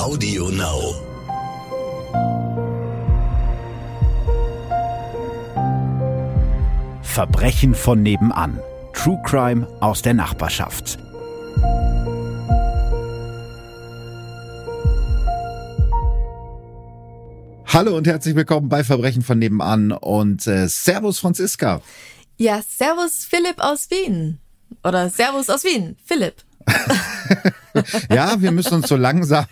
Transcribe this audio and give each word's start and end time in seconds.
Audio 0.00 0.48
Now. 0.48 0.94
Verbrechen 7.02 7.74
von 7.74 8.02
nebenan. 8.02 8.58
True 8.94 9.20
Crime 9.26 9.68
aus 9.80 10.00
der 10.00 10.14
Nachbarschaft. 10.14 10.98
Hallo 17.66 17.94
und 17.94 18.06
herzlich 18.06 18.34
willkommen 18.34 18.70
bei 18.70 18.82
Verbrechen 18.82 19.20
von 19.20 19.38
nebenan 19.38 19.92
und 19.92 20.46
äh, 20.46 20.66
Servus 20.68 21.18
Franziska. 21.18 21.82
Ja, 22.38 22.62
Servus 22.66 23.26
Philipp 23.28 23.56
aus 23.58 23.90
Wien. 23.90 24.38
Oder 24.82 25.10
Servus 25.10 25.50
aus 25.50 25.62
Wien, 25.62 25.98
Philipp. 26.06 26.36
ja, 28.10 28.40
wir 28.40 28.52
müssen 28.52 28.74
uns 28.74 28.88
so 28.88 28.96
langsam 28.96 29.46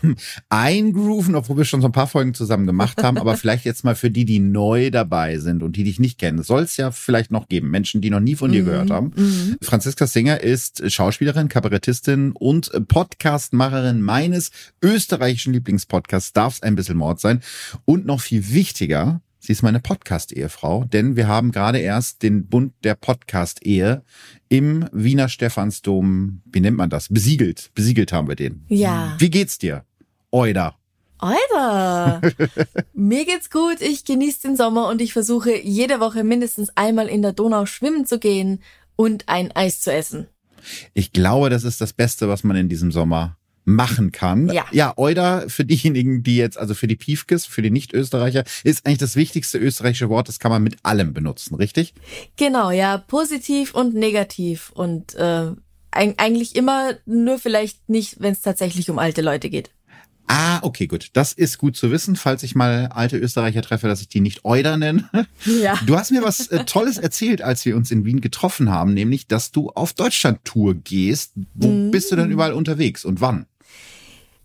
eingrooven, 0.49 1.35
obwohl 1.35 1.59
wir 1.59 1.65
schon 1.65 1.81
so 1.81 1.89
ein 1.89 1.93
paar 1.93 2.07
Folgen 2.07 2.35
zusammen 2.35 2.67
gemacht 2.67 3.03
haben. 3.03 3.19
Aber 3.19 3.37
vielleicht 3.37 3.65
jetzt 3.65 3.85
mal 3.85 3.95
für 3.95 4.11
die, 4.11 4.25
die 4.25 4.39
neu 4.39 4.91
dabei 4.91 5.39
sind 5.39 5.63
und 5.63 5.77
die 5.77 5.85
dich 5.85 6.01
nicht 6.01 6.19
kennen. 6.19 6.43
Soll 6.43 6.63
es 6.63 6.77
ja 6.77 6.91
vielleicht 6.91 7.31
noch 7.31 7.49
geben. 7.49 7.71
Menschen, 7.71 8.01
die 8.01 8.11
noch 8.11 8.21
nie 8.21 8.37
von 8.37 8.53
dir 8.53 8.63
mhm. 8.63 8.67
gehört 8.67 8.91
haben. 8.91 9.13
Mhm. 9.17 9.57
Franziska 9.63 10.07
Singer 10.07 10.41
ist 10.41 10.91
Schauspielerin, 10.91 11.49
Kabarettistin 11.49 12.33
und 12.33 12.71
Podcastmacherin 12.89 14.03
meines 14.03 14.51
österreichischen 14.83 15.53
Lieblingspodcasts 15.53 16.33
Darf 16.33 16.55
es 16.55 16.63
ein 16.63 16.75
bisschen 16.75 16.97
Mord 16.97 17.21
sein. 17.21 17.41
Und 17.85 18.07
noch 18.07 18.21
viel 18.21 18.53
wichtiger, 18.53 19.21
Sie 19.49 19.53
ist 19.53 19.63
meine 19.63 19.81
Podcast-Ehefrau, 19.81 20.85
denn 20.85 21.17
wir 21.17 21.27
haben 21.27 21.53
gerade 21.53 21.79
erst 21.79 22.23
den 22.23 22.49
Bund 22.49 22.75
der 22.85 22.95
Podcast-Ehe 22.95 24.03
im 24.51 24.87
Wiener 24.93 25.31
Stephansdom, 25.31 26.43
wie 26.45 26.61
nennt 26.61 26.77
man 26.77 26.91
das? 26.91 27.09
Besiegelt. 27.09 27.71
Besiegelt 27.75 28.13
haben 28.13 28.29
wir 28.29 28.37
den. 28.37 28.67
Ja. 28.69 29.17
Wie 29.19 29.31
geht's 29.31 29.57
dir? 29.57 29.87
Euda. 30.33 30.77
Euda. 31.19 32.21
Mir 32.93 33.25
geht's 33.25 33.49
gut. 33.49 33.81
Ich 33.81 34.05
genieße 34.05 34.49
den 34.49 34.57
Sommer 34.59 34.87
und 34.87 35.01
ich 35.01 35.15
versuche 35.15 35.59
jede 35.59 35.99
Woche 35.99 36.25
mindestens 36.25 36.69
einmal 36.75 37.09
in 37.09 37.23
der 37.23 37.33
Donau 37.33 37.65
schwimmen 37.65 38.05
zu 38.05 38.19
gehen 38.19 38.61
und 38.97 39.31
ein 39.31 39.51
Eis 39.53 39.81
zu 39.81 39.91
essen. 39.91 40.27
Ich 40.93 41.15
glaube, 41.15 41.49
das 41.49 41.65
ist 41.65 41.81
das 41.81 41.95
Beste, 41.95 42.29
was 42.29 42.45
man 42.45 42.59
in 42.59 42.69
diesem 42.69 42.93
Sommer 42.93 43.38
machen 43.69 44.13
kann. 44.13 44.49
Ja. 44.49 44.67
Ja, 44.73 44.95
Euda 44.97 45.45
für 45.49 45.65
diejenigen, 45.65 46.23
die 46.23 46.37
jetzt, 46.37 46.59
also 46.59 46.75
für 46.75 46.87
die 46.87 46.97
Piefkes, 46.97 47.47
für 47.47 47.63
die 47.63 47.71
Nicht-Österreicher, 47.71 48.45
ist 48.65 48.87
eigentlich 48.87 48.99
das 48.99 49.15
wichtigste 49.15 49.59
österreichische 49.59 50.09
Wort, 50.09 50.29
das 50.29 50.39
kann 50.39 50.51
man 50.51 50.63
mit 50.63 50.77
allem 50.83 51.13
benutzen, 51.13 51.55
richtig? 51.55 51.95
Genau, 52.37 52.71
ja, 52.71 52.99
positiv 52.99 53.75
und 53.75 53.95
negativ 53.95 54.71
und 54.75 55.15
äh, 55.15 55.53
eigentlich 55.91 56.57
immer, 56.57 56.95
nur 57.07 57.39
vielleicht 57.39 57.89
nicht, 57.89 58.21
wenn 58.21 58.33
es 58.33 58.41
tatsächlich 58.41 58.89
um 58.91 58.99
alte 58.99 59.23
Leute 59.23 59.51
geht. 59.51 59.71
Ah, 60.29 60.59
okay, 60.61 60.87
gut. 60.87 61.09
Das 61.15 61.33
ist 61.33 61.57
gut 61.57 61.75
zu 61.75 61.91
wissen, 61.91 62.15
falls 62.15 62.43
ich 62.43 62.55
mal 62.55 62.89
alte 62.89 63.17
Österreicher 63.17 63.63
treffe, 63.63 63.89
dass 63.89 64.03
ich 64.03 64.09
die 64.09 64.21
nicht 64.21 64.45
Euder 64.45 64.77
nenne. 64.77 65.09
Ja. 65.47 65.79
Du 65.87 65.97
hast 65.97 66.11
mir 66.11 66.23
was 66.23 66.49
äh, 66.49 66.65
Tolles 66.65 66.99
erzählt, 66.99 67.41
als 67.41 67.65
wir 67.65 67.75
uns 67.77 67.91
in 67.91 68.05
Wien 68.05 68.21
getroffen 68.21 68.71
haben, 68.71 68.93
nämlich, 68.93 69.27
dass 69.27 69.51
du 69.51 69.71
auf 69.71 69.95
Deutschland-Tour 69.95 70.75
gehst. 70.75 71.33
Wo 71.55 71.69
mhm. 71.69 71.91
bist 71.91 72.13
du 72.13 72.17
denn 72.17 72.31
überall 72.31 72.53
unterwegs 72.53 73.07
und 73.07 73.23
wann? 73.23 73.47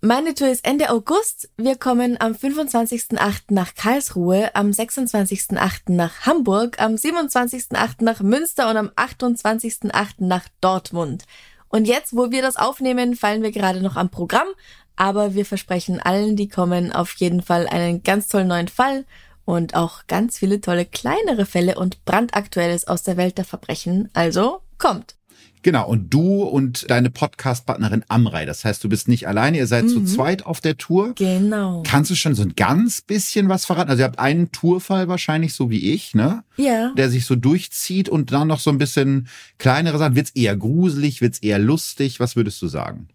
Meine 0.05 0.33
Tour 0.33 0.49
ist 0.49 0.67
Ende 0.67 0.89
August. 0.89 1.49
Wir 1.55 1.77
kommen 1.77 2.19
am 2.19 2.33
25.8. 2.33 3.43
nach 3.51 3.73
Karlsruhe, 3.73 4.53
am 4.53 4.71
26.8. 4.71 5.93
nach 5.93 6.25
Hamburg, 6.25 6.81
am 6.81 6.95
27.8. 6.95 8.03
nach 8.03 8.19
Münster 8.19 8.69
und 8.69 8.75
am 8.75 8.89
28.8. 8.89 10.15
nach 10.17 10.43
Dortmund. 10.59 11.23
Und 11.69 11.85
jetzt, 11.87 12.17
wo 12.17 12.31
wir 12.31 12.41
das 12.41 12.57
aufnehmen, 12.57 13.15
fallen 13.15 13.43
wir 13.43 13.53
gerade 13.53 13.79
noch 13.81 13.95
am 13.95 14.09
Programm, 14.09 14.49
aber 14.97 15.35
wir 15.35 15.45
versprechen 15.45 16.01
allen, 16.01 16.35
die 16.35 16.49
kommen, 16.49 16.91
auf 16.91 17.13
jeden 17.13 17.41
Fall 17.41 17.65
einen 17.65 18.03
ganz 18.03 18.27
tollen 18.27 18.49
neuen 18.49 18.67
Fall 18.67 19.05
und 19.45 19.73
auch 19.73 20.05
ganz 20.07 20.37
viele 20.37 20.59
tolle 20.59 20.83
kleinere 20.83 21.45
Fälle 21.45 21.75
und 21.75 22.03
brandaktuelles 22.03 22.89
aus 22.89 23.03
der 23.03 23.15
Welt 23.15 23.37
der 23.37 23.45
Verbrechen. 23.45 24.09
Also 24.11 24.59
kommt! 24.77 25.15
Genau, 25.63 25.87
und 25.87 26.13
du 26.13 26.43
und 26.43 26.89
deine 26.89 27.09
Podcast-Partnerin 27.09 28.03
Amrei. 28.09 28.45
Das 28.45 28.65
heißt, 28.65 28.83
du 28.83 28.89
bist 28.89 29.07
nicht 29.07 29.27
alleine, 29.27 29.57
ihr 29.57 29.67
seid 29.67 29.85
mhm. 29.85 29.89
zu 29.89 30.03
zweit 30.03 30.45
auf 30.45 30.59
der 30.59 30.77
Tour. 30.77 31.13
Genau. 31.15 31.83
Kannst 31.85 32.11
du 32.11 32.15
schon 32.15 32.35
so 32.35 32.43
ein 32.43 32.53
ganz 32.55 33.01
bisschen 33.01 33.47
was 33.49 33.65
verraten? 33.65 33.89
Also 33.89 34.01
ihr 34.01 34.05
habt 34.05 34.19
einen 34.19 34.51
Tourfall 34.51 35.07
wahrscheinlich, 35.07 35.53
so 35.53 35.69
wie 35.69 35.93
ich, 35.93 36.13
ne? 36.13 36.43
Ja. 36.57 36.93
Der 36.95 37.09
sich 37.09 37.25
so 37.25 37.35
durchzieht 37.35 38.09
und 38.09 38.31
dann 38.33 38.49
noch 38.49 38.59
so 38.59 38.69
ein 38.69 38.77
bisschen 38.77 39.27
kleinere 39.57 39.97
Sachen. 39.97 40.15
Wird's 40.15 40.31
eher 40.31 40.55
gruselig, 40.57 41.21
wird's 41.21 41.39
eher 41.39 41.59
lustig? 41.59 42.19
Was 42.19 42.35
würdest 42.35 42.61
du 42.61 42.67
sagen? 42.67 43.07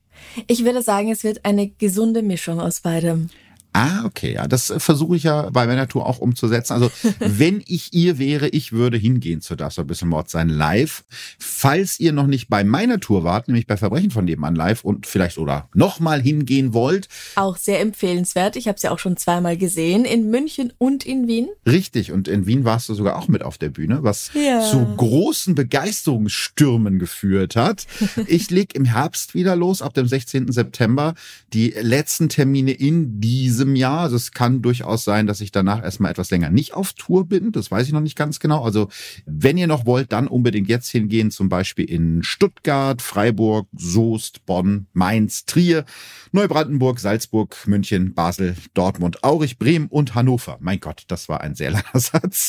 Ich 0.47 0.65
würde 0.65 0.82
sagen, 0.82 1.10
es 1.12 1.25
wird 1.25 1.44
eine 1.44 1.69
gesunde 1.69 2.22
Mischung 2.22 2.60
aus 2.60 2.80
beidem. 2.80 3.28
Ah, 3.73 4.05
okay, 4.05 4.34
ja, 4.34 4.49
das 4.49 4.71
äh, 4.71 4.81
versuche 4.81 5.17
ich 5.17 5.25
ja 5.25 5.51
bei 5.51 5.67
meiner 5.67 5.89
Tour 5.89 6.06
auch 6.06 6.19
umzusetzen. 6.19 6.73
Also, 6.73 6.91
wenn 7.19 7.62
ich 7.67 7.93
ihr 7.93 8.19
wäre, 8.19 8.49
ich 8.49 8.73
würde 8.73 8.97
hingehen 8.97 9.41
zu 9.41 9.56
Das 9.56 9.79
ein 9.79 9.87
bisschen 9.87 10.09
Mord 10.09 10.31
sein 10.31 10.49
live. 10.49 11.05
Falls 11.39 12.01
ihr 12.01 12.12
noch 12.12 12.27
nicht 12.27 12.49
bei 12.49 12.65
meiner 12.65 12.99
Tour 12.99 13.25
wart, 13.25 13.49
nämlich 13.49 13.67
bei 13.67 13.77
Verbrechen 13.77 14.11
von 14.11 14.25
nebenan 14.25 14.55
live 14.55 14.84
und 14.84 15.07
vielleicht 15.07 15.39
oder 15.39 15.69
nochmal 15.75 16.21
hingehen 16.21 16.73
wollt. 16.73 17.09
Auch 17.37 17.57
sehr 17.57 17.81
empfehlenswert. 17.81 18.57
Ich 18.57 18.69
habe 18.69 18.77
es 18.77 18.83
ja 18.83 18.91
auch 18.91 18.99
schon 18.99 19.17
zweimal 19.17 19.57
gesehen, 19.57 20.05
in 20.05 20.31
München 20.31 20.73
und 20.78 21.07
in 21.07 21.28
Wien. 21.28 21.49
Richtig, 21.67 22.11
und 22.12 22.27
in 22.27 22.47
Wien 22.47 22.65
warst 22.65 22.89
du 22.89 22.95
sogar 22.95 23.17
auch 23.17 23.28
mit 23.28 23.43
auf 23.43 23.59
der 23.59 23.69
Bühne, 23.69 24.03
was 24.03 24.31
ja. 24.34 24.61
zu 24.61 24.84
großen 24.97 25.55
Begeisterungsstürmen 25.55 26.99
geführt 26.99 27.57
hat. 27.57 27.87
Ich 28.27 28.51
leg 28.51 28.75
im 28.75 28.84
Herbst 28.84 29.34
wieder 29.34 29.57
los, 29.57 29.81
ab 29.81 29.95
dem 29.95 30.07
16. 30.07 30.51
September. 30.53 31.15
Die 31.53 31.71
letzten 31.71 32.28
Termine 32.28 32.73
in 32.73 33.21
diesem 33.21 33.68
diesem 33.69 33.77
Jahr. 33.77 34.01
Also 34.01 34.17
es 34.17 34.33
kann 34.33 34.62
durchaus 34.62 35.05
sein, 35.05 35.27
dass 35.27 35.41
ich 35.41 35.53
danach 35.53 35.83
erstmal 35.83 36.11
etwas 36.11 36.31
länger 36.31 36.51
nicht 36.51 36.75
auf 36.75 36.93
Tour 36.93 37.27
bin. 37.27 37.53
Das 37.53 37.71
weiß 37.71 37.87
ich 37.87 37.93
noch 37.93 38.01
nicht 38.01 38.17
ganz 38.17 38.41
genau. 38.41 38.65
Also 38.65 38.89
wenn 39.27 39.56
ihr 39.56 39.67
noch 39.67 39.87
wollt, 39.87 40.12
dann 40.12 40.27
unbedingt 40.27 40.69
jetzt 40.69 40.89
hingehen. 40.89 41.31
Zum 41.31 41.49
Beispiel 41.49 41.84
in 41.84 42.23
Stuttgart, 42.23 43.03
Freiburg, 43.03 43.69
Soest, 43.77 44.47
Bonn, 44.47 44.87
Mainz, 44.93 45.45
Trier, 45.45 45.84
Neubrandenburg, 46.33 47.01
Salzburg, 47.01 47.57
München, 47.67 48.15
Basel, 48.15 48.57
Dortmund, 48.75 49.23
Aurich, 49.25 49.59
Bremen 49.59 49.87
und 49.87 50.15
Hannover. 50.15 50.59
Mein 50.61 50.81
Gott, 50.81 51.05
das 51.09 51.28
war 51.28 51.41
ein 51.41 51.55
sehr 51.55 51.71
langer 51.71 51.84
Satz. 51.95 52.49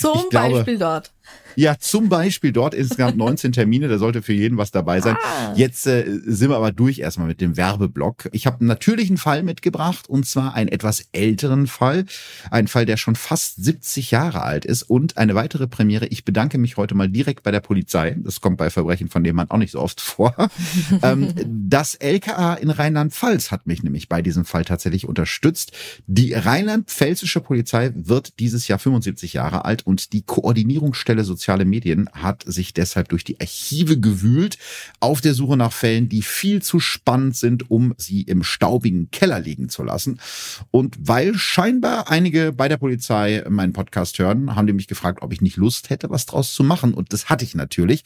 Zum 0.00 0.20
ich 0.24 0.30
Beispiel 0.30 0.78
dort. 0.78 1.13
Ja, 1.56 1.78
zum 1.78 2.08
Beispiel 2.08 2.52
dort 2.52 2.74
insgesamt 2.74 3.16
19 3.24 3.52
Termine, 3.52 3.88
da 3.88 3.98
sollte 3.98 4.22
für 4.22 4.32
jeden 4.32 4.58
was 4.58 4.70
dabei 4.70 5.00
sein. 5.00 5.16
Ah. 5.22 5.52
Jetzt 5.54 5.86
äh, 5.86 6.04
sind 6.24 6.50
wir 6.50 6.56
aber 6.56 6.72
durch 6.72 6.98
erstmal 6.98 7.28
mit 7.28 7.40
dem 7.40 7.56
Werbeblock. 7.56 8.28
Ich 8.32 8.46
habe 8.46 8.64
natürlich 8.64 9.08
einen 9.08 9.18
Fall 9.18 9.42
mitgebracht 9.42 10.08
und 10.08 10.26
zwar 10.26 10.54
einen 10.54 10.68
etwas 10.68 11.06
älteren 11.12 11.66
Fall. 11.66 12.06
Ein 12.50 12.68
Fall, 12.68 12.86
der 12.86 12.96
schon 12.96 13.16
fast 13.16 13.62
70 13.62 14.10
Jahre 14.10 14.42
alt 14.42 14.64
ist 14.64 14.82
und 14.82 15.16
eine 15.16 15.34
weitere 15.34 15.66
Premiere. 15.66 16.06
Ich 16.06 16.24
bedanke 16.24 16.58
mich 16.58 16.76
heute 16.76 16.94
mal 16.94 17.08
direkt 17.08 17.42
bei 17.42 17.50
der 17.50 17.60
Polizei. 17.60 18.16
Das 18.18 18.40
kommt 18.40 18.56
bei 18.56 18.70
Verbrechen, 18.70 19.08
von 19.08 19.22
dem 19.22 19.36
man 19.36 19.50
auch 19.50 19.58
nicht 19.58 19.72
so 19.72 19.80
oft 19.80 20.00
vor. 20.00 20.34
ähm, 21.02 21.32
das 21.46 21.94
LKA 21.94 22.54
in 22.54 22.70
Rheinland-Pfalz 22.70 23.50
hat 23.50 23.66
mich 23.66 23.82
nämlich 23.82 24.08
bei 24.08 24.22
diesem 24.22 24.44
Fall 24.44 24.64
tatsächlich 24.64 25.06
unterstützt. 25.06 25.72
Die 26.06 26.34
rheinland-pfälzische 26.34 27.40
Polizei 27.40 27.92
wird 27.94 28.38
dieses 28.40 28.68
Jahr 28.68 28.78
75 28.78 29.34
Jahre 29.34 29.64
alt 29.64 29.86
und 29.86 30.12
die 30.12 30.22
Koordinierungsstelle 30.22 31.13
Stelle 31.14 31.24
Soziale 31.24 31.64
Medien 31.64 32.10
hat 32.12 32.42
sich 32.44 32.74
deshalb 32.74 33.08
durch 33.08 33.22
die 33.22 33.40
Archive 33.40 34.00
gewühlt, 34.00 34.58
auf 34.98 35.20
der 35.20 35.34
Suche 35.34 35.56
nach 35.56 35.72
Fällen, 35.72 36.08
die 36.08 36.22
viel 36.22 36.60
zu 36.60 36.80
spannend 36.80 37.36
sind, 37.36 37.70
um 37.70 37.94
sie 37.98 38.22
im 38.22 38.42
staubigen 38.42 39.12
Keller 39.12 39.38
liegen 39.38 39.68
zu 39.68 39.84
lassen. 39.84 40.18
Und 40.72 40.96
weil 40.98 41.34
scheinbar 41.38 42.10
einige 42.10 42.52
bei 42.52 42.66
der 42.66 42.78
Polizei 42.78 43.44
meinen 43.48 43.72
Podcast 43.72 44.18
hören, 44.18 44.56
haben 44.56 44.66
die 44.66 44.72
mich 44.72 44.88
gefragt, 44.88 45.22
ob 45.22 45.32
ich 45.32 45.40
nicht 45.40 45.56
Lust 45.56 45.88
hätte, 45.88 46.10
was 46.10 46.26
draus 46.26 46.52
zu 46.52 46.64
machen. 46.64 46.94
Und 46.94 47.12
das 47.12 47.28
hatte 47.28 47.44
ich 47.44 47.54
natürlich. 47.54 48.02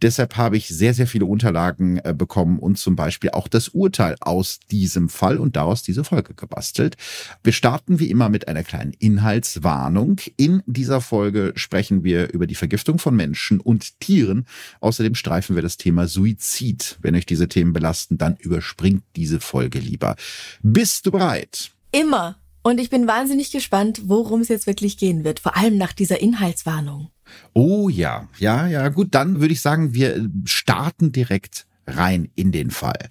Deshalb 0.00 0.36
habe 0.36 0.56
ich 0.56 0.68
sehr, 0.68 0.94
sehr 0.94 1.08
viele 1.08 1.24
Unterlagen 1.24 1.98
äh, 2.04 2.14
bekommen 2.16 2.60
und 2.60 2.78
zum 2.78 2.94
Beispiel 2.94 3.30
auch 3.30 3.48
das 3.48 3.70
Urteil 3.70 4.14
aus 4.20 4.60
diesem 4.70 5.08
Fall 5.08 5.38
und 5.38 5.56
daraus 5.56 5.82
diese 5.82 6.04
Folge 6.04 6.34
gebastelt. 6.34 6.96
Wir 7.42 7.52
starten 7.52 7.98
wie 7.98 8.10
immer 8.10 8.28
mit 8.28 8.46
einer 8.46 8.62
kleinen 8.62 8.92
Inhaltswarnung. 8.92 10.20
In 10.36 10.62
dieser 10.66 11.00
Folge 11.00 11.52
sprechen 11.56 12.04
wir 12.04 12.32
über 12.32 12.43
die 12.46 12.54
Vergiftung 12.54 12.98
von 12.98 13.14
Menschen 13.14 13.60
und 13.60 14.00
Tieren. 14.00 14.46
Außerdem 14.80 15.14
streifen 15.14 15.56
wir 15.56 15.62
das 15.62 15.76
Thema 15.76 16.06
Suizid. 16.06 16.98
Wenn 17.00 17.14
euch 17.14 17.26
diese 17.26 17.48
Themen 17.48 17.72
belasten, 17.72 18.18
dann 18.18 18.36
überspringt 18.36 19.04
diese 19.16 19.40
Folge 19.40 19.78
lieber. 19.78 20.16
Bist 20.62 21.06
du 21.06 21.10
bereit? 21.10 21.70
Immer. 21.92 22.36
Und 22.62 22.80
ich 22.80 22.88
bin 22.88 23.06
wahnsinnig 23.06 23.50
gespannt, 23.50 24.02
worum 24.06 24.40
es 24.40 24.48
jetzt 24.48 24.66
wirklich 24.66 24.96
gehen 24.96 25.22
wird, 25.22 25.38
vor 25.38 25.56
allem 25.56 25.76
nach 25.76 25.92
dieser 25.92 26.20
Inhaltswarnung. 26.20 27.10
Oh 27.52 27.88
ja, 27.88 28.28
ja, 28.38 28.66
ja, 28.66 28.88
gut, 28.88 29.14
dann 29.14 29.40
würde 29.40 29.52
ich 29.52 29.60
sagen, 29.60 29.94
wir 29.94 30.30
starten 30.44 31.12
direkt 31.12 31.66
rein 31.86 32.30
in 32.34 32.52
den 32.52 32.70
Fall. 32.70 33.08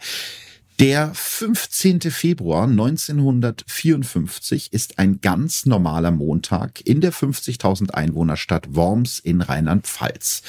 Der 0.83 1.13
15. 1.13 2.01
Februar 2.01 2.03
1954 2.03 2.03
15. 2.03 2.11
Februar 2.11 2.63
1954 2.63 4.73
ist 4.73 4.99
ein 4.99 5.21
ganz 5.21 5.65
normaler 5.65 6.11
Montag 6.11 6.85
in 6.85 6.99
der 6.99 7.13
50.000 7.13 7.91
Einwohnerstadt 7.91 8.75
Worms 8.75 9.19
in 9.19 9.41
Rheinland-Pfalz. 9.41 10.41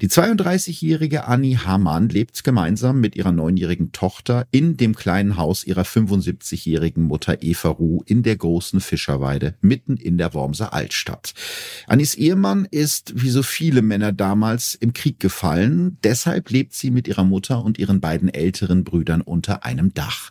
Die 0.00 0.08
32-jährige 0.08 1.26
Annie 1.26 1.58
Hamann 1.64 2.08
lebt 2.08 2.44
gemeinsam 2.44 3.00
mit 3.00 3.16
ihrer 3.16 3.32
neunjährigen 3.32 3.92
Tochter 3.92 4.46
in 4.50 4.76
dem 4.76 4.94
kleinen 4.94 5.36
Haus 5.36 5.64
ihrer 5.64 5.82
75-jährigen 5.82 7.04
Mutter 7.04 7.42
Eva 7.42 7.70
Ruh 7.70 8.02
in 8.06 8.22
der 8.22 8.36
großen 8.36 8.80
Fischerweide 8.80 9.54
mitten 9.60 9.96
in 9.96 10.18
der 10.18 10.34
Wormser 10.34 10.72
Altstadt. 10.72 11.34
Annies 11.86 12.14
Ehemann 12.14 12.66
ist, 12.70 13.12
wie 13.16 13.30
so 13.30 13.42
viele 13.42 13.82
Männer 13.82 14.12
damals, 14.12 14.74
im 14.74 14.92
Krieg 14.92 15.20
gefallen. 15.20 15.98
Deshalb 16.04 16.50
lebt 16.50 16.74
sie 16.74 16.90
mit 16.90 17.08
ihrer 17.08 17.24
Mutter 17.24 17.64
und 17.64 17.78
ihren 17.78 18.00
beiden 18.00 18.28
älteren 18.28 18.84
Brüdern 18.84 19.20
unter 19.20 19.64
einem 19.72 19.94
Dach. 19.94 20.30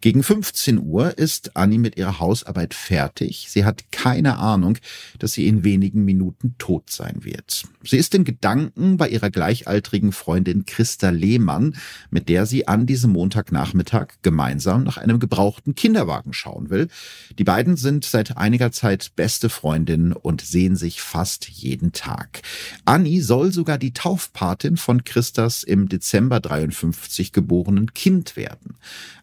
Gegen 0.00 0.22
15 0.22 0.78
Uhr 0.78 1.18
ist 1.18 1.56
Annie 1.56 1.78
mit 1.78 1.96
ihrer 1.96 2.20
Hausarbeit 2.20 2.72
fertig. 2.72 3.46
Sie 3.48 3.64
hat 3.64 3.90
keine 3.90 4.38
Ahnung, 4.38 4.78
dass 5.18 5.32
sie 5.32 5.48
in 5.48 5.64
wenigen 5.64 6.04
Minuten 6.04 6.54
tot 6.58 6.90
sein 6.90 7.24
wird. 7.24 7.64
Sie 7.82 7.96
ist 7.96 8.14
in 8.14 8.22
Gedanken 8.22 8.96
bei 8.96 9.08
ihrer 9.08 9.30
gleichaltrigen 9.30 10.12
Freundin 10.12 10.66
Christa 10.66 11.10
Lehmann, 11.10 11.74
mit 12.10 12.28
der 12.28 12.46
sie 12.46 12.68
an 12.68 12.86
diesem 12.86 13.12
Montagnachmittag 13.12 14.14
gemeinsam 14.22 14.84
nach 14.84 14.98
einem 14.98 15.18
gebrauchten 15.18 15.74
Kinderwagen 15.74 16.32
schauen 16.32 16.70
will. 16.70 16.88
Die 17.36 17.44
beiden 17.44 17.76
sind 17.76 18.04
seit 18.04 18.36
einiger 18.36 18.70
Zeit 18.70 19.12
beste 19.16 19.48
Freundinnen 19.48 20.12
und 20.12 20.42
sehen 20.42 20.76
sich 20.76 21.00
fast 21.00 21.48
jeden 21.48 21.90
Tag. 21.92 22.42
Annie 22.84 23.20
soll 23.20 23.52
sogar 23.52 23.78
die 23.78 23.92
Taufpatin 23.92 24.76
von 24.76 25.02
Christas 25.02 25.64
im 25.64 25.88
Dezember 25.88 26.38
53 26.38 27.32
geborenen 27.32 27.94
Kind 27.94 28.36
werden. 28.36 28.67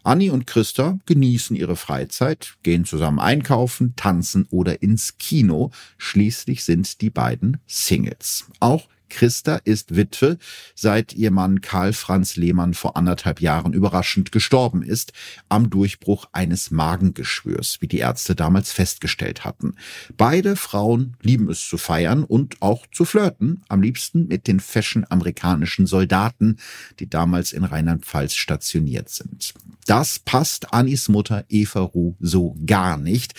Annie 0.02 0.30
und 0.30 0.46
Christa 0.46 0.98
genießen 1.06 1.56
ihre 1.56 1.76
Freizeit, 1.76 2.56
gehen 2.62 2.84
zusammen 2.84 3.18
einkaufen, 3.18 3.94
tanzen 3.96 4.46
oder 4.50 4.82
ins 4.82 5.18
Kino. 5.18 5.70
Schließlich 5.98 6.64
sind 6.64 7.00
die 7.00 7.10
beiden 7.10 7.58
Singles. 7.66 8.46
Auch 8.60 8.88
Christa 9.08 9.56
ist 9.56 9.96
Witwe, 9.96 10.38
seit 10.74 11.12
ihr 11.12 11.30
Mann 11.30 11.60
Karl 11.60 11.92
Franz 11.92 12.36
Lehmann 12.36 12.74
vor 12.74 12.96
anderthalb 12.96 13.40
Jahren 13.40 13.72
überraschend 13.72 14.32
gestorben 14.32 14.82
ist, 14.82 15.12
am 15.48 15.70
Durchbruch 15.70 16.26
eines 16.32 16.70
Magengeschwürs, 16.70 17.78
wie 17.80 17.88
die 17.88 17.98
Ärzte 17.98 18.34
damals 18.34 18.72
festgestellt 18.72 19.44
hatten. 19.44 19.76
Beide 20.16 20.56
Frauen 20.56 21.16
lieben 21.22 21.50
es 21.50 21.68
zu 21.68 21.78
feiern 21.78 22.24
und 22.24 22.60
auch 22.60 22.86
zu 22.88 23.04
flirten, 23.04 23.62
am 23.68 23.82
liebsten 23.82 24.26
mit 24.26 24.46
den 24.46 24.60
fashion 24.60 25.06
amerikanischen 25.08 25.86
Soldaten, 25.86 26.58
die 27.00 27.08
damals 27.08 27.52
in 27.52 27.64
Rheinland-Pfalz 27.64 28.34
stationiert 28.34 29.08
sind. 29.08 29.54
Das 29.86 30.18
passt 30.18 30.72
Annis 30.72 31.08
Mutter 31.08 31.44
Eva 31.48 31.80
Ruh 31.80 32.16
so 32.18 32.56
gar 32.66 32.96
nicht. 32.96 33.34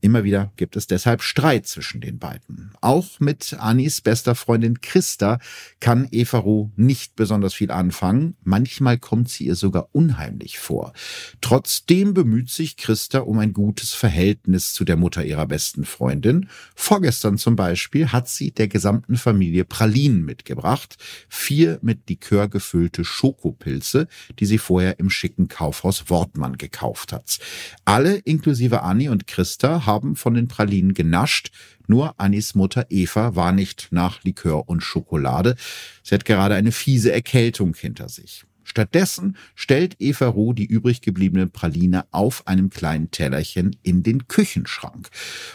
Immer 0.00 0.24
wieder 0.24 0.52
gibt 0.56 0.74
es 0.74 0.88
deshalb 0.88 1.22
Streit 1.22 1.68
zwischen 1.68 2.00
den 2.00 2.18
beiden. 2.18 2.72
Auch 2.80 3.20
mit 3.20 3.54
Anis 3.60 4.00
bester 4.00 4.34
Freundin 4.34 4.80
Christa 4.80 5.38
kann 5.78 6.08
Eva 6.10 6.38
Ruh 6.38 6.70
nicht 6.74 7.14
besonders 7.14 7.54
viel 7.54 7.70
anfangen. 7.70 8.36
Manchmal 8.42 8.98
kommt 8.98 9.28
sie 9.28 9.46
ihr 9.46 9.54
sogar 9.54 9.90
unheimlich 9.92 10.58
vor. 10.58 10.92
Trotzdem 11.40 12.14
bemüht 12.14 12.50
sich 12.50 12.76
Christa 12.76 13.20
um 13.20 13.38
ein 13.38 13.52
gutes 13.52 13.92
Verhältnis 13.92 14.72
zu 14.72 14.84
der 14.84 14.96
Mutter 14.96 15.24
ihrer 15.24 15.46
besten 15.46 15.84
Freundin. 15.84 16.48
Vorgestern 16.74 17.38
zum 17.38 17.54
Beispiel 17.54 18.08
hat 18.08 18.28
sie 18.28 18.50
der 18.50 18.66
gesamten 18.66 19.16
Familie 19.16 19.64
Pralinen 19.64 20.24
mitgebracht. 20.24 20.96
Vier 21.28 21.78
mit 21.80 22.08
Likör 22.08 22.48
gefüllte 22.48 23.04
Schokopilze, 23.04 24.08
die 24.40 24.46
sie 24.46 24.58
vorher 24.58 24.98
im 24.98 25.08
schicken 25.08 25.46
Kaufhaus 25.46 25.91
Wortmann 26.08 26.58
gekauft 26.58 27.12
hat. 27.12 27.38
Alle, 27.84 28.16
inklusive 28.16 28.82
Annie 28.82 29.10
und 29.10 29.26
Christa, 29.26 29.86
haben 29.86 30.16
von 30.16 30.34
den 30.34 30.48
Pralinen 30.48 30.94
genascht. 30.94 31.50
Nur 31.86 32.18
Annis 32.18 32.54
Mutter 32.54 32.86
Eva 32.90 33.34
war 33.36 33.52
nicht 33.52 33.88
nach 33.90 34.22
Likör 34.24 34.68
und 34.68 34.82
Schokolade. 34.82 35.56
Sie 36.02 36.14
hat 36.14 36.24
gerade 36.24 36.54
eine 36.54 36.72
fiese 36.72 37.12
Erkältung 37.12 37.74
hinter 37.74 38.08
sich. 38.08 38.44
Stattdessen 38.64 39.36
stellt 39.54 39.96
Eva 39.98 40.26
Ruh 40.26 40.52
die 40.52 40.66
übrig 40.66 41.00
gebliebene 41.00 41.46
Praline 41.46 42.04
auf 42.10 42.46
einem 42.46 42.70
kleinen 42.70 43.10
Tellerchen 43.10 43.76
in 43.82 44.02
den 44.02 44.28
Küchenschrank. 44.28 45.08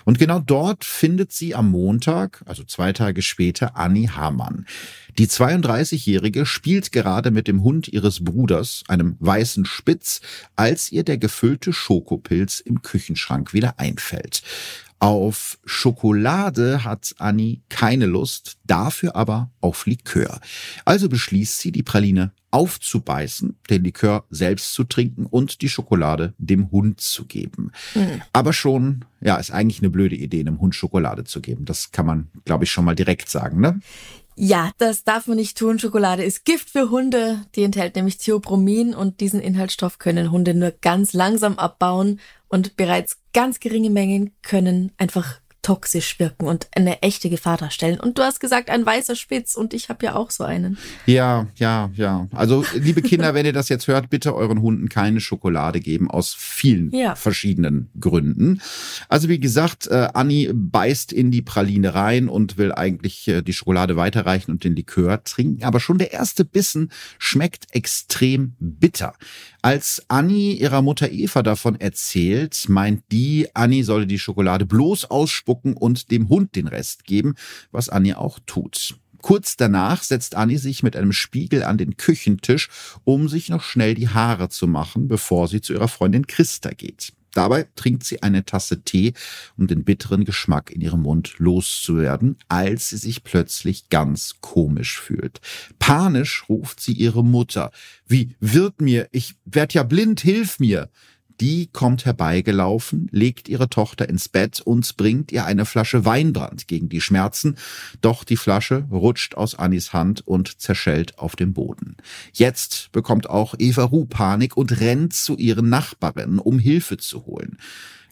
Und 0.05 0.19
genau 0.19 0.39
dort 0.39 0.85
findet 0.85 1.31
sie 1.31 1.55
am 1.55 1.71
Montag, 1.71 2.43
also 2.45 2.63
zwei 2.63 2.93
Tage 2.93 3.21
später, 3.21 3.75
Annie 3.75 4.15
Hamann. 4.15 4.65
Die 5.17 5.27
32-Jährige 5.27 6.45
spielt 6.45 6.91
gerade 6.91 7.31
mit 7.31 7.47
dem 7.47 7.63
Hund 7.63 7.87
ihres 7.87 8.23
Bruders, 8.23 8.83
einem 8.87 9.15
weißen 9.19 9.65
Spitz, 9.65 10.21
als 10.55 10.91
ihr 10.91 11.03
der 11.03 11.17
gefüllte 11.17 11.73
Schokopilz 11.73 12.59
im 12.59 12.83
Küchenschrank 12.83 13.51
wieder 13.53 13.79
einfällt. 13.79 14.43
Auf 14.99 15.59
Schokolade 15.63 16.83
hat 16.83 17.13
Annie 17.19 17.61
keine 17.69 18.07
Lust, 18.07 18.57
dafür 18.65 19.15
aber 19.15 19.51
auf 19.61 19.85
Likör. 19.85 20.39
Also 20.85 21.07
beschließt 21.07 21.59
sie, 21.59 21.71
die 21.71 21.83
Praline 21.83 22.31
aufzubeißen, 22.49 23.57
den 23.69 23.83
Likör 23.83 24.25
selbst 24.31 24.73
zu 24.73 24.83
trinken 24.85 25.27
und 25.27 25.61
die 25.61 25.69
Schokolade 25.69 26.33
dem 26.39 26.71
Hund 26.71 26.99
zu 26.99 27.25
geben. 27.25 27.71
Mhm. 27.93 28.21
Aber 28.33 28.53
schon, 28.53 29.05
ja, 29.21 29.35
ist 29.35 29.51
eigentlich 29.51 29.81
eine 29.81 29.91
blöde 29.91 30.15
Idee, 30.15 30.39
einem 30.39 30.59
Hund 30.59 30.73
Schokolade 30.73 31.25
zu 31.25 31.41
geben. 31.41 31.65
Das 31.65 31.91
kann 31.91 32.07
man, 32.07 32.29
glaube 32.45 32.63
ich, 32.63 32.71
schon 32.71 32.85
mal 32.85 32.95
direkt 32.95 33.29
sagen, 33.29 33.59
ne? 33.59 33.79
Ja, 34.39 34.69
das 34.77 35.03
darf 35.03 35.25
man 35.25 35.37
nicht 35.37 35.57
tun. 35.57 35.79
Schokolade 35.79 36.23
ist 36.23 36.45
Gift 36.45 36.69
für 36.69 36.91
Hunde. 36.91 37.41
Die 37.55 37.63
enthält 37.63 37.95
nämlich 37.95 38.19
Theopromin 38.19 38.93
und 38.93 39.19
diesen 39.19 39.39
Inhaltsstoff 39.39 39.97
können 39.97 40.29
Hunde 40.29 40.53
nur 40.53 40.71
ganz 40.79 41.13
langsam 41.13 41.57
abbauen 41.57 42.19
und 42.49 42.75
bereits 42.77 43.17
ganz 43.33 43.59
geringe 43.59 43.89
Mengen 43.89 44.31
können 44.41 44.91
einfach 44.97 45.41
toxisch 45.67 46.17
wirken 46.17 46.47
und 46.47 46.69
eine 46.71 47.01
echte 47.01 47.29
Gefahr 47.29 47.57
darstellen. 47.57 47.99
Und 47.99 48.17
du 48.17 48.23
hast 48.23 48.39
gesagt, 48.39 48.69
ein 48.69 48.85
weißer 48.85 49.17
Spitz 49.17 49.53
und 49.53 49.73
ich 49.73 49.89
habe 49.89 50.05
ja 50.05 50.15
auch 50.15 50.31
so 50.31 50.45
einen. 50.45 50.77
Ja, 51.05 51.47
ja, 51.57 51.89
ja. 51.93 52.29
Also 52.31 52.63
liebe 52.73 53.01
Kinder, 53.01 53.33
wenn 53.33 53.45
ihr 53.45 53.51
das 53.51 53.67
jetzt 53.67 53.85
hört, 53.89 54.09
bitte 54.09 54.33
euren 54.33 54.61
Hunden 54.61 54.87
keine 54.87 55.19
Schokolade 55.19 55.81
geben 55.81 56.09
aus 56.09 56.33
vielen 56.33 56.91
ja. 56.91 57.15
verschiedenen 57.15 57.89
Gründen. 57.99 58.61
Also 59.09 59.27
wie 59.27 59.41
gesagt, 59.41 59.87
äh, 59.87 60.07
Anni 60.13 60.49
beißt 60.53 61.11
in 61.11 61.31
die 61.31 61.41
Praline 61.41 61.93
rein 61.93 62.29
und 62.29 62.57
will 62.57 62.71
eigentlich 62.71 63.27
äh, 63.27 63.41
die 63.41 63.51
Schokolade 63.51 63.97
weiterreichen 63.97 64.51
und 64.51 64.63
den 64.63 64.73
Likör 64.73 65.21
trinken. 65.25 65.65
Aber 65.65 65.81
schon 65.81 65.97
der 65.97 66.13
erste 66.13 66.45
Bissen 66.45 66.93
schmeckt 67.19 67.65
extrem 67.75 68.55
bitter. 68.59 69.15
Als 69.61 70.05
Anni 70.07 70.53
ihrer 70.53 70.81
Mutter 70.81 71.11
Eva 71.11 71.43
davon 71.43 71.77
erzählt, 71.77 72.69
meint 72.69 73.03
die, 73.11 73.49
Anni 73.53 73.83
solle 73.83 74.07
die 74.07 74.17
Schokolade 74.17 74.65
bloß 74.65 75.11
ausspucken 75.11 75.56
und 75.73 76.11
dem 76.11 76.29
Hund 76.29 76.55
den 76.55 76.67
Rest 76.67 77.05
geben, 77.05 77.35
was 77.71 77.89
Anni 77.89 78.13
auch 78.13 78.39
tut. 78.45 78.95
Kurz 79.21 79.57
danach 79.57 80.03
setzt 80.03 80.35
Anni 80.35 80.57
sich 80.57 80.83
mit 80.83 80.95
einem 80.95 81.11
Spiegel 81.11 81.63
an 81.63 81.77
den 81.77 81.97
Küchentisch, 81.97 82.69
um 83.03 83.27
sich 83.27 83.49
noch 83.49 83.63
schnell 83.63 83.95
die 83.95 84.09
Haare 84.09 84.49
zu 84.49 84.67
machen, 84.67 85.07
bevor 85.07 85.47
sie 85.47 85.61
zu 85.61 85.73
ihrer 85.73 85.87
Freundin 85.87 86.27
Christa 86.27 86.69
geht. 86.69 87.13
Dabei 87.33 87.67
trinkt 87.75 88.03
sie 88.03 88.23
eine 88.23 88.45
Tasse 88.45 88.81
Tee, 88.81 89.13
um 89.57 89.67
den 89.67 89.83
bitteren 89.83 90.25
Geschmack 90.25 90.71
in 90.71 90.81
ihrem 90.81 91.03
Mund 91.03 91.35
loszuwerden, 91.37 92.37
als 92.47 92.89
sie 92.89 92.97
sich 92.97 93.23
plötzlich 93.23 93.89
ganz 93.89 94.37
komisch 94.41 94.99
fühlt. 94.99 95.39
Panisch 95.77 96.45
ruft 96.49 96.79
sie 96.79 96.93
ihre 96.93 97.23
Mutter. 97.23 97.71
Wie, 98.07 98.35
wird 98.39 98.81
mir, 98.81 99.07
ich 99.11 99.35
werd 99.45 99.75
ja 99.75 99.83
blind, 99.83 100.21
hilf 100.21 100.59
mir! 100.59 100.89
Die 101.39 101.67
kommt 101.67 102.05
herbeigelaufen, 102.05 103.09
legt 103.11 103.47
ihre 103.47 103.69
Tochter 103.69 104.09
ins 104.09 104.27
Bett 104.27 104.59
und 104.59 104.97
bringt 104.97 105.31
ihr 105.31 105.45
eine 105.45 105.65
Flasche 105.65 106.03
Weinbrand 106.03 106.67
gegen 106.67 106.89
die 106.89 107.01
Schmerzen, 107.01 107.57
doch 108.01 108.23
die 108.23 108.37
Flasche 108.37 108.87
rutscht 108.89 109.35
aus 109.35 109.53
Annis 109.53 109.93
Hand 109.93 110.25
und 110.25 110.59
zerschellt 110.59 111.19
auf 111.19 111.35
dem 111.35 111.53
Boden. 111.53 111.95
Jetzt 112.33 112.91
bekommt 112.91 113.29
auch 113.29 113.53
Eva 113.59 113.83
Ruh 113.83 114.05
Panik 114.05 114.57
und 114.57 114.79
rennt 114.79 115.13
zu 115.13 115.37
ihren 115.37 115.69
Nachbarinnen, 115.69 116.39
um 116.39 116.57
Hilfe 116.57 116.97
zu 116.97 117.25
holen. 117.27 117.57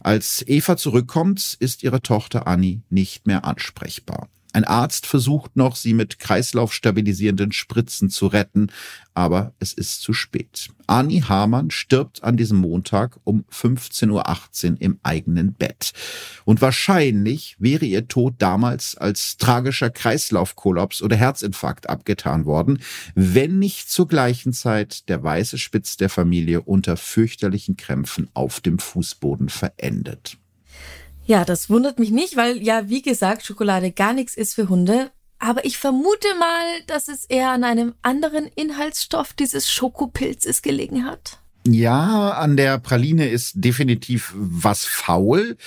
Als 0.02 0.44
Eva 0.48 0.78
zurückkommt, 0.78 1.58
ist 1.60 1.82
ihre 1.82 2.02
Tochter 2.02 2.46
Annie 2.46 2.82
nicht 2.92 3.26
mehr 3.26 3.44
ansprechbar. 3.44 4.30
Ein 4.56 4.64
Arzt 4.64 5.06
versucht 5.06 5.58
noch, 5.58 5.76
sie 5.76 5.94
mit 5.94 6.18
kreislaufstabilisierenden 6.18 7.52
Spritzen 7.52 8.10
zu 8.10 8.28
retten, 8.28 8.72
aber 9.14 9.54
es 9.60 9.74
ist 9.74 10.02
zu 10.02 10.14
spät. 10.14 10.70
Ani 10.88 11.20
Hamann 11.28 11.72
stirbt 11.72 12.24
an 12.24 12.38
diesem 12.38 12.60
Montag 12.60 13.20
um 13.26 13.44
15.18 13.52 14.12
Uhr 14.72 14.82
im 14.82 14.98
eigenen 15.04 15.52
Bett. 15.56 15.92
Und 16.46 16.62
wahrscheinlich 16.62 17.58
wäre 17.60 17.84
ihr 17.84 18.08
Tod 18.08 18.36
damals 18.38 18.96
als 18.96 19.36
tragischer 19.36 19.90
Kreislaufkollaps 19.90 21.02
oder 21.02 21.18
Herzinfarkt 21.18 21.90
abgetan 21.90 22.46
worden, 22.46 22.80
wenn 23.14 23.60
nicht 23.60 23.92
zur 23.92 24.08
gleichen 24.08 24.54
Zeit 24.54 25.10
der 25.10 25.22
weiße 25.22 25.58
Spitz 25.58 25.98
der 25.98 26.08
Familie 26.08 26.62
unter 26.62 26.96
fürchterlichen 26.96 27.76
Krämpfen 27.76 28.30
auf 28.34 28.62
dem 28.62 28.80
Fußboden 28.80 29.50
verendet. 29.50 30.38
Ja, 31.26 31.44
das 31.44 31.70
wundert 31.70 31.98
mich 31.98 32.12
nicht, 32.12 32.36
weil 32.36 32.62
ja, 32.62 32.88
wie 32.88 33.02
gesagt, 33.02 33.46
Schokolade 33.46 33.92
gar 33.92 34.14
nichts 34.14 34.36
ist 34.36 34.54
für 34.54 34.70
Hunde. 34.70 35.12
Aber 35.40 35.66
ich 35.66 35.78
vermute 35.78 36.28
mal, 36.40 36.82
dass 36.88 37.08
es 37.08 37.26
eher 37.26 37.50
an 37.50 37.64
einem 37.64 37.96
anderen 38.02 38.46
Inhaltsstoff 38.46 39.34
dieses 39.34 39.70
Schokopilzes 39.70 40.62
gelegen 40.62 41.06
hat. 41.06 41.40
Ja, 41.68 42.34
an 42.34 42.58
der 42.58 42.78
Praline 42.78 43.28
ist 43.28 43.54
definitiv 43.56 44.34
was 44.36 44.86
faul. 44.86 45.58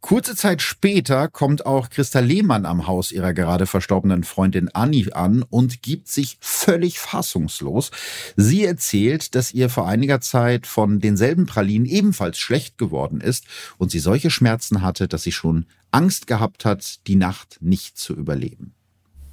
Kurze 0.00 0.36
Zeit 0.36 0.62
später 0.62 1.26
kommt 1.26 1.66
auch 1.66 1.90
Christa 1.90 2.20
Lehmann 2.20 2.64
am 2.66 2.86
Haus 2.86 3.10
ihrer 3.10 3.32
gerade 3.32 3.66
verstorbenen 3.66 4.22
Freundin 4.22 4.68
Annie 4.68 5.12
an 5.12 5.42
und 5.42 5.82
gibt 5.82 6.06
sich 6.06 6.38
völlig 6.40 7.00
fassungslos. 7.00 7.90
Sie 8.36 8.64
erzählt, 8.64 9.34
dass 9.34 9.52
ihr 9.52 9.70
vor 9.70 9.88
einiger 9.88 10.20
Zeit 10.20 10.68
von 10.68 11.00
denselben 11.00 11.46
Pralinen 11.46 11.86
ebenfalls 11.86 12.38
schlecht 12.38 12.78
geworden 12.78 13.20
ist 13.20 13.44
und 13.76 13.90
sie 13.90 13.98
solche 13.98 14.30
Schmerzen 14.30 14.82
hatte, 14.82 15.08
dass 15.08 15.24
sie 15.24 15.32
schon 15.32 15.66
Angst 15.90 16.28
gehabt 16.28 16.64
hat, 16.64 17.06
die 17.08 17.16
Nacht 17.16 17.58
nicht 17.60 17.98
zu 17.98 18.14
überleben. 18.14 18.72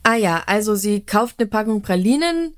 Ah 0.02 0.16
ja, 0.16 0.42
also 0.48 0.74
sie 0.74 1.02
kauft 1.02 1.36
eine 1.38 1.48
Packung 1.48 1.84
Pralinen, 1.84 2.56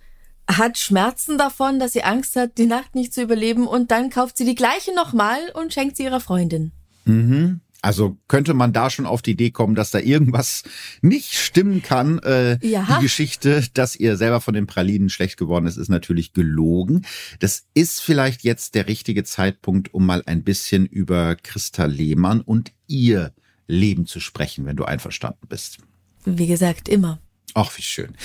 hat 0.50 0.80
Schmerzen 0.80 1.38
davon, 1.38 1.80
dass 1.80 1.94
sie 1.94 2.04
Angst 2.04 2.36
hat, 2.36 2.58
die 2.58 2.66
Nacht 2.66 2.96
nicht 2.96 3.14
zu 3.14 3.22
überleben 3.22 3.68
und 3.68 3.92
dann 3.92 4.10
kauft 4.10 4.38
sie 4.38 4.46
die 4.46 4.56
gleiche 4.56 4.94
nochmal 4.96 5.40
und 5.54 5.74
schenkt 5.74 5.96
sie 5.96 6.04
ihrer 6.04 6.20
Freundin. 6.20 6.72
Mhm. 7.06 7.62
Also 7.82 8.18
könnte 8.28 8.54
man 8.54 8.74
da 8.74 8.90
schon 8.90 9.06
auf 9.06 9.22
die 9.22 9.32
Idee 9.32 9.52
kommen, 9.52 9.74
dass 9.74 9.92
da 9.92 10.00
irgendwas 10.00 10.64
nicht 11.02 11.34
stimmen 11.36 11.82
kann. 11.82 12.20
Äh, 12.20 12.58
ja. 12.66 12.86
Die 12.98 13.04
Geschichte, 13.04 13.64
dass 13.74 13.96
ihr 13.96 14.18
selber 14.18 14.42
von 14.42 14.54
den 14.54 14.68
Pralinen 14.68 15.10
schlecht 15.10 15.38
geworden 15.38 15.66
ist, 15.66 15.78
ist 15.78 15.88
natürlich 15.88 16.34
gelogen. 16.34 17.06
Das 17.40 17.68
ist 17.74 18.02
vielleicht 18.02 18.44
jetzt 18.44 18.76
der 18.76 18.88
richtige 18.88 19.24
Zeitpunkt, 19.24 19.94
um 19.94 20.06
mal 20.06 20.24
ein 20.26 20.44
bisschen 20.44 20.86
über 20.88 21.36
Christa 21.36 21.86
Lehmann 21.86 22.42
und 22.42 22.74
ihr 22.88 23.34
Leben 23.68 24.06
zu 24.06 24.20
sprechen, 24.20 24.66
wenn 24.66 24.76
du 24.76 24.84
einverstanden 24.84 25.48
bist. 25.48 25.78
Wie 26.26 26.48
gesagt, 26.48 26.90
immer. 26.90 27.20
Ach, 27.56 27.78
wie 27.78 27.82
schön. 27.82 28.16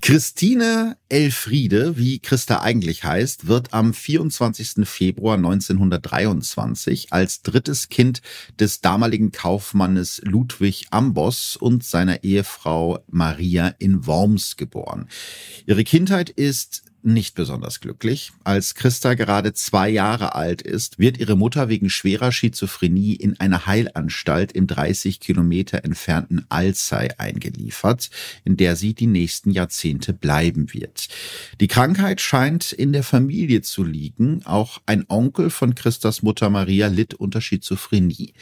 Christine 0.00 0.96
Elfriede, 1.08 1.96
wie 1.96 2.18
Christa 2.20 2.60
eigentlich 2.62 3.04
heißt, 3.04 3.46
wird 3.46 3.72
am 3.74 3.92
24. 3.92 4.88
Februar 4.88 5.36
1923 5.36 7.12
als 7.12 7.42
drittes 7.42 7.88
Kind 7.88 8.22
des 8.58 8.80
damaligen 8.80 9.32
Kaufmannes 9.32 10.20
Ludwig 10.24 10.86
Ambos 10.90 11.56
und 11.56 11.84
seiner 11.84 12.24
Ehefrau 12.24 13.04
Maria 13.08 13.74
in 13.78 14.06
Worms 14.06 14.56
geboren. 14.56 15.08
Ihre 15.66 15.84
Kindheit 15.84 16.30
ist 16.30 16.84
nicht 17.04 17.34
besonders 17.34 17.80
glücklich. 17.80 18.32
Als 18.44 18.74
Christa 18.74 19.14
gerade 19.14 19.52
zwei 19.52 19.88
Jahre 19.88 20.34
alt 20.34 20.62
ist, 20.62 20.98
wird 20.98 21.18
ihre 21.18 21.36
Mutter 21.36 21.68
wegen 21.68 21.90
schwerer 21.90 22.32
Schizophrenie 22.32 23.14
in 23.14 23.38
eine 23.40 23.66
Heilanstalt 23.66 24.52
im 24.52 24.66
30 24.66 25.20
Kilometer 25.20 25.84
entfernten 25.84 26.44
Alzey 26.48 27.10
eingeliefert, 27.18 28.10
in 28.44 28.56
der 28.56 28.76
sie 28.76 28.94
die 28.94 29.06
nächsten 29.06 29.50
Jahrzehnte 29.50 30.12
bleiben 30.12 30.72
wird. 30.72 31.08
Die 31.60 31.68
Krankheit 31.68 32.20
scheint 32.20 32.72
in 32.72 32.92
der 32.92 33.02
Familie 33.02 33.62
zu 33.62 33.84
liegen. 33.84 34.42
Auch 34.44 34.80
ein 34.86 35.04
Onkel 35.08 35.50
von 35.50 35.74
Christas 35.74 36.22
Mutter 36.22 36.50
Maria 36.50 36.88
litt 36.88 37.14
unter 37.14 37.40
Schizophrenie. 37.40 38.34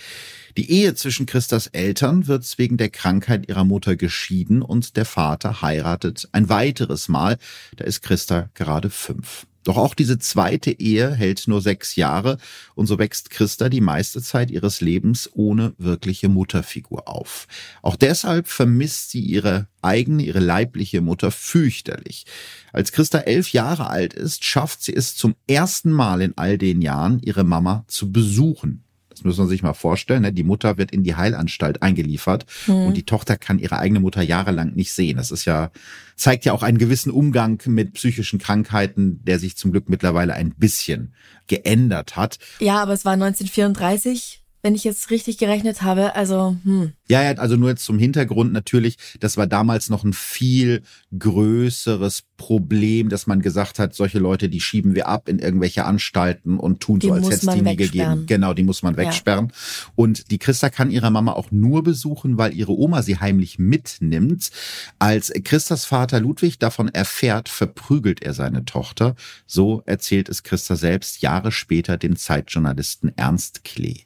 Die 0.56 0.70
Ehe 0.70 0.94
zwischen 0.94 1.26
Christas 1.26 1.68
Eltern 1.68 2.26
wird 2.26 2.58
wegen 2.58 2.76
der 2.76 2.90
Krankheit 2.90 3.48
ihrer 3.48 3.64
Mutter 3.64 3.96
geschieden 3.96 4.62
und 4.62 4.96
der 4.96 5.04
Vater 5.04 5.62
heiratet 5.62 6.28
ein 6.32 6.48
weiteres 6.48 7.08
Mal. 7.08 7.38
Da 7.76 7.84
ist 7.84 8.02
Christa 8.02 8.50
gerade 8.54 8.90
fünf. 8.90 9.46
Doch 9.64 9.76
auch 9.76 9.94
diese 9.94 10.18
zweite 10.18 10.70
Ehe 10.70 11.14
hält 11.14 11.46
nur 11.46 11.60
sechs 11.60 11.94
Jahre 11.94 12.38
und 12.74 12.86
so 12.86 12.98
wächst 12.98 13.28
Christa 13.28 13.68
die 13.68 13.82
meiste 13.82 14.22
Zeit 14.22 14.50
ihres 14.50 14.80
Lebens 14.80 15.28
ohne 15.34 15.74
wirkliche 15.76 16.30
Mutterfigur 16.30 17.06
auf. 17.06 17.46
Auch 17.82 17.96
deshalb 17.96 18.48
vermisst 18.48 19.10
sie 19.10 19.20
ihre 19.20 19.68
eigene, 19.82 20.22
ihre 20.22 20.40
leibliche 20.40 21.02
Mutter 21.02 21.30
fürchterlich. 21.30 22.24
Als 22.72 22.92
Christa 22.92 23.18
elf 23.18 23.52
Jahre 23.52 23.90
alt 23.90 24.14
ist, 24.14 24.44
schafft 24.44 24.82
sie 24.82 24.94
es 24.94 25.14
zum 25.14 25.34
ersten 25.46 25.92
Mal 25.92 26.22
in 26.22 26.32
all 26.36 26.56
den 26.56 26.80
Jahren, 26.80 27.20
ihre 27.20 27.44
Mama 27.44 27.84
zu 27.86 28.10
besuchen. 28.10 28.84
Das 29.20 29.26
muss 29.26 29.36
man 29.36 29.48
sich 29.48 29.62
mal 29.62 29.74
vorstellen. 29.74 30.22
Ne? 30.22 30.32
Die 30.32 30.44
Mutter 30.44 30.78
wird 30.78 30.92
in 30.92 31.02
die 31.02 31.14
Heilanstalt 31.14 31.82
eingeliefert 31.82 32.46
mhm. 32.66 32.86
und 32.86 32.96
die 32.96 33.04
Tochter 33.04 33.36
kann 33.36 33.58
ihre 33.58 33.78
eigene 33.78 34.00
Mutter 34.00 34.22
jahrelang 34.22 34.72
nicht 34.72 34.94
sehen. 34.94 35.18
Das 35.18 35.30
ist 35.30 35.44
ja, 35.44 35.70
zeigt 36.16 36.46
ja 36.46 36.54
auch 36.54 36.62
einen 36.62 36.78
gewissen 36.78 37.10
Umgang 37.10 37.60
mit 37.66 37.92
psychischen 37.92 38.38
Krankheiten, 38.38 39.22
der 39.22 39.38
sich 39.38 39.58
zum 39.58 39.72
Glück 39.72 39.90
mittlerweile 39.90 40.32
ein 40.32 40.54
bisschen 40.56 41.12
geändert 41.48 42.16
hat. 42.16 42.38
Ja, 42.60 42.80
aber 42.80 42.94
es 42.94 43.04
war 43.04 43.12
1934 43.12 44.38
wenn 44.62 44.74
ich 44.74 44.84
jetzt 44.84 45.10
richtig 45.10 45.38
gerechnet 45.38 45.82
habe. 45.82 46.14
Also, 46.16 46.56
hm. 46.64 46.92
Ja, 47.10 47.24
ja, 47.24 47.32
also 47.38 47.56
nur 47.56 47.70
jetzt 47.70 47.84
zum 47.84 47.98
Hintergrund 47.98 48.52
natürlich, 48.52 48.96
das 49.18 49.36
war 49.36 49.48
damals 49.48 49.90
noch 49.90 50.04
ein 50.04 50.12
viel 50.12 50.82
größeres 51.18 52.22
Problem, 52.36 53.08
dass 53.08 53.26
man 53.26 53.42
gesagt 53.42 53.80
hat, 53.80 53.96
solche 53.96 54.20
Leute, 54.20 54.48
die 54.48 54.60
schieben 54.60 54.94
wir 54.94 55.08
ab 55.08 55.28
in 55.28 55.40
irgendwelche 55.40 55.86
Anstalten 55.86 56.56
und 56.56 56.78
tun 56.78 57.00
die 57.00 57.08
so, 57.08 57.14
als 57.14 57.26
hätte 57.26 57.48
es 57.48 57.54
die 57.54 57.62
nie 57.62 57.74
gegeben. 57.74 58.26
Genau, 58.26 58.54
die 58.54 58.62
muss 58.62 58.84
man 58.84 58.96
wegsperren. 58.96 59.48
Ja. 59.48 59.90
Und 59.96 60.30
die 60.30 60.38
Christa 60.38 60.70
kann 60.70 60.92
ihre 60.92 61.10
Mama 61.10 61.32
auch 61.32 61.50
nur 61.50 61.82
besuchen, 61.82 62.38
weil 62.38 62.54
ihre 62.54 62.78
Oma 62.78 63.02
sie 63.02 63.18
heimlich 63.18 63.58
mitnimmt. 63.58 64.52
Als 65.00 65.32
Christas 65.42 65.86
Vater 65.86 66.20
Ludwig 66.20 66.60
davon 66.60 66.86
erfährt, 66.86 67.48
verprügelt 67.48 68.22
er 68.22 68.34
seine 68.34 68.64
Tochter. 68.64 69.16
So 69.46 69.82
erzählt 69.84 70.28
es 70.28 70.44
Christa 70.44 70.76
selbst 70.76 71.22
Jahre 71.22 71.50
später 71.50 71.96
dem 71.96 72.14
Zeitjournalisten 72.14 73.10
Ernst 73.16 73.64
Klee. 73.64 74.04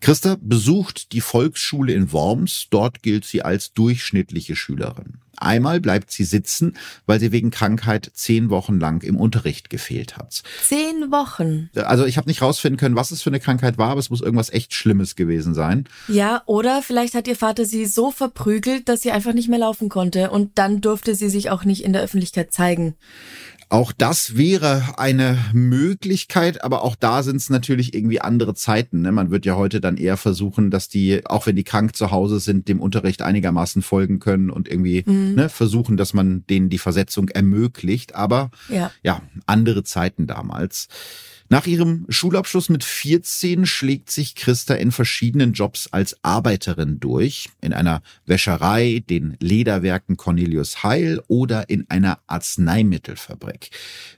Christa 0.00 0.36
besucht 0.40 1.12
die 1.12 1.20
Volksschule 1.20 1.92
in 1.92 2.12
Worms. 2.12 2.68
Dort 2.70 3.02
gilt 3.02 3.24
sie 3.24 3.42
als 3.42 3.72
durchschnittliche 3.74 4.56
Schülerin. 4.56 5.18
Einmal 5.40 5.80
bleibt 5.80 6.10
sie 6.10 6.24
sitzen, 6.24 6.76
weil 7.06 7.18
sie 7.18 7.32
wegen 7.32 7.50
Krankheit 7.50 8.10
zehn 8.12 8.50
Wochen 8.50 8.78
lang 8.78 9.02
im 9.02 9.16
Unterricht 9.16 9.70
gefehlt 9.70 10.18
hat. 10.18 10.42
Zehn 10.62 11.10
Wochen? 11.10 11.70
Also 11.74 12.04
ich 12.04 12.18
habe 12.18 12.28
nicht 12.28 12.42
rausfinden 12.42 12.78
können, 12.78 12.94
was 12.94 13.10
es 13.10 13.22
für 13.22 13.30
eine 13.30 13.40
Krankheit 13.40 13.78
war, 13.78 13.88
aber 13.88 14.00
es 14.00 14.10
muss 14.10 14.20
irgendwas 14.20 14.50
echt 14.50 14.74
Schlimmes 14.74 15.16
gewesen 15.16 15.54
sein. 15.54 15.88
Ja, 16.08 16.42
oder 16.44 16.82
vielleicht 16.82 17.14
hat 17.14 17.26
ihr 17.26 17.36
Vater 17.36 17.64
sie 17.64 17.86
so 17.86 18.10
verprügelt, 18.10 18.88
dass 18.88 19.00
sie 19.00 19.12
einfach 19.12 19.32
nicht 19.32 19.48
mehr 19.48 19.58
laufen 19.58 19.88
konnte 19.88 20.30
und 20.30 20.58
dann 20.58 20.82
durfte 20.82 21.14
sie 21.14 21.30
sich 21.30 21.48
auch 21.48 21.64
nicht 21.64 21.84
in 21.84 21.94
der 21.94 22.02
Öffentlichkeit 22.02 22.52
zeigen. 22.52 22.96
Auch 23.70 23.92
das 23.92 24.36
wäre 24.36 24.98
eine 24.98 25.38
Möglichkeit, 25.52 26.64
aber 26.64 26.82
auch 26.82 26.96
da 26.96 27.22
sind 27.22 27.36
es 27.36 27.50
natürlich 27.50 27.94
irgendwie 27.94 28.20
andere 28.20 28.54
Zeiten. 28.54 29.02
Ne? 29.02 29.12
Man 29.12 29.30
wird 29.30 29.46
ja 29.46 29.54
heute 29.54 29.80
dann 29.80 29.96
eher 29.96 30.16
versuchen, 30.16 30.72
dass 30.72 30.88
die, 30.88 31.24
auch 31.24 31.46
wenn 31.46 31.54
die 31.54 31.62
krank 31.62 31.94
zu 31.94 32.10
Hause 32.10 32.40
sind, 32.40 32.66
dem 32.66 32.80
Unterricht 32.80 33.22
einigermaßen 33.22 33.82
folgen 33.82 34.18
können 34.18 34.50
und 34.50 34.66
irgendwie 34.66 35.04
mhm. 35.06 35.36
ne, 35.36 35.48
versuchen, 35.48 35.96
dass 35.96 36.14
man 36.14 36.44
denen 36.50 36.68
die 36.68 36.78
Versetzung 36.78 37.28
ermöglicht. 37.28 38.16
Aber 38.16 38.50
ja, 38.68 38.90
ja 39.04 39.22
andere 39.46 39.84
Zeiten 39.84 40.26
damals. 40.26 40.88
Nach 41.52 41.66
ihrem 41.66 42.06
Schulabschluss 42.08 42.68
mit 42.68 42.84
14 42.84 43.66
schlägt 43.66 44.12
sich 44.12 44.36
Christa 44.36 44.74
in 44.74 44.92
verschiedenen 44.92 45.52
Jobs 45.52 45.88
als 45.90 46.16
Arbeiterin 46.22 47.00
durch. 47.00 47.48
In 47.60 47.72
einer 47.72 48.02
Wäscherei, 48.24 49.02
den 49.10 49.36
Lederwerken 49.40 50.16
Cornelius 50.16 50.84
Heil 50.84 51.20
oder 51.26 51.68
in 51.68 51.90
einer 51.90 52.20
Arzneimittelfabrik. 52.28 53.70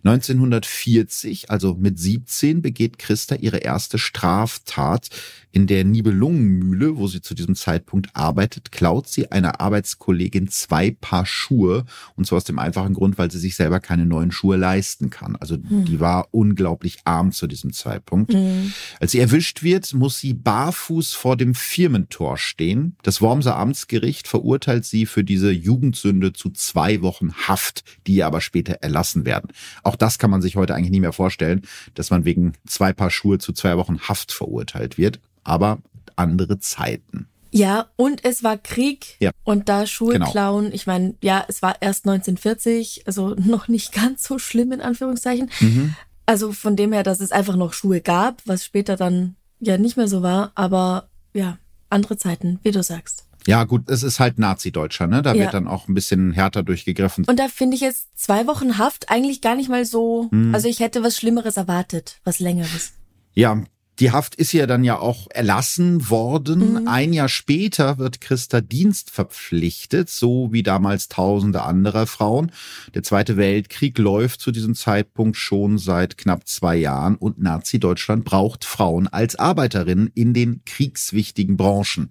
1940, 0.05 1.51
also 1.51 1.73
mit 1.73 1.99
17, 1.99 2.61
begeht 2.61 2.99
Christa 2.99 3.37
ihre 3.37 3.59
erste 3.59 3.97
Straftat. 3.97 5.09
In 5.53 5.67
der 5.67 5.85
Nibelungenmühle, 5.85 6.99
wo 6.99 7.09
sie 7.09 7.23
zu 7.23 7.35
diesem 7.35 7.55
Zeitpunkt 7.55 8.11
arbeitet, 8.15 8.73
klaut 8.73 9.09
sie 9.09 9.31
einer 9.31 9.61
Arbeitskollegin 9.61 10.49
zwei 10.49 10.91
Paar 10.91 11.25
Schuhe. 11.25 11.85
Und 12.15 12.27
zwar 12.27 12.39
aus 12.39 12.45
dem 12.45 12.59
einfachen 12.59 12.93
Grund, 12.93 13.17
weil 13.17 13.31
sie 13.31 13.39
sich 13.39 13.57
selber 13.57 13.81
keine 13.81 14.05
neuen 14.05 14.33
Schuhe 14.33 14.57
leisten 14.57 15.09
kann. 15.09 15.37
Also 15.37 15.57
hm. 15.57 15.87
die 15.87 16.01
war 16.01 16.29
unglaublich 16.31 16.99
arm 17.05 17.22
zu 17.31 17.47
diesem 17.47 17.73
Zeitpunkt. 17.73 18.33
Hm. 18.33 18.73
Als 18.99 19.13
sie 19.13 19.21
erwischt 19.21 19.63
wird, 19.63 19.95
muss 19.95 20.19
sie 20.19 20.35
barfuß 20.35 21.13
vor 21.13 21.37
dem 21.37 21.55
Firmentor 21.55 22.39
stehen. 22.39 22.97
Das 23.03 23.21
Wormser 23.21 23.57
Amtsgericht 23.57 24.27
verurteilt 24.27 24.85
sie 24.85 25.07
für 25.07 25.23
diese 25.23 25.53
Jugendsünde 25.53 26.33
zu 26.33 26.51
zwei 26.51 27.03
Wochen 27.03 27.33
Haft, 27.35 27.85
die 28.09 28.25
aber 28.25 28.41
später 28.41 28.79
erlassen 28.81 29.25
werden. 29.25 29.53
Auch 29.85 29.95
das 29.95 30.19
kann 30.19 30.31
man 30.31 30.43
sich 30.43 30.57
heute 30.57 30.75
eigentlich 30.75 30.91
nicht 30.91 31.01
mehr 31.01 31.13
vorstellen, 31.13 31.63
dass 31.95 32.11
man 32.11 32.25
wegen 32.25 32.55
zwei 32.67 32.93
Paar 32.93 33.11
Schuhe 33.11 33.39
zu 33.39 33.53
zwei 33.53 33.77
Wochen 33.77 34.01
Haft 34.01 34.33
verurteilt 34.33 34.99
wird 34.99 35.21
aber 35.45 35.79
andere 36.17 36.59
Zeiten. 36.59 37.29
Ja, 37.51 37.91
und 37.97 38.25
es 38.25 38.43
war 38.43 38.57
Krieg 38.57 39.17
ja. 39.21 39.31
und 39.45 39.69
da 39.69 39.87
Schuhe 39.87 40.15
genau. 40.15 40.31
klauen. 40.31 40.73
Ich 40.73 40.87
meine, 40.87 41.15
ja, 41.23 41.45
es 41.49 41.61
war 41.61 41.77
erst 41.81 42.07
1940, 42.07 43.03
also 43.07 43.35
noch 43.39 43.69
nicht 43.69 43.93
ganz 43.93 44.25
so 44.25 44.39
schlimm 44.39 44.73
in 44.73 44.81
Anführungszeichen. 44.81 45.51
Mhm. 45.61 45.95
Also 46.33 46.53
von 46.53 46.77
dem 46.77 46.95
her, 46.95 47.03
dass 47.03 47.21
es 47.21 47.31
einfach 47.31 47.57
noch 47.57 47.75
Schuhe 47.75 48.01
gab, 48.01 48.41
was 48.47 48.65
später 48.65 48.97
dann 48.97 49.37
ja 49.61 49.77
nicht 49.77 49.99
mehr 49.99 50.09
so 50.09 50.23
war, 50.23 50.51
aber 50.55 51.11
ja, 51.35 51.59
andere 51.91 52.17
Zeiten, 52.17 52.59
wie 52.63 52.71
du 52.71 52.83
sagst. 52.83 53.27
Ja, 53.47 53.65
gut, 53.65 53.91
es 53.91 54.03
ist 54.03 54.19
halt 54.19 54.39
Nazi-Deutscher, 54.39 55.07
ne? 55.07 55.21
Da 55.21 55.35
ja. 55.35 55.43
wird 55.43 55.53
dann 55.53 55.69
auch 55.69 55.89
ein 55.89 55.95
bisschen 55.95 56.33
härter 56.33 56.63
durchgegriffen. 56.63 57.27
Und 57.27 57.39
da 57.39 57.49
finde 57.49 57.75
ich 57.75 57.83
jetzt 57.83 58.19
zwei 58.19 58.47
Wochen 58.47 58.79
Haft 58.79 59.11
eigentlich 59.11 59.43
gar 59.43 59.57
nicht 59.57 59.69
mal 59.69 59.85
so. 59.85 60.29
Mhm. 60.31 60.55
Also 60.55 60.69
ich 60.69 60.81
hätte 60.81 61.03
was 61.03 61.19
Schlimmeres 61.19 61.59
erwartet, 61.59 62.19
was 62.25 62.41
Längeres. 62.41 62.95
Ja, 63.35 63.63
Die 63.99 64.11
Haft 64.11 64.35
ist 64.37 64.53
ja 64.53 64.67
dann 64.67 64.85
ja 64.85 64.99
auch 64.99 65.27
erlassen 65.31 66.09
worden. 66.09 66.83
Mhm. 66.83 66.89
Ein 66.89 67.13
Jahr 67.13 67.29
später 67.29 67.99
wird 67.99 68.23
Christa 68.23 68.63
Dienst 68.63 69.11
verpflichtet, 69.11 70.09
so 70.09 70.49
wie 70.51 70.63
damals 70.63 71.09
tausende 71.09 71.63
anderer 71.63 72.07
Frauen. 72.07 72.53
Der 72.95 73.03
Zweite 73.03 73.37
Weltkrieg 73.37 73.99
läuft 73.99 74.41
zu 74.41 74.51
diesem 74.51 74.75
Zeitpunkt 74.75 75.37
schon 75.37 75.77
seit 75.77 76.17
knapp 76.17 76.49
zwei 76.49 76.77
Jahren 76.77 77.17
und 77.17 77.43
Nazi-Deutschland 77.43 78.25
braucht 78.25 78.65
Frauen 78.65 79.09
als 79.09 79.37
Arbeiterinnen 79.37 80.11
in 80.15 80.33
den 80.33 80.63
kriegswichtigen 80.65 81.59
Branchen. 81.59 82.11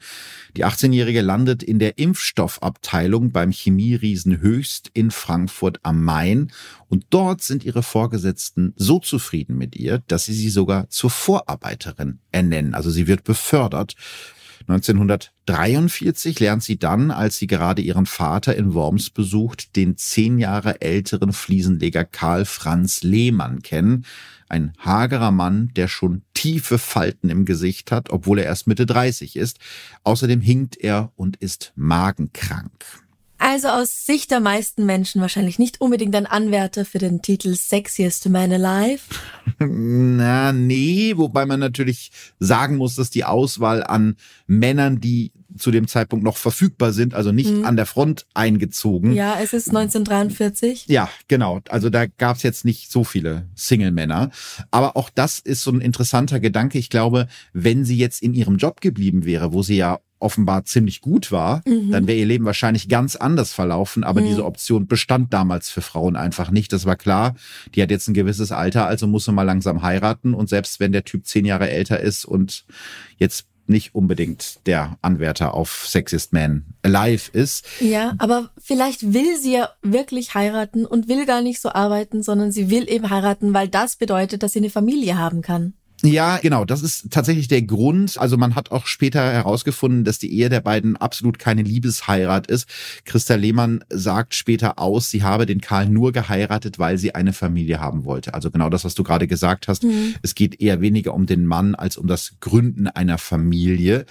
Die 0.56 0.66
18-Jährige 0.66 1.22
landet 1.22 1.64
in 1.64 1.80
der 1.80 1.98
Impfstoffabteilung 1.98 3.32
beim 3.32 3.52
Chemieriesen 3.52 4.40
Höchst 4.40 4.92
in 4.94 5.10
Frankfurt 5.10 5.80
am 5.82 6.04
Main 6.04 6.52
und 6.90 7.06
dort 7.10 7.42
sind 7.42 7.64
ihre 7.64 7.84
Vorgesetzten 7.84 8.74
so 8.76 9.00
zufrieden 9.00 9.58
mit 9.58 9.76
ihr, 9.78 10.04
dass 10.08 10.26
sie 10.26 10.34
sie 10.34 10.50
sogar 10.50 10.90
zur 10.90 11.10
Vorarbeiterin 11.72 12.20
ernennen. 12.32 12.74
Also 12.74 12.90
sie 12.90 13.08
wird 13.08 13.24
befördert. 13.24 13.96
1943 14.68 16.40
lernt 16.40 16.63
sie 16.63 16.78
dann, 16.78 17.10
als 17.10 17.38
sie 17.38 17.48
gerade 17.48 17.82
ihren 17.82 18.06
Vater 18.06 18.56
in 18.56 18.74
Worms 18.75 19.10
besucht, 19.10 19.75
den 19.75 19.98
zehn 19.98 20.38
Jahre 20.38 20.82
älteren 20.82 21.34
Fliesenleger 21.34 22.06
Karl 22.06 22.46
Franz 22.46 23.01
Lehmann 23.01 23.63
kennen. 23.63 24.06
Ein 24.50 24.74
hagerer 24.78 25.32
Mann, 25.32 25.72
der 25.75 25.88
schon 25.88 26.22
tiefe 26.36 26.78
Falten 26.78 27.30
im 27.30 27.46
Gesicht 27.46 27.92
hat, 27.92 28.12
obwohl 28.12 28.40
er 28.40 28.46
erst 28.46 28.68
Mitte 28.68 28.86
30 28.86 29.36
ist. 29.36 29.58
Außerdem 30.04 30.42
hinkt 30.42 30.78
er 30.78 31.12
und 31.16 31.38
ist 31.38 31.74
magenkrank. 31.75 33.00
Also 33.42 33.70
aus 33.70 34.06
Sicht 34.06 34.30
der 34.30 34.40
meisten 34.40 34.86
Menschen 34.86 35.20
wahrscheinlich 35.20 35.58
nicht 35.58 35.82
unbedingt 35.82 36.16
ein 36.16 36.28
Anwärter 36.28 36.86
für 36.86 37.00
den 37.00 37.24
Titel 37.24 37.56
Sexiest 37.56 38.30
Man 38.30 38.54
Alive. 38.54 39.02
Na, 39.58 40.54
nee, 40.54 41.14
wobei 41.18 41.48
man 41.48 41.60
natürlich 41.60 42.12
sagen 42.40 42.78
muss, 42.78 42.96
dass 42.96 43.10
die 43.10 43.24
Auswahl 43.24 43.84
an 43.84 44.16
Männern, 44.46 45.00
die 45.00 45.32
zu 45.58 45.72
dem 45.72 45.88
Zeitpunkt 45.88 46.24
noch 46.24 46.38
verfügbar 46.38 46.94
sind, 46.94 47.16
also 47.16 47.32
nicht 47.32 47.50
mhm. 47.50 47.66
an 47.66 47.76
der 47.76 47.88
Front 47.88 48.28
eingezogen. 48.36 49.14
Ja, 49.14 49.40
es 49.42 49.54
ist 49.54 49.70
1943. 49.70 50.86
Ja, 50.88 51.10
genau. 51.28 51.62
Also 51.68 51.90
da 51.90 52.06
gab 52.06 52.38
es 52.38 52.44
jetzt 52.44 52.64
nicht 52.64 52.92
so 52.92 53.04
viele 53.04 53.48
Single-Männer. 53.56 54.30
Aber 54.70 54.96
auch 54.96 55.10
das 55.10 55.40
ist 55.40 55.64
so 55.64 55.72
ein 55.72 55.82
interessanter 55.82 56.40
Gedanke. 56.40 56.78
Ich 56.78 56.92
glaube, 56.92 57.28
wenn 57.54 57.86
sie 57.86 57.98
jetzt 57.98 58.22
in 58.22 58.36
ihrem 58.36 58.58
Job 58.58 58.82
geblieben 58.82 59.26
wäre, 59.26 59.52
wo 59.52 59.64
sie 59.64 59.78
ja 59.78 60.00
offenbar 60.22 60.66
ziemlich 60.66 61.01
gut 61.01 61.32
war, 61.32 61.62
mhm. 61.66 61.92
dann 61.92 62.08
wäre 62.08 62.18
ihr 62.18 62.25
Leben 62.25 62.46
wahrscheinlich 62.46 62.90
ganz 62.90 63.16
anders 63.16 63.54
verlaufen. 63.54 64.04
Aber 64.04 64.22
mhm. 64.22 64.28
diese 64.28 64.46
Option 64.46 64.88
bestand 64.88 65.34
damals 65.34 65.70
für 65.70 65.82
Frauen 65.82 66.16
einfach 66.16 66.51
nicht. 66.51 66.72
Das 66.74 66.86
war 66.86 66.96
klar. 66.96 67.36
Die 67.75 67.82
hat 67.82 67.92
jetzt 67.92 68.08
ein 68.08 68.13
gewisses 68.13 68.51
Alter, 68.51 68.86
also 68.86 69.08
muss 69.08 69.25
sie 69.25 69.32
mal 69.32 69.44
langsam 69.44 69.82
heiraten. 69.82 70.34
Und 70.34 70.50
selbst 70.50 70.80
wenn 70.80 70.92
der 70.92 71.04
Typ 71.04 71.25
zehn 71.25 71.46
Jahre 71.46 71.70
älter 71.70 72.00
ist 72.00 72.25
und 72.25 72.66
jetzt 73.18 73.46
nicht 73.68 73.96
unbedingt 73.96 74.68
der 74.68 74.98
Anwärter 75.01 75.54
auf 75.54 75.86
Sexist 75.88 76.34
Man 76.34 76.66
Alive 76.84 77.32
ist. 77.32 77.66
Ja, 77.80 78.13
aber 78.20 78.51
vielleicht 78.62 79.13
will 79.13 79.38
sie 79.38 79.54
ja 79.54 79.70
wirklich 79.82 80.36
heiraten 80.36 80.86
und 80.86 81.08
will 81.08 81.25
gar 81.25 81.42
nicht 81.42 81.62
so 81.62 81.70
arbeiten, 81.70 82.22
sondern 82.22 82.51
sie 82.51 82.70
will 82.70 82.90
eben 82.90 83.10
heiraten, 83.10 83.54
weil 83.54 83.68
das 83.68 83.96
bedeutet, 83.96 84.44
dass 84.44 84.54
sie 84.54 84.60
eine 84.60 84.70
Familie 84.70 85.18
haben 85.18 85.42
kann. 85.42 85.74
Ja, 86.03 86.38
genau. 86.38 86.65
Das 86.65 86.81
ist 86.81 87.12
tatsächlich 87.12 87.48
der 87.48 87.62
Grund. 87.62 88.17
Also 88.17 88.38
man 88.38 88.55
hat 88.55 88.72
auch 88.72 88.86
später 88.86 89.22
herausgefunden, 89.31 90.03
dass 90.03 90.20
die 90.20 90.34
Ehe 90.34 90.50
der 90.50 90.62
beiden 90.62 90.98
absolut 90.98 91.39
keine 91.39 91.63
Liebesheirat 91.63 92.48
ist. 92.48 92.67
Christa 93.05 93.36
Lehmann 93.36 93.84
sagt 93.89 94.36
später 94.36 94.79
aus, 94.79 95.10
sie 95.10 95.24
habe 95.24 95.46
den 95.46 95.62
Karl 95.62 95.89
nur 95.89 96.12
geheiratet, 96.12 96.79
weil 96.79 96.98
sie 96.98 97.15
eine 97.15 97.34
Familie 97.34 97.79
haben 97.79 98.03
wollte. 98.05 98.34
Also 98.34 98.51
genau 98.51 98.70
das, 98.70 98.84
was 98.84 98.96
du 98.96 99.03
gerade 99.03 99.27
gesagt 99.27 99.67
hast. 99.67 99.84
Mhm. 99.84 100.15
Es 100.22 100.36
geht 100.36 100.60
eher 100.62 100.81
weniger 100.81 101.13
um 101.13 101.25
den 101.25 101.46
Mann 101.46 101.75
als 101.75 101.98
um 101.98 102.08
das 102.08 102.34
Gründen 102.39 102.88
einer 102.88 103.17
Familie. 103.17 104.05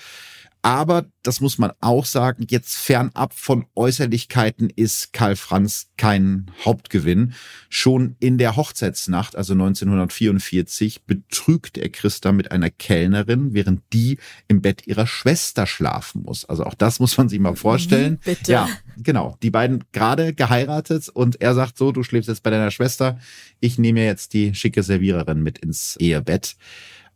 Aber, 0.63 1.07
das 1.23 1.41
muss 1.41 1.57
man 1.57 1.73
auch 1.81 2.05
sagen, 2.05 2.47
jetzt 2.51 2.77
fernab 2.77 3.33
von 3.33 3.65
Äußerlichkeiten 3.75 4.69
ist 4.69 5.15
Karl 5.15 5.37
Franz 5.37 5.89
kein 5.97 6.51
Hauptgewinn. 6.65 7.33
Schon 7.71 8.17
in 8.21 8.37
der 8.37 8.57
Hochzeitsnacht, 8.57 9.37
also 9.37 9.55
1944, 9.55 11.05
betrügt 11.05 11.79
er 11.79 11.89
Christa 11.89 12.33
mit 12.33 12.53
einer 12.53 12.69
Kellnerin, 12.69 13.55
während 13.55 13.83
die 13.95 14.19
im 14.49 14.61
Bett 14.61 14.87
ihrer 14.87 15.07
Schwester 15.07 15.67
schlafen 15.67 16.23
muss. 16.25 16.45
Also 16.45 16.65
auch 16.65 16.75
das 16.75 17.01
muss 17.01 17.17
man 17.17 17.31
sich 17.31 17.39
mal 17.39 17.57
vorstellen. 17.57 18.19
Bitte. 18.23 18.53
Ja, 18.53 18.69
genau. 18.99 19.39
Die 19.43 19.51
beiden 19.51 19.85
gerade 19.93 20.35
geheiratet 20.35 21.09
und 21.09 21.41
er 21.41 21.55
sagt 21.55 21.79
so, 21.79 21.91
du 21.91 22.03
schläfst 22.03 22.29
jetzt 22.29 22.43
bei 22.43 22.51
deiner 22.51 22.71
Schwester. 22.71 23.19
Ich 23.61 23.79
nehme 23.79 24.05
jetzt 24.05 24.35
die 24.35 24.55
schicke 24.55 24.83
Serviererin 24.83 25.43
mit 25.43 25.59
ins 25.59 25.97
Ehebett. 25.97 26.57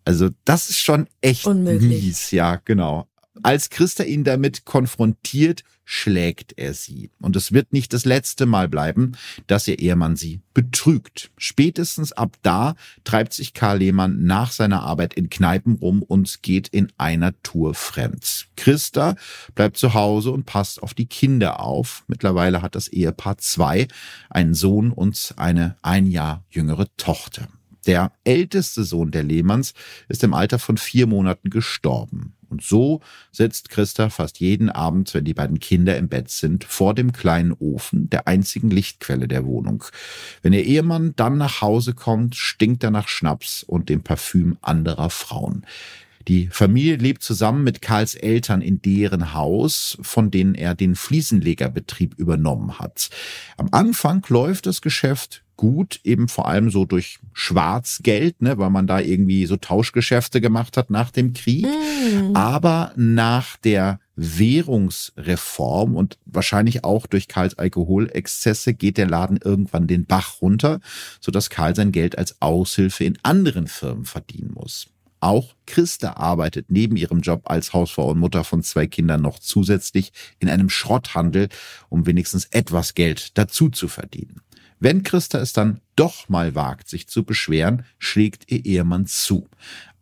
Also 0.06 0.30
das 0.44 0.70
ist 0.70 0.78
schon 0.78 1.08
echt 1.20 1.46
Unmöglich. 1.46 2.02
mies, 2.02 2.30
ja, 2.30 2.56
genau. 2.64 3.06
Als 3.42 3.68
Christa 3.70 4.04
ihn 4.04 4.24
damit 4.24 4.64
konfrontiert, 4.64 5.64
schlägt 5.84 6.56
er 6.56 6.72
sie. 6.72 7.10
Und 7.20 7.36
es 7.36 7.52
wird 7.52 7.72
nicht 7.72 7.92
das 7.92 8.04
letzte 8.04 8.46
Mal 8.46 8.68
bleiben, 8.68 9.12
dass 9.46 9.68
ihr 9.68 9.78
Ehemann 9.78 10.16
sie 10.16 10.40
betrügt. 10.54 11.30
Spätestens 11.36 12.12
ab 12.12 12.36
da 12.42 12.74
treibt 13.02 13.32
sich 13.32 13.52
Karl 13.52 13.78
Lehmann 13.78 14.24
nach 14.24 14.52
seiner 14.52 14.82
Arbeit 14.82 15.14
in 15.14 15.30
Kneipen 15.30 15.74
rum 15.74 16.02
und 16.02 16.42
geht 16.42 16.68
in 16.68 16.92
einer 16.96 17.34
Tour 17.42 17.74
fremd. 17.74 18.46
Christa 18.56 19.16
bleibt 19.54 19.76
zu 19.76 19.94
Hause 19.94 20.30
und 20.30 20.46
passt 20.46 20.82
auf 20.82 20.94
die 20.94 21.06
Kinder 21.06 21.60
auf. 21.60 22.04
Mittlerweile 22.06 22.62
hat 22.62 22.74
das 22.74 22.88
Ehepaar 22.88 23.38
zwei, 23.38 23.88
einen 24.30 24.54
Sohn 24.54 24.90
und 24.90 25.34
eine 25.36 25.76
ein 25.82 26.06
Jahr 26.06 26.44
jüngere 26.50 26.86
Tochter. 26.96 27.48
Der 27.86 28.12
älteste 28.24 28.84
Sohn 28.84 29.10
der 29.10 29.22
Lehmanns 29.22 29.74
ist 30.08 30.24
im 30.24 30.32
Alter 30.32 30.58
von 30.58 30.78
vier 30.78 31.06
Monaten 31.06 31.50
gestorben. 31.50 32.34
Und 32.54 32.62
so 32.62 33.00
sitzt 33.32 33.68
Christa 33.68 34.10
fast 34.10 34.38
jeden 34.38 34.70
Abend, 34.70 35.12
wenn 35.12 35.24
die 35.24 35.34
beiden 35.34 35.58
Kinder 35.58 35.98
im 35.98 36.06
Bett 36.08 36.30
sind, 36.30 36.62
vor 36.62 36.94
dem 36.94 37.12
kleinen 37.12 37.50
Ofen, 37.50 38.08
der 38.10 38.28
einzigen 38.28 38.70
Lichtquelle 38.70 39.26
der 39.26 39.44
Wohnung. 39.44 39.82
Wenn 40.40 40.52
ihr 40.52 40.62
Ehemann 40.62 41.14
dann 41.16 41.36
nach 41.36 41.62
Hause 41.62 41.94
kommt, 41.94 42.36
stinkt 42.36 42.84
er 42.84 42.92
nach 42.92 43.08
Schnaps 43.08 43.64
und 43.64 43.88
dem 43.88 44.04
Parfüm 44.04 44.56
anderer 44.62 45.10
Frauen. 45.10 45.66
Die 46.28 46.46
Familie 46.46 46.94
lebt 46.94 47.24
zusammen 47.24 47.64
mit 47.64 47.82
Karls 47.82 48.14
Eltern 48.14 48.62
in 48.62 48.80
deren 48.80 49.34
Haus, 49.34 49.98
von 50.00 50.30
denen 50.30 50.54
er 50.54 50.76
den 50.76 50.94
Fliesenlegerbetrieb 50.94 52.14
übernommen 52.16 52.78
hat. 52.78 53.10
Am 53.56 53.68
Anfang 53.72 54.24
läuft 54.28 54.66
das 54.66 54.80
Geschäft 54.80 55.43
gut, 55.56 56.00
eben 56.04 56.28
vor 56.28 56.48
allem 56.48 56.70
so 56.70 56.84
durch 56.84 57.18
Schwarzgeld, 57.32 58.42
ne, 58.42 58.58
weil 58.58 58.70
man 58.70 58.86
da 58.86 59.00
irgendwie 59.00 59.46
so 59.46 59.56
Tauschgeschäfte 59.56 60.40
gemacht 60.40 60.76
hat 60.76 60.90
nach 60.90 61.10
dem 61.10 61.32
Krieg. 61.32 61.66
Mm. 61.66 62.34
Aber 62.34 62.92
nach 62.96 63.56
der 63.58 64.00
Währungsreform 64.16 65.96
und 65.96 66.18
wahrscheinlich 66.26 66.84
auch 66.84 67.06
durch 67.06 67.28
Karls 67.28 67.58
Alkoholexzesse 67.58 68.74
geht 68.74 68.98
der 68.98 69.08
Laden 69.08 69.38
irgendwann 69.42 69.86
den 69.86 70.06
Bach 70.06 70.40
runter, 70.40 70.80
sodass 71.20 71.50
Karl 71.50 71.74
sein 71.74 71.92
Geld 71.92 72.16
als 72.18 72.40
Aushilfe 72.40 73.04
in 73.04 73.18
anderen 73.22 73.66
Firmen 73.66 74.04
verdienen 74.04 74.52
muss. 74.54 74.88
Auch 75.24 75.54
Christa 75.66 76.12
arbeitet 76.12 76.66
neben 76.68 76.96
ihrem 76.96 77.20
Job 77.20 77.42
als 77.44 77.72
Hausfrau 77.72 78.10
und 78.10 78.18
Mutter 78.18 78.44
von 78.44 78.62
zwei 78.62 78.86
Kindern 78.86 79.22
noch 79.22 79.38
zusätzlich 79.38 80.12
in 80.38 80.50
einem 80.50 80.68
Schrotthandel, 80.68 81.48
um 81.88 82.04
wenigstens 82.04 82.44
etwas 82.50 82.92
Geld 82.92 83.38
dazu 83.38 83.70
zu 83.70 83.88
verdienen. 83.88 84.42
Wenn 84.84 85.02
Christa 85.02 85.38
es 85.38 85.54
dann 85.54 85.80
doch 85.96 86.28
mal 86.28 86.54
wagt, 86.54 86.90
sich 86.90 87.08
zu 87.08 87.24
beschweren, 87.24 87.86
schlägt 87.98 88.52
ihr 88.52 88.66
Ehemann 88.66 89.06
zu. 89.06 89.48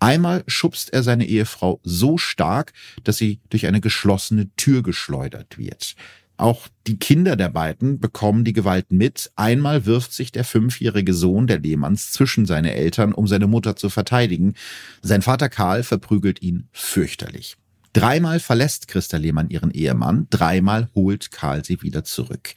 Einmal 0.01 0.43
schubst 0.49 0.93
er 0.93 1.05
seine 1.05 1.25
Ehefrau 1.25 1.79
so 1.85 2.19
stark, 2.19 2.73
dass 3.05 3.17
sie 3.17 3.39
durch 3.49 3.69
eine 3.69 3.81
geschlossene 3.81 4.51
Tür 4.57 4.83
geschleudert 4.83 5.57
wird. 5.57 5.95
Auch 6.37 6.67
die 6.89 6.99
Kinder 6.99 7.37
der 7.37 7.51
beiden 7.51 8.01
bekommen 8.01 8.43
die 8.43 8.55
Gewalt 8.55 8.91
mit. 8.91 9.31
Einmal 9.37 9.87
wirft 9.87 10.13
sich 10.13 10.33
der 10.33 10.43
fünfjährige 10.43 11.15
Sohn 11.15 11.47
der 11.47 11.61
Lehmanns 11.61 12.11
zwischen 12.11 12.45
seine 12.45 12.75
Eltern, 12.75 13.13
um 13.13 13.29
seine 13.29 13.47
Mutter 13.47 13.77
zu 13.77 13.89
verteidigen. 13.89 14.55
Sein 15.01 15.23
Vater 15.23 15.49
Karl 15.49 15.85
verprügelt 15.85 16.43
ihn 16.43 16.67
fürchterlich. 16.73 17.57
Dreimal 17.93 18.41
verlässt 18.41 18.89
Christa 18.89 19.19
Lehmann 19.19 19.51
ihren 19.51 19.71
Ehemann, 19.71 20.27
dreimal 20.31 20.89
holt 20.95 21.31
Karl 21.31 21.63
sie 21.63 21.83
wieder 21.83 22.05
zurück. 22.05 22.55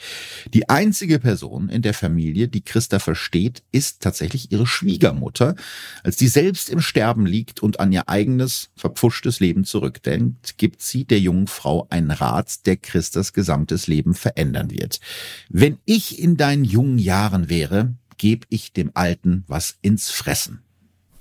Die 0.53 0.69
einzige 0.69 1.19
Person 1.19 1.67
in 1.67 1.81
der 1.81 1.93
Familie, 1.93 2.47
die 2.47 2.63
Christa 2.63 2.99
versteht, 2.99 3.61
ist 3.73 4.01
tatsächlich 4.01 4.53
ihre 4.53 4.65
Schwiegermutter. 4.65 5.55
Als 6.03 6.15
die 6.15 6.29
selbst 6.29 6.69
im 6.69 6.79
Sterben 6.79 7.25
liegt 7.25 7.61
und 7.61 7.81
an 7.81 7.91
ihr 7.91 8.07
eigenes, 8.07 8.69
verpfuschtes 8.77 9.41
Leben 9.41 9.65
zurückdenkt, 9.65 10.57
gibt 10.57 10.81
sie 10.81 11.03
der 11.03 11.19
jungen 11.19 11.47
Frau 11.47 11.85
einen 11.89 12.11
Rat, 12.11 12.65
der 12.65 12.77
Christas 12.77 13.33
gesamtes 13.33 13.87
Leben 13.87 14.13
verändern 14.13 14.71
wird. 14.71 15.01
Wenn 15.49 15.79
ich 15.83 16.17
in 16.17 16.37
deinen 16.37 16.63
jungen 16.63 16.97
Jahren 16.97 17.49
wäre, 17.49 17.93
geb 18.17 18.45
ich 18.49 18.71
dem 18.71 18.91
Alten 18.93 19.43
was 19.47 19.75
ins 19.81 20.11
Fressen. 20.11 20.61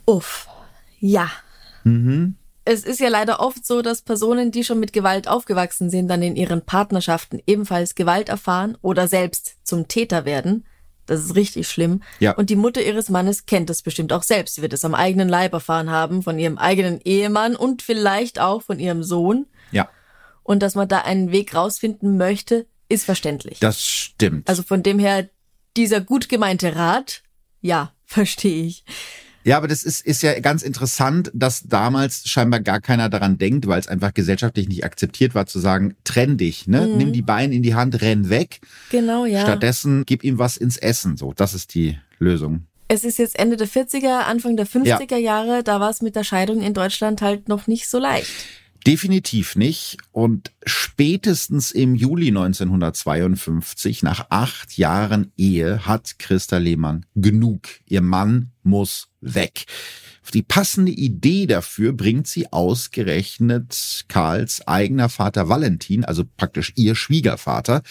Uff, 0.07 0.47
ja. 1.01 1.29
Mhm 1.83 2.37
es 2.65 2.85
ist 2.85 3.01
ja 3.01 3.09
leider 3.09 3.41
oft 3.41 3.67
so, 3.67 3.83
dass 3.83 4.03
Personen, 4.03 4.51
die 4.51 4.65
schon 4.65 4.81
mit 4.81 4.93
Gewalt 4.93 5.29
aufgewachsen 5.29 5.91
sind, 5.91 6.09
dann 6.09 6.23
in 6.23 6.37
ihren 6.37 6.65
Partnerschaften 6.65 7.41
ebenfalls 7.47 7.95
Gewalt 7.95 8.29
erfahren 8.29 8.79
oder 8.81 9.07
selbst 9.09 9.57
zum 9.65 9.89
Täter 9.89 10.25
werden. 10.25 10.65
Das 11.07 11.21
ist 11.21 11.35
richtig 11.35 11.69
schlimm. 11.69 12.03
Ja. 12.19 12.33
Und 12.33 12.49
die 12.49 12.57
Mutter 12.57 12.81
ihres 12.83 13.11
Mannes 13.11 13.45
kennt 13.45 13.69
das 13.69 13.83
bestimmt 13.83 14.13
auch 14.15 14.23
selbst. 14.23 14.55
Sie 14.55 14.63
wird 14.63 14.73
es 14.73 14.87
am 14.87 14.95
eigenen 14.95 15.29
Leib 15.29 15.53
erfahren 15.53 15.91
haben, 15.91 16.23
von 16.23 16.39
ihrem 16.39 16.57
eigenen 16.57 17.01
Ehemann 17.03 17.57
und 17.57 17.83
vielleicht 17.83 18.41
auch 18.41 18.63
von 18.63 18.79
ihrem 18.79 19.03
Sohn. 19.03 19.47
Ja, 19.71 19.91
Und 20.43 20.63
dass 20.63 20.75
man 20.75 20.89
da 20.89 21.01
einen 21.01 21.31
Weg 21.31 21.55
rausfinden 21.55 22.17
möchte, 22.17 22.67
ist 22.89 23.05
verständlich. 23.05 23.61
das 23.61 23.83
stimmt. 23.83 24.49
Also 24.49 24.63
von 24.63 24.83
dem 24.83 24.99
her, 24.99 25.29
dieser 25.77 26.01
gut 26.01 26.29
gemeinte 26.31 26.77
Rat, 26.77 27.23
ja, 27.61 27.93
verstehe 28.07 28.65
ich. 28.65 28.85
Ja, 29.45 29.59
aber 29.59 29.69
das 29.69 29.83
ist, 29.83 30.05
ist 30.05 30.23
ja 30.23 30.39
ganz 30.41 30.63
interessant, 30.63 31.31
dass 31.35 31.65
damals 31.65 32.27
scheinbar 32.27 32.61
gar 32.61 32.81
keiner 32.81 33.11
daran 33.11 33.37
denkt, 33.37 33.67
weil 33.67 33.79
es 33.79 33.89
einfach 33.89 34.15
gesellschaftlich 34.15 34.69
nicht 34.69 34.85
akzeptiert 34.85 35.35
war, 35.35 35.47
zu 35.47 35.59
sagen, 35.59 35.95
trenn 36.03 36.39
dich, 36.39 36.67
ne? 36.67 36.87
Nimm 36.87 37.13
die 37.13 37.23
Beine 37.23 37.55
in 37.55 37.63
die 37.63 37.75
Hand, 37.75 38.01
renn 38.01 38.31
weg. 38.31 38.61
Genau, 38.91 39.27
ja. 39.27 39.43
Stattdessen 39.43 40.05
gib 40.07 40.25
ihm 40.25 40.39
was 40.39 40.57
ins 40.57 40.79
Essen. 40.79 41.19
So, 41.19 41.35
das 41.35 41.53
ist 41.53 41.75
die 41.75 41.99
Lösung. 42.19 42.67
Es 42.89 43.05
ist 43.05 43.19
jetzt 43.19 43.39
Ende 43.39 43.57
der 43.57 43.69
40er, 43.69 44.21
Anfang 44.21 44.57
der 44.57 44.67
50er 44.67 45.17
Jahre, 45.17 45.63
da 45.63 45.81
war 45.81 45.91
es 45.91 46.01
mit 46.01 46.17
der 46.17 46.25
Scheidung 46.25 46.61
in 46.61 46.75
Deutschland 46.75 47.23
halt 47.23 47.49
noch 47.49 47.67
nicht 47.67 47.89
so 47.89 47.99
leicht. 47.99 48.31
Definitiv 48.87 49.57
nicht. 49.57 49.99
Und 50.13 50.53
spätestens 50.67 51.71
im 51.71 51.95
Juli 51.95 52.29
1952, 52.29 54.03
nach 54.03 54.27
acht 54.29 54.77
Jahren 54.77 55.33
Ehe, 55.37 55.87
hat 55.87 56.19
Christa 56.19 56.59
Lehmann 56.59 57.07
genug. 57.15 57.69
Ihr 57.87 58.03
Mann 58.03 58.51
muss 58.63 59.09
weg. 59.21 59.67
Die 60.33 60.43
passende 60.43 60.91
Idee 60.91 61.47
dafür 61.47 61.93
bringt 61.93 62.27
sie 62.27 62.51
ausgerechnet 62.53 64.05
Karls 64.09 64.67
eigener 64.67 65.09
Vater 65.09 65.49
Valentin, 65.49 66.05
also 66.05 66.25
praktisch 66.37 66.73
ihr 66.77 66.95
Schwiegervater. 66.95 67.83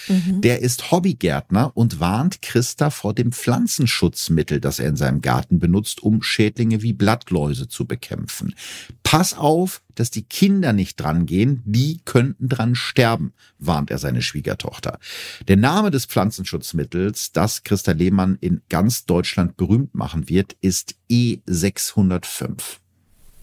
Der 0.41 0.62
ist 0.62 0.91
Hobbygärtner 0.91 1.71
und 1.75 1.99
warnt 1.99 2.41
Christa 2.41 2.89
vor 2.89 3.13
dem 3.13 3.32
Pflanzenschutzmittel, 3.32 4.60
das 4.60 4.79
er 4.79 4.89
in 4.89 4.95
seinem 4.95 5.21
Garten 5.21 5.60
benutzt, 5.60 6.01
um 6.01 6.23
Schädlinge 6.23 6.82
wie 6.82 6.93
Blattläuse 6.93 7.67
zu 7.67 7.86
bekämpfen. 7.86 8.56
Pass 9.03 9.36
auf, 9.36 9.82
dass 9.95 10.12
die 10.12 10.23
Kinder 10.23 10.73
nicht 10.73 10.99
dran 10.99 11.25
gehen, 11.25 11.62
die 11.65 12.01
könnten 12.06 12.49
dran 12.49 12.75
sterben, 12.75 13.34
warnt 13.60 13.91
er 13.91 13.97
seine 13.97 14.21
Schwiegertochter. 14.21 14.99
Der 15.47 15.58
Name 15.58 15.91
des 15.91 16.06
Pflanzenschutzmittels, 16.06 17.32
das 17.32 17.63
Christa 17.63 17.91
Lehmann 17.91 18.38
in 18.41 18.62
ganz 18.69 19.06
Deutschland 19.06 19.58
berühmt 19.58 19.95
machen 19.95 20.29
wird, 20.29 20.56
ist 20.62 20.95
E605. 21.10 22.79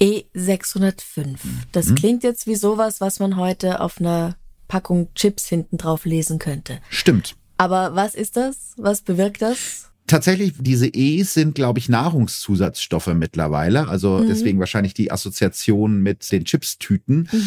E605. 0.00 1.26
E 1.26 1.36
Das 1.72 1.94
klingt 1.94 2.24
jetzt 2.24 2.46
wie 2.46 2.56
sowas, 2.56 3.00
was 3.00 3.20
man 3.20 3.36
heute 3.36 3.80
auf 3.80 4.00
einer 4.00 4.36
Packung 4.68 5.12
Chips 5.14 5.46
hinten 5.46 5.76
drauf 5.76 6.04
lesen 6.04 6.38
könnte. 6.38 6.80
Stimmt. 6.88 7.36
Aber 7.58 7.94
was 7.94 8.14
ist 8.14 8.36
das? 8.36 8.72
Was 8.78 9.02
bewirkt 9.02 9.42
das? 9.42 9.89
Tatsächlich, 10.10 10.54
diese 10.58 10.88
E's 10.88 11.34
sind, 11.34 11.54
glaube 11.54 11.78
ich, 11.78 11.88
Nahrungszusatzstoffe 11.88 13.14
mittlerweile. 13.14 13.86
Also 13.86 14.24
deswegen 14.24 14.58
wahrscheinlich 14.58 14.92
die 14.92 15.12
Assoziation 15.12 16.02
mit 16.02 16.30
den 16.32 16.44
Chipstüten. 16.44 17.28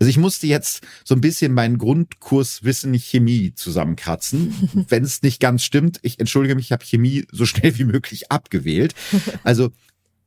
Also 0.00 0.08
ich 0.08 0.16
musste 0.16 0.46
jetzt 0.46 0.80
so 1.04 1.14
ein 1.14 1.20
bisschen 1.20 1.52
meinen 1.52 1.76
Grundkurs 1.76 2.64
Wissen 2.64 2.94
Chemie 2.94 3.52
zusammenkratzen. 3.54 4.54
Wenn 4.88 5.04
es 5.04 5.22
nicht 5.22 5.40
ganz 5.40 5.62
stimmt, 5.62 5.98
ich 6.02 6.18
entschuldige 6.20 6.54
mich, 6.54 6.66
ich 6.66 6.72
habe 6.72 6.84
Chemie 6.84 7.26
so 7.30 7.44
schnell 7.44 7.76
wie 7.78 7.84
möglich 7.84 8.32
abgewählt. 8.32 8.94
Also 9.42 9.72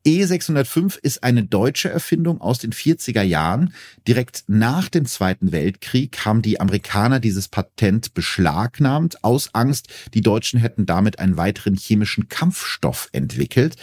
E605 0.07 0.99
ist 1.01 1.21
eine 1.21 1.43
deutsche 1.43 1.89
Erfindung 1.89 2.39
aus 2.39 2.59
den 2.59 2.71
40er 2.71 3.23
Jahren. 3.23 3.73
Direkt 4.07 4.45
nach 4.47 4.87
dem 4.87 5.05
Zweiten 5.05 5.51
Weltkrieg 5.51 6.23
haben 6.23 6.41
die 6.41 6.61
Amerikaner 6.61 7.19
dieses 7.19 7.49
Patent 7.49 8.13
beschlagnahmt, 8.13 9.25
aus 9.25 9.53
Angst, 9.53 9.89
die 10.13 10.21
Deutschen 10.21 10.61
hätten 10.61 10.85
damit 10.85 11.19
einen 11.19 11.35
weiteren 11.35 11.75
chemischen 11.75 12.29
Kampfstoff 12.29 13.09
entwickelt. 13.11 13.75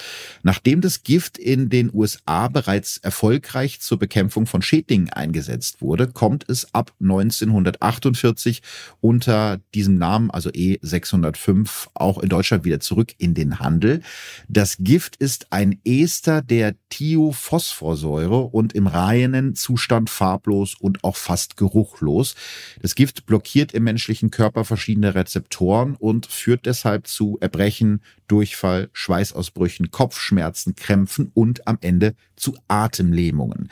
Nachdem 0.43 0.81
das 0.81 1.03
Gift 1.03 1.37
in 1.37 1.69
den 1.69 1.91
USA 1.93 2.49
bereits 2.49 2.97
erfolgreich 2.97 3.81
zur 3.81 3.99
Bekämpfung 3.99 4.47
von 4.47 4.63
Schädlingen 4.63 5.11
eingesetzt 5.11 5.83
wurde, 5.83 6.09
kommt 6.09 6.49
es 6.49 6.73
ab 6.73 6.95
1948 7.03 8.63
unter 9.03 9.61
diesem 9.75 9.99
Namen, 9.99 10.31
also 10.31 10.49
E605, 10.49 11.89
auch 11.93 12.19
in 12.19 12.31
Deutschland 12.31 12.65
wieder 12.65 12.81
zurück 12.81 13.13
in 13.19 13.35
den 13.35 13.59
Handel. 13.59 14.01
Das 14.49 14.79
Gift 14.81 15.17
ist 15.17 15.53
ein 15.53 15.79
Ester 16.15 16.43
der 16.43 16.77
Thiophosphorsäure 16.91 18.43
und 18.43 18.73
im 18.73 18.87
reinen 18.87 19.57
Zustand 19.57 20.11
farblos 20.11 20.77
und 20.79 21.03
auch 21.03 21.17
fast 21.17 21.57
geruchlos. 21.57 22.37
Das 22.81 22.95
Gift 22.95 23.27
blockiert 23.27 23.75
im 23.75 23.83
menschlichen 23.83 24.31
Körper 24.31 24.65
verschiedene 24.65 25.17
Rezeptoren 25.17 25.97
und 25.97 26.27
führt 26.27 26.67
deshalb 26.67 27.09
zu 27.09 27.37
Erbrechen, 27.41 28.01
Durchfall, 28.29 28.91
Schweißausbrüchen, 28.93 29.91
Kopfschmerzen, 29.91 30.77
Krämpfen 30.77 31.33
und 31.35 31.67
am 31.67 31.79
Ende 31.81 32.15
zu 32.37 32.57
Atemlähmungen. 32.69 33.69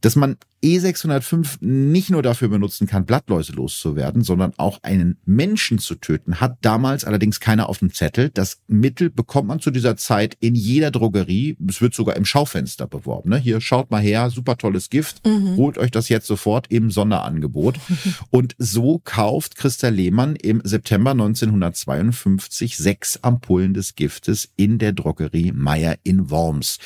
Dass 0.00 0.14
man 0.14 0.36
E605 0.62 1.58
nicht 1.60 2.10
nur 2.10 2.22
dafür 2.22 2.48
benutzen 2.48 2.86
kann, 2.86 3.06
Blattläuse 3.06 3.52
loszuwerden, 3.52 4.22
sondern 4.22 4.52
auch 4.56 4.82
einen 4.82 5.16
Menschen 5.24 5.78
zu 5.78 5.94
töten, 5.94 6.40
hat 6.40 6.58
damals 6.60 7.04
allerdings 7.04 7.40
keiner 7.40 7.68
auf 7.68 7.78
dem 7.78 7.92
Zettel. 7.92 8.30
Das 8.30 8.60
Mittel 8.66 9.10
bekommt 9.10 9.48
man 9.48 9.60
zu 9.60 9.70
dieser 9.70 9.96
Zeit 9.96 10.36
in 10.40 10.54
jeder 10.54 10.90
Drogerie. 10.90 11.56
Es 11.66 11.80
wird 11.80 11.94
sogar 11.94 12.16
im 12.16 12.24
Schaufenster 12.24 12.86
beworben. 12.86 13.30
Ne? 13.30 13.38
Hier 13.38 13.60
schaut 13.60 13.90
mal 13.90 14.02
her, 14.02 14.30
super 14.30 14.58
tolles 14.58 14.90
Gift. 14.90 15.22
Holt 15.56 15.78
euch 15.78 15.90
das 15.90 16.08
jetzt 16.08 16.26
sofort 16.26 16.66
im 16.70 16.90
Sonderangebot. 16.90 17.78
Und 18.30 18.54
so 18.58 19.00
kauft 19.02 19.56
Christa 19.56 19.88
Lehmann 19.88 20.36
im 20.36 20.60
September 20.64 21.12
1952 21.12 22.76
sechs 22.76 23.18
Ampullen 23.22 23.74
des 23.74 23.94
Giftes 23.94 24.50
in 24.56 24.78
der 24.78 24.92
Drogerie 24.92 25.52
Meyer 25.52 25.96
in 26.02 26.30
Worms. 26.30 26.78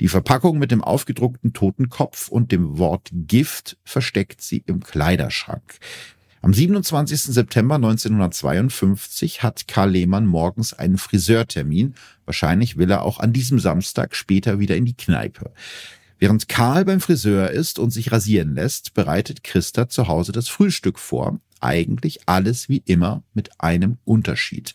Die 0.00 0.08
Verpackung 0.08 0.58
mit 0.58 0.70
dem 0.70 0.82
aufgedruckten 0.82 1.52
Totenkopf 1.52 2.28
und 2.28 2.52
dem 2.52 2.78
Wort 2.78 3.10
Gift 3.26 3.76
versteckt 3.84 4.40
sie 4.42 4.62
im 4.66 4.80
Kleiderschrank. 4.80 5.78
Am 6.42 6.54
27. 6.54 7.34
September 7.34 7.74
1952 7.74 9.42
hat 9.42 9.68
Karl 9.68 9.90
Lehmann 9.90 10.26
morgens 10.26 10.72
einen 10.72 10.96
Friseurtermin. 10.96 11.94
Wahrscheinlich 12.24 12.78
will 12.78 12.90
er 12.90 13.02
auch 13.02 13.20
an 13.20 13.34
diesem 13.34 13.58
Samstag 13.58 14.16
später 14.16 14.58
wieder 14.58 14.74
in 14.76 14.86
die 14.86 14.96
Kneipe. 14.96 15.52
Während 16.18 16.48
Karl 16.48 16.86
beim 16.86 17.00
Friseur 17.00 17.50
ist 17.50 17.78
und 17.78 17.90
sich 17.90 18.10
rasieren 18.10 18.54
lässt, 18.54 18.94
bereitet 18.94 19.44
Christa 19.44 19.88
zu 19.88 20.08
Hause 20.08 20.32
das 20.32 20.48
Frühstück 20.48 20.98
vor. 20.98 21.40
Eigentlich 21.60 22.20
alles 22.26 22.70
wie 22.70 22.82
immer 22.86 23.22
mit 23.34 23.60
einem 23.60 23.98
Unterschied. 24.04 24.72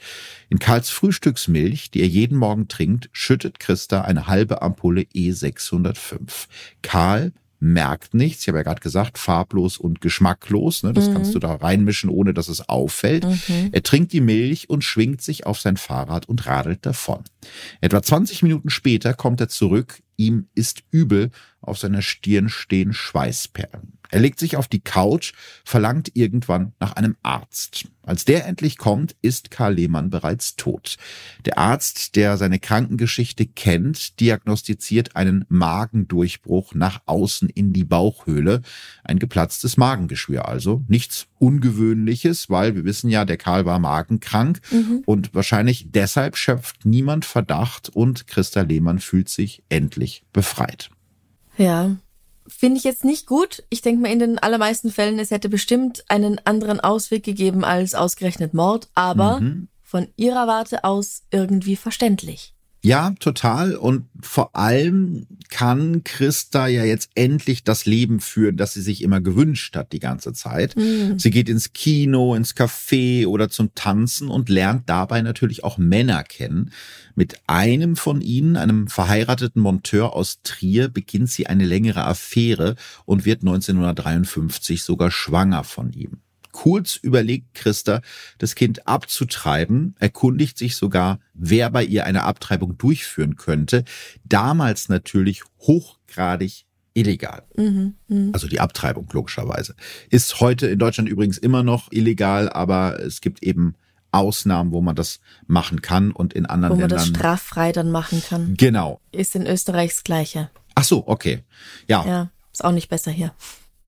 In 0.49 0.59
Karls 0.59 0.91
Frühstücksmilch, 0.91 1.89
die 1.89 2.01
er 2.01 2.07
jeden 2.07 2.37
Morgen 2.37 2.67
trinkt, 2.67 3.09
schüttet 3.11 3.59
Christa 3.59 4.01
eine 4.01 4.27
halbe 4.27 4.61
Ampulle 4.61 5.01
E605. 5.01 6.47
Karl 6.83 7.31
merkt 7.59 8.13
nichts. 8.13 8.41
Ich 8.41 8.47
habe 8.47 8.59
ja 8.59 8.63
gerade 8.63 8.81
gesagt, 8.81 9.17
farblos 9.17 9.77
und 9.77 10.01
geschmacklos. 10.01 10.83
Ne? 10.83 10.93
Das 10.93 11.11
kannst 11.11 11.33
du 11.35 11.39
da 11.39 11.55
reinmischen, 11.55 12.09
ohne 12.09 12.33
dass 12.33 12.47
es 12.47 12.67
auffällt. 12.67 13.25
Er 13.71 13.83
trinkt 13.83 14.13
die 14.13 14.21
Milch 14.21 14.69
und 14.69 14.83
schwingt 14.83 15.21
sich 15.21 15.45
auf 15.45 15.59
sein 15.59 15.77
Fahrrad 15.77 16.27
und 16.27 16.45
radelt 16.45 16.85
davon. 16.85 17.23
Etwa 17.81 18.01
20 18.01 18.43
Minuten 18.43 18.69
später 18.69 19.13
kommt 19.13 19.41
er 19.41 19.49
zurück. 19.49 20.01
Ihm 20.17 20.47
ist 20.55 20.83
übel. 20.91 21.31
Auf 21.61 21.79
seiner 21.79 22.01
Stirn 22.01 22.49
stehen 22.49 22.93
Schweißperlen. 22.93 23.97
Er 24.11 24.19
legt 24.19 24.39
sich 24.39 24.55
auf 24.55 24.67
die 24.67 24.81
Couch, 24.81 25.33
verlangt 25.63 26.11
irgendwann 26.13 26.73
nach 26.79 26.93
einem 26.93 27.17
Arzt. 27.23 27.85
Als 28.03 28.23
der 28.23 28.45
endlich 28.45 28.77
kommt, 28.77 29.15
ist 29.23 29.49
Karl 29.49 29.73
Lehmann 29.73 30.11
bereits 30.11 30.55
tot. 30.55 30.97
Der 31.45 31.57
Arzt, 31.57 32.15
der 32.15 32.37
seine 32.37 32.59
Krankengeschichte 32.59 33.47
kennt, 33.47 34.19
diagnostiziert 34.19 35.15
einen 35.15 35.45
Magendurchbruch 35.49 36.75
nach 36.75 37.01
außen 37.07 37.49
in 37.49 37.73
die 37.73 37.83
Bauchhöhle. 37.83 38.61
Ein 39.03 39.17
geplatztes 39.17 39.75
Magengeschwür 39.75 40.47
also. 40.47 40.85
Nichts 40.87 41.25
Ungewöhnliches, 41.39 42.49
weil 42.49 42.75
wir 42.75 42.85
wissen 42.85 43.09
ja, 43.09 43.25
der 43.25 43.37
Karl 43.37 43.65
war 43.65 43.79
magenkrank 43.79 44.61
und 45.05 45.33
wahrscheinlich 45.33 45.87
deshalb 45.91 46.37
schöpft 46.37 46.85
niemand 46.85 47.25
Verdacht 47.25 47.89
und 47.89 48.27
Christa 48.27 48.61
Lehmann 48.61 48.99
fühlt 48.99 49.29
sich 49.29 49.63
endlich 49.69 50.04
befreit. 50.33 50.89
Ja. 51.57 51.97
Finde 52.47 52.77
ich 52.77 52.83
jetzt 52.83 53.03
nicht 53.03 53.25
gut. 53.25 53.63
Ich 53.69 53.81
denke 53.81 54.01
mal, 54.01 54.11
in 54.11 54.19
den 54.19 54.39
allermeisten 54.39 54.91
Fällen, 54.91 55.17
es 55.19 55.31
hätte 55.31 55.49
bestimmt 55.49 56.03
einen 56.09 56.39
anderen 56.45 56.79
Ausweg 56.79 57.23
gegeben 57.23 57.63
als 57.63 57.95
ausgerechnet 57.95 58.53
Mord, 58.53 58.87
aber 58.93 59.41
von 59.81 60.07
ihrer 60.15 60.45
Warte 60.47 60.83
aus 60.83 61.23
irgendwie 61.31 61.75
verständlich. 61.75 62.54
Ja, 62.85 63.15
total. 63.19 63.75
Und 63.75 64.05
vor 64.21 64.55
allem 64.55 65.25
kann 65.49 66.03
Christa 66.03 66.67
ja 66.67 66.83
jetzt 66.83 67.09
endlich 67.15 67.63
das 67.63 67.87
Leben 67.87 68.19
führen, 68.19 68.57
das 68.57 68.75
sie 68.75 68.81
sich 68.83 69.01
immer 69.01 69.21
gewünscht 69.21 69.75
hat 69.75 69.91
die 69.91 69.99
ganze 69.99 70.33
Zeit. 70.33 70.75
Sie 71.17 71.31
geht 71.31 71.49
ins 71.49 71.73
Kino, 71.73 72.35
ins 72.35 72.55
Café 72.55 73.25
oder 73.25 73.49
zum 73.49 73.73
Tanzen 73.73 74.27
und 74.27 74.49
lernt 74.49 74.87
dabei 74.87 75.23
natürlich 75.23 75.63
auch 75.63 75.79
Männer 75.79 76.23
kennen. 76.23 76.69
Mit 77.15 77.41
einem 77.47 77.95
von 77.95 78.21
ihnen, 78.21 78.55
einem 78.55 78.87
verheirateten 78.87 79.63
Monteur 79.63 80.13
aus 80.13 80.41
Trier, 80.43 80.87
beginnt 80.87 81.31
sie 81.31 81.47
eine 81.47 81.65
längere 81.65 82.05
Affäre 82.05 82.75
und 83.05 83.25
wird 83.25 83.41
1953 83.41 84.83
sogar 84.83 85.09
schwanger 85.09 85.63
von 85.63 85.91
ihm. 85.91 86.19
Kurz 86.55 86.95
überlegt 86.95 87.53
Christa, 87.53 87.99
das 88.37 88.55
Kind 88.55 88.87
abzutreiben, 88.87 89.93
erkundigt 89.99 90.57
sich 90.57 90.77
sogar, 90.77 91.19
wer 91.33 91.69
bei 91.69 91.83
ihr 91.83 92.05
eine 92.05 92.23
Abtreibung 92.23 92.77
durchführen 92.77 93.35
könnte. 93.35 93.83
Damals 94.23 94.87
natürlich 94.87 95.43
hochgradig 95.59 96.63
illegal. 96.93 97.43
Mhm, 97.57 97.95
mh. 98.07 98.29
Also 98.31 98.47
die 98.47 98.61
Abtreibung 98.61 99.05
logischerweise. 99.11 99.75
Ist 100.09 100.39
heute 100.39 100.67
in 100.67 100.79
Deutschland 100.79 101.09
übrigens 101.09 101.37
immer 101.37 101.61
noch 101.61 101.91
illegal, 101.91 102.47
aber 102.47 103.01
es 103.01 103.19
gibt 103.19 103.43
eben 103.43 103.75
Ausnahmen, 104.11 104.71
wo 104.71 104.79
man 104.79 104.95
das 104.95 105.19
machen 105.47 105.81
kann 105.81 106.13
und 106.13 106.31
in 106.33 106.45
anderen 106.45 106.79
Ländern. 106.79 106.91
Wo 106.91 106.95
man 106.95 107.05
Ländern, 107.05 107.13
das 107.13 107.19
straffrei 107.19 107.73
dann 107.73 107.91
machen 107.91 108.23
kann. 108.25 108.53
Genau. 108.55 109.01
Ist 109.11 109.35
in 109.35 109.45
Österreich 109.45 109.89
das 109.89 110.05
Gleiche. 110.05 110.49
Ach 110.73 110.85
so, 110.85 111.05
okay. 111.05 111.43
Ja. 111.89 112.05
Ja, 112.07 112.31
ist 112.53 112.63
auch 112.63 112.71
nicht 112.71 112.87
besser 112.87 113.11
hier. 113.11 113.33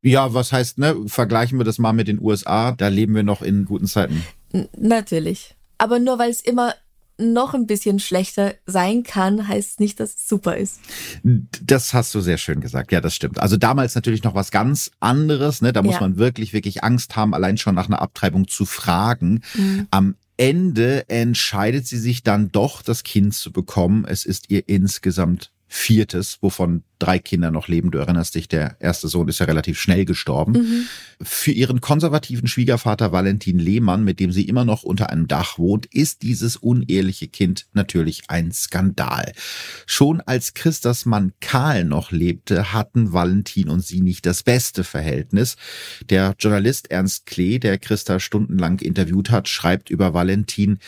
Ja, 0.01 0.33
was 0.33 0.51
heißt, 0.51 0.77
ne? 0.77 0.95
Vergleichen 1.07 1.57
wir 1.57 1.65
das 1.65 1.79
mal 1.79 1.93
mit 1.93 2.07
den 2.07 2.21
USA. 2.21 2.71
Da 2.71 2.87
leben 2.87 3.15
wir 3.15 3.23
noch 3.23 3.41
in 3.41 3.65
guten 3.65 3.87
Zeiten. 3.87 4.23
N 4.51 4.69
natürlich. 4.77 5.55
Aber 5.77 5.99
nur 5.99 6.19
weil 6.19 6.29
es 6.29 6.41
immer 6.41 6.73
noch 7.19 7.53
ein 7.53 7.65
bisschen 7.65 7.99
schlechter 7.99 8.53
sein 8.65 9.03
kann, 9.03 9.47
heißt 9.47 9.79
nicht, 9.79 9.99
dass 9.99 10.15
es 10.15 10.27
super 10.27 10.55
ist. 10.55 10.79
Das 11.23 11.93
hast 11.93 12.13
du 12.13 12.21
sehr 12.21 12.37
schön 12.37 12.61
gesagt. 12.61 12.91
Ja, 12.91 13.01
das 13.01 13.15
stimmt. 13.15 13.39
Also 13.39 13.57
damals 13.57 13.95
natürlich 13.95 14.23
noch 14.23 14.35
was 14.35 14.51
ganz 14.51 14.91
anderes. 14.99 15.61
Ne? 15.61 15.73
Da 15.73 15.81
muss 15.81 15.95
ja. 15.95 16.01
man 16.01 16.17
wirklich, 16.17 16.53
wirklich 16.53 16.83
Angst 16.83 17.15
haben, 17.15 17.33
allein 17.33 17.57
schon 17.57 17.75
nach 17.75 17.87
einer 17.87 18.01
Abtreibung 18.01 18.47
zu 18.47 18.65
fragen. 18.65 19.41
Mhm. 19.55 19.87
Am 19.89 20.15
Ende 20.37 21.09
entscheidet 21.09 21.87
sie 21.87 21.97
sich 21.97 22.21
dann 22.21 22.51
doch, 22.51 22.83
das 22.83 23.03
Kind 23.03 23.33
zu 23.33 23.51
bekommen. 23.51 24.05
Es 24.07 24.23
ist 24.23 24.51
ihr 24.51 24.69
insgesamt 24.69 25.51
viertes, 25.67 26.37
wovon 26.41 26.83
drei 26.99 27.19
Kinder 27.19 27.51
noch 27.51 27.67
leben. 27.67 27.91
Du 27.91 27.99
erinnerst 27.99 28.35
dich, 28.35 28.47
der 28.47 28.77
erste 28.79 29.07
Sohn 29.07 29.27
ist 29.27 29.39
ja 29.39 29.45
relativ 29.45 29.79
schnell 29.79 30.05
gestorben. 30.05 30.53
Mhm. 30.53 30.87
Für 31.21 31.51
ihren 31.51 31.81
konservativen 31.81 32.47
Schwiegervater 32.47 33.11
Valentin 33.11 33.59
Lehmann, 33.59 34.03
mit 34.03 34.19
dem 34.19 34.31
sie 34.31 34.47
immer 34.47 34.65
noch 34.65 34.83
unter 34.83 35.09
einem 35.09 35.27
Dach 35.27 35.57
wohnt, 35.59 35.85
ist 35.87 36.21
dieses 36.21 36.55
uneheliche 36.55 37.27
Kind 37.27 37.67
natürlich 37.73 38.23
ein 38.29 38.51
Skandal. 38.51 39.33
Schon 39.85 40.21
als 40.21 40.53
Christas 40.53 41.05
Mann 41.05 41.33
Karl 41.39 41.83
noch 41.83 42.11
lebte, 42.11 42.73
hatten 42.73 43.13
Valentin 43.13 43.69
und 43.69 43.85
sie 43.85 44.01
nicht 44.01 44.25
das 44.25 44.43
beste 44.43 44.83
Verhältnis. 44.83 45.57
Der 46.09 46.35
Journalist 46.39 46.89
Ernst 46.89 47.25
Klee, 47.25 47.59
der 47.59 47.77
Christa 47.77 48.19
stundenlang 48.19 48.79
interviewt 48.79 49.29
hat, 49.29 49.47
schreibt 49.47 49.89
über 49.89 50.13
Valentin, 50.13 50.79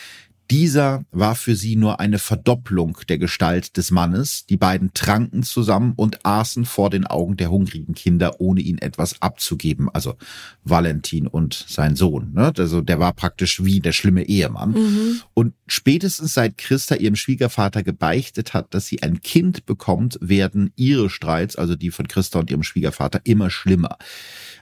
dieser 0.50 1.04
war 1.12 1.36
für 1.36 1.54
sie 1.54 1.76
nur 1.76 2.00
eine 2.00 2.18
Verdopplung 2.18 2.98
der 3.08 3.18
Gestalt 3.18 3.76
des 3.76 3.92
Mannes. 3.92 4.46
Die 4.46 4.56
beiden 4.56 4.92
tranken 4.94 5.44
zusammen 5.44 5.92
und 5.94 6.26
aßen 6.26 6.64
vor 6.64 6.90
den 6.90 7.06
Augen 7.06 7.36
der 7.36 7.52
hungrigen 7.52 7.94
Kinder, 7.94 8.40
ohne 8.40 8.60
ihnen 8.60 8.78
etwas 8.78 9.22
abzugeben. 9.22 9.88
Also 9.92 10.16
Valentin 10.64 11.28
und 11.28 11.64
sein 11.68 11.94
Sohn. 11.94 12.32
Ne? 12.32 12.52
Also 12.58 12.80
der 12.80 12.98
war 12.98 13.12
praktisch 13.12 13.62
wie 13.64 13.78
der 13.78 13.92
schlimme 13.92 14.24
Ehemann. 14.24 14.72
Mhm. 14.72 15.20
Und 15.34 15.54
spätestens 15.68 16.34
seit 16.34 16.58
Christa 16.58 16.96
ihrem 16.96 17.16
Schwiegervater 17.16 17.84
gebeichtet 17.84 18.52
hat, 18.52 18.74
dass 18.74 18.86
sie 18.86 19.04
ein 19.04 19.20
Kind 19.20 19.66
bekommt, 19.66 20.18
werden 20.20 20.72
ihre 20.74 21.10
Streits, 21.10 21.54
also 21.54 21.76
die 21.76 21.92
von 21.92 22.08
Christa 22.08 22.40
und 22.40 22.50
ihrem 22.50 22.64
Schwiegervater, 22.64 23.20
immer 23.22 23.50
schlimmer. 23.50 23.98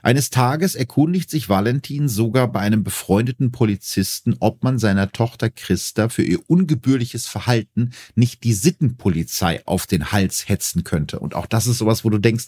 Eines 0.03 0.29
Tages 0.29 0.75
erkundigt 0.75 1.31
sich 1.31 1.49
Valentin 1.49 2.07
sogar 2.07 2.51
bei 2.51 2.59
einem 2.59 2.83
befreundeten 2.83 3.51
Polizisten, 3.51 4.35
ob 4.39 4.63
man 4.63 4.77
seiner 4.77 5.11
Tochter 5.11 5.49
Christa 5.49 5.78
für 6.09 6.23
ihr 6.23 6.39
ungebührliches 6.47 7.27
Verhalten 7.27 7.91
nicht 8.15 8.43
die 8.43 8.53
Sittenpolizei 8.53 9.61
auf 9.65 9.87
den 9.87 10.11
Hals 10.11 10.47
hetzen 10.47 10.83
könnte. 10.83 11.19
Und 11.19 11.35
auch 11.35 11.45
das 11.45 11.67
ist 11.67 11.77
sowas, 11.77 12.03
wo 12.03 12.09
du 12.09 12.17
denkst, 12.17 12.47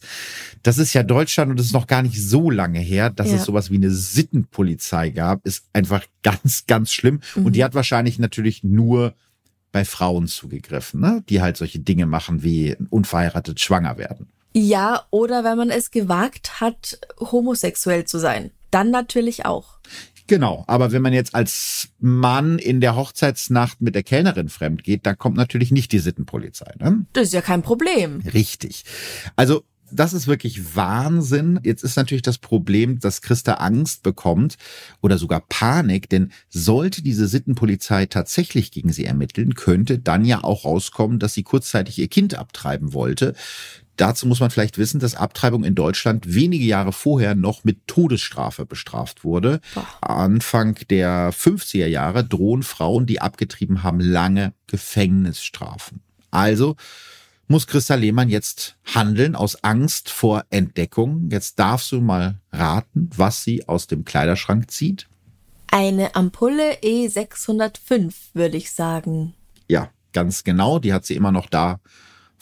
das 0.63 0.77
ist 0.77 0.93
ja 0.93 1.03
Deutschland 1.03 1.51
und 1.51 1.59
es 1.59 1.67
ist 1.67 1.73
noch 1.73 1.87
gar 1.87 2.01
nicht 2.01 2.21
so 2.21 2.49
lange 2.49 2.79
her, 2.79 3.09
dass 3.09 3.29
ja. 3.29 3.35
es 3.35 3.45
sowas 3.45 3.71
wie 3.71 3.75
eine 3.75 3.91
Sittenpolizei 3.91 5.09
gab, 5.09 5.45
ist 5.45 5.65
einfach 5.73 6.03
ganz, 6.23 6.65
ganz 6.67 6.91
schlimm. 6.91 7.21
Mhm. 7.35 7.45
Und 7.45 7.55
die 7.55 7.63
hat 7.63 7.73
wahrscheinlich 7.73 8.19
natürlich 8.19 8.63
nur 8.63 9.13
bei 9.71 9.85
Frauen 9.85 10.27
zugegriffen, 10.27 10.99
ne? 10.99 11.23
die 11.29 11.41
halt 11.41 11.57
solche 11.57 11.79
Dinge 11.79 12.05
machen 12.05 12.43
wie 12.43 12.75
unverheiratet 12.89 13.59
schwanger 13.59 13.97
werden. 13.97 14.27
Ja, 14.53 15.05
oder 15.11 15.43
wenn 15.43 15.57
man 15.57 15.69
es 15.69 15.91
gewagt 15.91 16.59
hat, 16.59 16.99
homosexuell 17.19 18.05
zu 18.05 18.19
sein. 18.19 18.51
Dann 18.69 18.91
natürlich 18.91 19.45
auch. 19.45 19.79
Genau, 20.31 20.63
aber 20.67 20.93
wenn 20.93 21.01
man 21.01 21.11
jetzt 21.11 21.35
als 21.35 21.89
Mann 21.99 22.57
in 22.57 22.79
der 22.79 22.95
Hochzeitsnacht 22.95 23.81
mit 23.81 23.95
der 23.95 24.03
Kellnerin 24.03 24.47
fremd 24.47 24.81
geht, 24.81 25.05
dann 25.05 25.17
kommt 25.17 25.35
natürlich 25.35 25.71
nicht 25.71 25.91
die 25.91 25.99
Sittenpolizei. 25.99 26.73
Ne? 26.79 27.05
Das 27.11 27.23
ist 27.27 27.33
ja 27.33 27.41
kein 27.41 27.63
Problem. 27.63 28.21
Richtig. 28.33 28.85
Also 29.35 29.65
das 29.91 30.13
ist 30.13 30.27
wirklich 30.27 30.73
Wahnsinn. 30.73 31.59
Jetzt 31.63 31.83
ist 31.83 31.97
natürlich 31.97 32.21
das 32.21 32.37
Problem, 32.37 32.99
dass 32.99 33.21
Christa 33.21 33.55
Angst 33.55 34.03
bekommt 34.03 34.55
oder 35.01 35.17
sogar 35.17 35.41
Panik, 35.49 36.09
denn 36.09 36.31
sollte 36.47 37.01
diese 37.01 37.27
Sittenpolizei 37.27 38.05
tatsächlich 38.05 38.71
gegen 38.71 38.93
sie 38.93 39.03
ermitteln, 39.03 39.55
könnte 39.55 39.99
dann 39.99 40.23
ja 40.23 40.45
auch 40.45 40.63
rauskommen, 40.63 41.19
dass 41.19 41.33
sie 41.33 41.43
kurzzeitig 41.43 41.99
ihr 41.99 42.07
Kind 42.07 42.35
abtreiben 42.35 42.93
wollte. 42.93 43.35
Dazu 43.97 44.27
muss 44.27 44.39
man 44.39 44.49
vielleicht 44.49 44.77
wissen, 44.77 44.99
dass 44.99 45.15
Abtreibung 45.15 45.63
in 45.63 45.75
Deutschland 45.75 46.33
wenige 46.33 46.65
Jahre 46.65 46.91
vorher 46.91 47.35
noch 47.35 47.63
mit 47.63 47.87
Todesstrafe 47.87 48.65
bestraft 48.65 49.23
wurde. 49.23 49.59
Anfang 50.01 50.75
der 50.89 51.31
50er 51.33 51.87
Jahre 51.87 52.23
drohen 52.23 52.63
Frauen, 52.63 53.05
die 53.05 53.21
abgetrieben 53.21 53.83
haben, 53.83 53.99
lange 53.99 54.53
Gefängnisstrafen. 54.67 56.01
Also 56.31 56.75
muss 57.47 57.67
Christa 57.67 57.95
Lehmann 57.95 58.29
jetzt 58.29 58.77
handeln 58.85 59.35
aus 59.35 59.63
Angst 59.63 60.09
vor 60.09 60.45
Entdeckung. 60.49 61.29
Jetzt 61.29 61.59
darfst 61.59 61.91
du 61.91 61.99
mal 61.99 62.39
raten, 62.53 63.09
was 63.15 63.43
sie 63.43 63.67
aus 63.67 63.87
dem 63.87 64.05
Kleiderschrank 64.05 64.71
zieht. 64.71 65.07
Eine 65.67 66.15
Ampulle 66.15 66.75
E605, 66.81 68.13
würde 68.33 68.57
ich 68.57 68.71
sagen. 68.71 69.33
Ja, 69.67 69.89
ganz 70.13 70.43
genau. 70.43 70.79
Die 70.79 70.93
hat 70.93 71.05
sie 71.05 71.15
immer 71.15 71.31
noch 71.31 71.49
da 71.49 71.79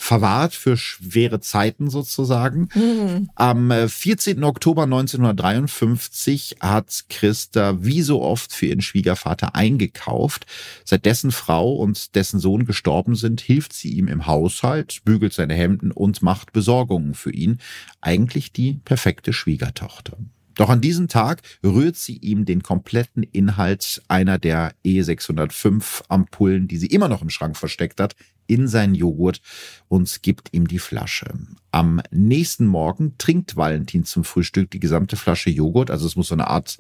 verwahrt 0.02 0.56
für 0.56 0.78
schwere 0.78 1.42
Zeiten 1.42 1.90
sozusagen. 1.90 2.70
Mhm. 2.74 3.30
Am 3.36 3.70
14. 3.70 4.42
Äh, 4.42 4.46
Oktober 4.46 4.84
1953 4.84 6.56
hat 6.62 7.04
Christa 7.10 7.84
wie 7.84 8.02
so 8.02 8.22
oft 8.22 8.54
für 8.54 8.68
ihren 8.68 8.82
Schwiegervater 8.82 9.56
eingekauft. 9.56 10.46
Seit 10.86 11.06
dessen 11.06 11.32
Frau 11.32 11.74
und 11.74 12.16
dessen 12.16 12.40
Sohn 12.40 12.66
gestorben 12.66 13.16
sind, 13.16 13.42
hilft 13.42 13.74
sie 13.74 13.92
ihm 13.92 14.08
im 14.08 14.26
Haushalt, 14.26 15.02
bügelt 15.04 15.34
seine 15.34 15.54
Hemden 15.54 15.92
und 15.92 16.22
macht 16.22 16.54
Besorgungen 16.54 17.14
für 17.14 17.34
ihn. 17.34 17.60
Eigentlich 18.00 18.54
die 18.54 18.80
perfekte 18.86 19.34
Schwiegertochter. 19.34 20.18
Doch 20.56 20.70
an 20.70 20.82
diesem 20.82 21.10
Tag 21.10 21.42
rührt 21.64 21.98
sie 21.98 22.18
ihm 22.18 22.46
den 22.46 22.64
kompletten 22.64 23.24
Inhalt 23.24 24.02
einer 24.08 24.38
der 24.38 24.74
E605 24.86 26.04
Ampullen, 26.08 26.70
die 26.70 26.78
sie 26.78 26.88
immer 26.88 27.10
noch 27.10 27.22
im 27.22 27.30
Schrank 27.30 27.58
versteckt 27.58 28.00
hat, 28.00 28.16
in 28.50 28.68
seinen 28.68 28.96
Joghurt 28.96 29.42
und 29.88 30.22
gibt 30.24 30.50
ihm 30.54 30.68
die 30.68 30.80
Flasche. 30.80 31.34
Am 31.72 32.02
nächsten 32.12 32.66
Morgen 32.66 33.16
trinkt 33.18 33.56
Valentin 33.56 34.04
zum 34.04 34.24
Frühstück 34.24 34.72
die 34.72 34.80
gesamte 34.80 35.16
Flasche 35.16 35.50
Joghurt. 35.50 35.92
Also 35.92 36.08
es 36.08 36.16
muss 36.16 36.30
so 36.30 36.36
eine 36.36 36.48
Art 36.48 36.78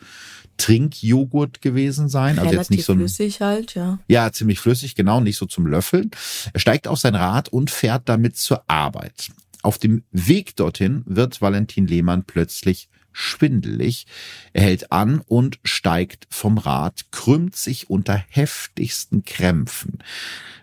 Trinkjoghurt 0.57 1.61
gewesen 1.61 2.09
sein. 2.09 2.39
Also 2.39 2.53
jetzt 2.53 2.71
nicht 2.71 2.85
so 2.85 2.93
ein, 2.93 2.99
flüssig 2.99 3.39
halt, 3.39 3.75
ja. 3.75 3.99
Ja, 4.07 4.31
ziemlich 4.31 4.59
flüssig, 4.59 4.95
genau, 4.95 5.21
nicht 5.21 5.37
so 5.37 5.45
zum 5.45 5.67
Löffeln. 5.67 6.11
Er 6.53 6.59
steigt 6.59 6.87
auf 6.87 6.99
sein 6.99 7.15
Rad 7.15 7.49
und 7.49 7.69
fährt 7.69 8.09
damit 8.09 8.35
zur 8.35 8.63
Arbeit. 8.67 9.29
Auf 9.61 9.77
dem 9.77 10.03
Weg 10.11 10.55
dorthin 10.55 11.03
wird 11.05 11.41
Valentin 11.41 11.85
Lehmann 11.85 12.23
plötzlich 12.23 12.88
schwindelig. 13.11 14.05
Er 14.53 14.63
hält 14.63 14.91
an 14.91 15.21
und 15.27 15.59
steigt 15.63 16.27
vom 16.29 16.57
Rad, 16.57 17.05
krümmt 17.11 17.55
sich 17.55 17.89
unter 17.89 18.23
heftigsten 18.29 19.23
Krämpfen. 19.23 19.99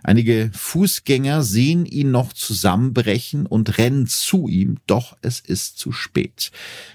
Einige 0.07 0.51
Fußgänger 0.55 1.43
sehen 1.43 1.85
ihn 1.85 2.13
noch 2.13 2.33
zusammenbrechen 2.33 3.45
und 3.45 3.77
rennen 3.77 4.07
zu 4.07 4.47
ihm, 4.47 4.77
doch 4.87 5.17
es 5.21 5.41
ist 5.41 5.79
zu 5.79 5.91
spät. 5.91 6.53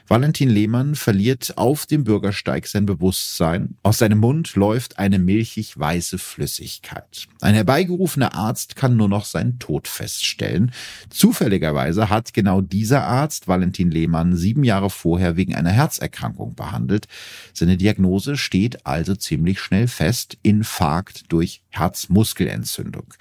Valentin 0.08 0.50
Lehmann 0.50 0.96
verliert 0.96 1.58
auf 1.58 1.86
dem 1.86 2.06
Bürgersteig 2.06 2.68
sein 2.68 2.86
Bewusstsein. 2.86 3.76
Aus 3.84 3.98
seinem 3.98 4.20
Mund 4.20 4.56
läuft 4.56 4.98
eine 4.98 5.20
milchig 5.20 5.78
weiße 5.78 6.20
Flüssigkeit. 6.20 7.28
Ein 7.42 7.54
herbeigerufener 7.54 8.34
Arzt 8.34 8.78
kann 8.78 8.96
nur 8.96 9.10
noch 9.10 9.26
seinen 9.26 9.60
Tod 9.60 9.90
feststellen. 9.90 10.72
Zufälligerweise 11.10 12.10
hat 12.10 12.34
genau 12.34 12.62
dieser 12.62 13.04
Arzt 13.04 13.50
Valentin 13.50 13.92
Lehmann 13.92 14.38
sieben 14.38 14.64
Jahre 14.64 14.90
vorher 14.90 15.36
wegen 15.42 15.56
einer 15.56 15.72
Herzerkrankung 15.72 16.54
behandelt. 16.54 17.08
Seine 17.52 17.76
Diagnose 17.76 18.38
steht 18.38 18.86
also 18.86 19.16
ziemlich 19.16 19.60
schnell 19.60 19.88
fest. 19.88 20.38
Infarkt 20.44 21.32
durch 21.34 21.64
Herzmuskelentzündung. 21.70 23.14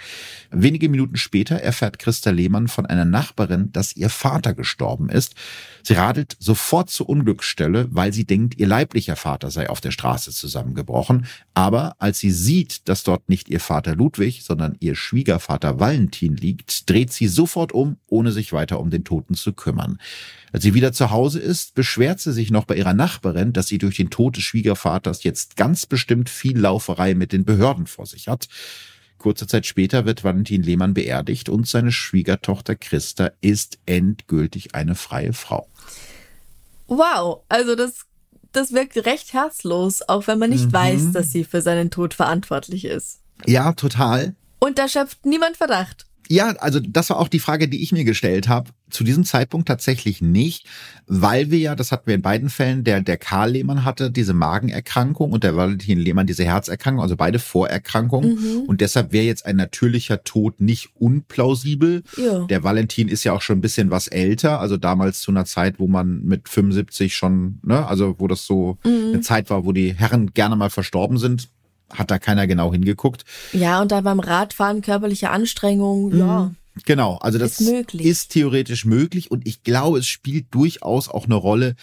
Wenige 0.51 0.91
Minuten 0.91 1.17
später 1.17 1.57
erfährt 1.57 1.99
Christa 1.99 2.31
Lehmann 2.31 2.69
von 2.69 2.85
einer 2.85 3.07
Nachbarin, 3.07 3.73
dass 3.73 3.97
ihr 3.97 4.11
Vater 4.11 4.53
gestorben 4.53 5.09
ist. 5.09 5.35
Sie 5.83 5.95
radelt 5.95 6.37
sofort 6.39 6.91
zur 6.91 7.09
Unglücksstelle, 7.09 7.89
weil 7.91 8.13
sie 8.13 8.27
denkt, 8.27 8.59
ihr 8.59 8.67
leiblicher 8.67 9.17
Vater 9.17 9.51
sei 9.51 9.71
auf 9.71 9.81
der 9.81 9.93
Straße 9.93 10.31
zusammengebrochen. 10.31 11.27
Aber 11.55 11.97
als 11.99 12.19
sie 12.19 12.33
sieht, 12.33 12.87
dass 12.89 13.03
dort 13.03 13.31
nicht 13.31 13.49
ihr 13.49 13.61
Vater 13.61 13.95
Ludwig, 13.97 14.43
sondern 14.43 14.77
ihr 14.81 14.95
Schwiegervater 14.95 15.81
Valentin 15.81 16.37
liegt, 16.37 16.91
dreht 16.91 17.15
sie 17.15 17.29
sofort 17.29 17.73
um, 17.73 17.97
ohne 18.09 18.31
sich 18.31 18.53
weiter 18.53 18.79
um 18.79 18.91
den 18.91 19.05
Toten 19.05 19.35
zu 19.35 19.55
kümmern. 19.55 19.99
Als 20.53 20.63
sie 20.65 20.75
wieder 20.75 20.93
zu 20.93 21.11
Hause 21.11 21.39
ist, 21.39 21.75
beschwert 21.75 22.21
sie 22.21 22.33
sich 22.33 22.51
noch 22.51 22.65
bei 22.65 22.77
ihrer 22.77 22.95
Nachbarin, 22.95 23.53
dass 23.53 23.69
sie 23.69 23.79
durch 23.79 23.97
den 23.97 24.11
Tod 24.11 24.37
des 24.37 24.45
Schwiegervaters 24.45 25.23
jetzt 25.23 25.57
ganz 25.57 25.87
bestimmt 25.87 26.29
viel 26.29 26.59
Lauferei 26.59 27.15
mit 27.15 27.33
den 27.33 27.45
Behörden 27.45 27.87
vor 27.87 28.07
sich 28.07 28.29
hat. 28.29 28.49
Kurze 29.19 29.47
Zeit 29.47 29.67
später 29.67 30.07
wird 30.07 30.25
Valentin 30.25 30.63
Lehmann 30.63 30.95
beerdigt 30.95 31.49
und 31.49 31.69
seine 31.69 31.93
Schwiegertochter 31.93 32.75
Christa 32.75 33.31
ist 33.41 33.79
endgültig 33.87 34.75
eine 34.75 34.95
freie 34.95 35.35
Frau. 35.35 35.69
Wow, 36.89 37.43
also 37.49 37.77
das, 37.77 38.07
das 38.51 38.73
wirkt 38.73 38.97
recht 39.05 39.33
herzlos, 39.33 40.03
auch 40.09 40.27
wenn 40.27 40.39
man 40.39 40.51
nicht 40.51 40.67
mhm. 40.67 40.73
weiß, 40.73 41.13
dass 41.13 41.31
sie 41.31 41.45
für 41.45 41.63
seinen 41.63 41.91
Tod 41.91 42.15
verantwortlich 42.15 42.87
ist. 42.87 43.21
Ja, 43.47 43.73
total. 43.75 44.35
Und 44.59 44.79
da 44.79 44.89
schöpft 44.89 45.25
niemand 45.25 45.57
Verdacht. 45.57 46.07
Ja, 46.31 46.51
also 46.61 46.79
das 46.79 47.11
war 47.11 47.19
auch 47.19 47.27
die 47.27 47.41
Frage, 47.41 47.67
die 47.67 47.83
ich 47.83 47.91
mir 47.91 48.05
gestellt 48.05 48.49
habe. 48.49 48.71
Zu 48.89 49.03
diesem 49.03 49.25
Zeitpunkt 49.25 49.67
tatsächlich 49.67 50.23
nicht, 50.23 50.65
weil 51.09 51.51
wir 51.51 51.59
ja, 51.59 51.75
das 51.75 51.91
hatten 51.91 52.07
wir 52.07 52.15
in 52.15 52.23
beiden 52.23 52.51
Fällen, 52.51 52.85
der, 52.85 53.01
der 53.01 53.17
Karl 53.17 53.51
Lehmann 53.51 53.85
hatte 53.85 54.13
diese 54.13 54.33
Magenerkrankung 54.33 55.33
und 55.33 55.43
der 55.43 55.57
Valentin 55.57 55.99
Lehmann 55.99 56.29
diese 56.29 56.45
Herzerkrankung, 56.45 57.03
also 57.03 57.17
beide 57.17 57.41
Vorerkrankungen. 57.41 58.35
Mhm. 58.35 58.61
Und 58.69 58.81
deshalb 58.81 59.11
wäre 59.13 59.25
jetzt 59.25 59.45
ein 59.45 59.57
natürlicher 59.57 60.23
Tod 60.23 60.61
nicht 60.61 60.91
unplausibel. 60.95 62.05
Ja. 62.17 62.45
Der 62.47 62.63
Valentin 62.63 63.09
ist 63.09 63.25
ja 63.25 63.33
auch 63.33 63.43
schon 63.43 63.59
ein 63.59 63.63
bisschen 63.63 63.91
was 63.91 64.07
älter, 64.07 64.61
also 64.61 64.77
damals 64.77 65.23
zu 65.23 65.33
einer 65.33 65.47
Zeit, 65.47 65.81
wo 65.81 65.89
man 65.89 66.23
mit 66.23 66.49
75 66.49 67.17
schon, 67.17 67.59
ne, 67.65 67.85
also 67.85 68.15
wo 68.21 68.29
das 68.29 68.47
so 68.47 68.79
mhm. 68.85 69.15
eine 69.15 69.21
Zeit 69.21 69.51
war, 69.51 69.65
wo 69.65 69.73
die 69.73 69.95
Herren 69.95 70.33
gerne 70.33 70.55
mal 70.55 70.71
verstorben 70.71 71.19
sind 71.19 71.49
hat 71.91 72.11
da 72.11 72.19
keiner 72.19 72.47
genau 72.47 72.73
hingeguckt. 72.73 73.25
Ja, 73.53 73.81
und 73.81 73.93
da 73.93 74.01
beim 74.01 74.21
Radfahren 74.21 74.83
körperliche 74.83 75.31
Anstrengung, 75.31 76.17
ja. 76.17 76.45
Mhm. 76.45 76.57
Genau, 76.87 77.17
also 77.17 77.39
das 77.39 77.61
ist, 77.61 77.95
ist, 77.95 78.33
theoretisch 78.33 78.85
möglich 78.85 79.31
und 79.31 79.47
ich 79.47 79.65
glaube, 79.65 79.99
es 79.99 80.07
spielt 80.07 80.47
durchaus 80.55 81.09
auch 81.09 81.25
eine 81.27 81.35
Rolle, 81.35 81.75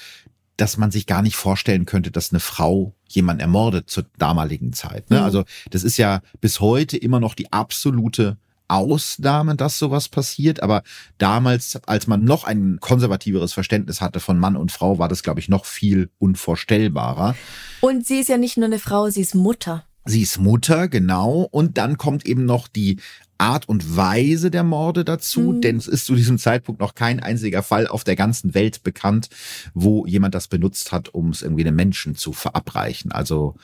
dass 0.56 0.78
man 0.78 0.92
sich 0.92 1.06
gar 1.06 1.22
nicht 1.22 1.36
vorstellen 1.36 1.86
könnte, 1.86 2.10
dass 2.10 2.32
eine 2.32 2.40
Frau 2.40 2.94
jemand 3.08 3.42
ermordet 3.42 3.90
zur 3.90 4.06
damaligen 4.18 4.74
Zeit. 4.74 5.10
Ne? 5.10 5.20
Mhm. 5.20 5.24
Also 5.24 5.44
das 5.70 5.84
ist 5.84 5.98
ja 5.98 6.22
bis 6.42 6.60
heute 6.60 6.98
immer 6.98 7.20
noch 7.20 7.36
die 7.36 7.52
absolute 7.54 8.38
Ausnahme, 8.68 9.56
dass 9.56 9.80
sowas 9.80 10.10
passiert, 10.10 10.62
aber 10.62 10.84
damals, 11.18 11.80
als 11.86 12.08
man 12.08 12.24
noch 12.24 12.44
ein 12.44 12.80
konservativeres 12.82 13.54
Verständnis 13.54 14.02
hatte 14.02 14.20
von 14.20 14.40
Mann 14.40 14.58
und 14.58 14.72
Frau, 14.72 15.00
war 15.00 15.08
das, 15.08 15.24
glaube 15.24 15.40
ich, 15.40 15.48
noch 15.48 15.66
viel 15.66 16.10
unvorstellbarer. 16.20 17.36
Und 17.80 18.06
sie 18.06 18.20
ist 18.20 18.28
ja 18.30 18.38
nicht 18.38 18.58
nur 18.58 18.66
eine 18.66 18.80
Frau, 18.80 19.10
sie 19.10 19.22
ist 19.22 19.36
Mutter. 19.36 19.86
Sie 20.08 20.22
ist 20.22 20.40
Mutter, 20.40 20.88
genau. 20.88 21.48
Und 21.52 21.78
dann 21.78 21.98
kommt 21.98 22.26
eben 22.26 22.46
noch 22.46 22.68
die 22.68 22.98
Art 23.38 23.70
und 23.70 23.96
Weise 23.96 24.50
der 24.50 24.64
Morde 24.64 25.06
dazu, 25.06 25.42
mhm. 25.42 25.62
denn 25.62 25.78
es 25.78 25.88
ist 25.88 26.06
zu 26.06 26.16
diesem 26.16 26.38
Zeitpunkt 26.38 26.82
noch 26.82 26.96
kein 26.96 27.20
einziger 27.20 27.62
Fall 27.62 27.88
auf 27.88 28.04
der 28.04 28.16
ganzen 28.16 28.54
Welt 28.54 28.84
bekannt, 28.84 29.30
wo 29.74 30.06
jemand 30.06 30.34
das 30.34 30.48
benutzt 30.48 30.92
hat, 30.92 31.10
um 31.10 31.30
es 31.30 31.42
irgendwie 31.42 31.66
einem 31.66 31.76
Menschen 31.76 32.16
zu 32.16 32.34
verabreichen. 32.34 33.12
Also 33.12 33.56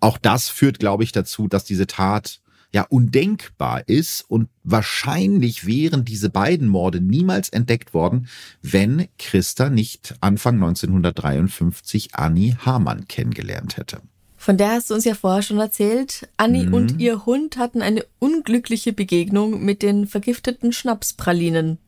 auch 0.00 0.18
das 0.18 0.48
führt, 0.48 0.78
glaube 0.78 1.04
ich, 1.04 1.12
dazu, 1.12 1.48
dass 1.48 1.64
diese 1.64 1.86
Tat 1.86 2.40
ja 2.72 2.82
undenkbar 2.82 3.88
ist 3.88 4.22
und 4.28 4.48
wahrscheinlich 4.64 5.64
wären 5.64 6.04
diese 6.04 6.28
beiden 6.28 6.68
Morde 6.68 7.00
niemals 7.00 7.48
entdeckt 7.48 7.94
worden, 7.94 8.26
wenn 8.62 9.06
Christa 9.16 9.70
nicht 9.70 10.16
Anfang 10.20 10.56
1953 10.56 12.16
Annie 12.16 12.56
Hamann 12.66 13.06
kennengelernt 13.06 13.76
hätte. 13.76 14.02
Von 14.44 14.58
der 14.58 14.72
hast 14.72 14.90
du 14.90 14.94
uns 14.94 15.06
ja 15.06 15.14
vorher 15.14 15.40
schon 15.40 15.58
erzählt. 15.58 16.28
Annie 16.36 16.66
mhm. 16.66 16.74
und 16.74 17.00
ihr 17.00 17.24
Hund 17.24 17.56
hatten 17.56 17.80
eine 17.80 18.04
unglückliche 18.18 18.92
Begegnung 18.92 19.64
mit 19.64 19.80
den 19.80 20.06
vergifteten 20.06 20.70
Schnapspralinen. 20.70 21.78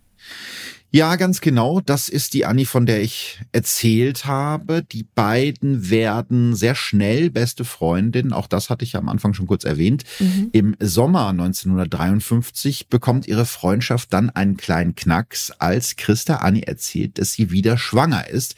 Ja, 0.90 1.16
ganz 1.16 1.42
genau. 1.42 1.82
Das 1.82 2.08
ist 2.08 2.32
die 2.32 2.46
Annie, 2.46 2.64
von 2.64 2.86
der 2.86 3.02
ich 3.02 3.40
erzählt 3.52 4.24
habe. 4.24 4.82
Die 4.82 5.02
beiden 5.02 5.90
werden 5.90 6.56
sehr 6.56 6.74
schnell 6.74 7.28
beste 7.28 7.66
Freundinnen. 7.66 8.32
Auch 8.32 8.46
das 8.46 8.70
hatte 8.70 8.86
ich 8.86 8.96
am 8.96 9.10
Anfang 9.10 9.34
schon 9.34 9.46
kurz 9.46 9.64
erwähnt. 9.64 10.04
Mhm. 10.18 10.48
Im 10.52 10.76
Sommer 10.80 11.28
1953 11.28 12.88
bekommt 12.88 13.28
ihre 13.28 13.44
Freundschaft 13.44 14.14
dann 14.14 14.30
einen 14.30 14.56
kleinen 14.56 14.94
Knacks, 14.94 15.50
als 15.50 15.96
Christa 15.96 16.36
Annie 16.36 16.66
erzählt, 16.66 17.18
dass 17.18 17.34
sie 17.34 17.50
wieder 17.50 17.76
schwanger 17.76 18.30
ist. 18.30 18.54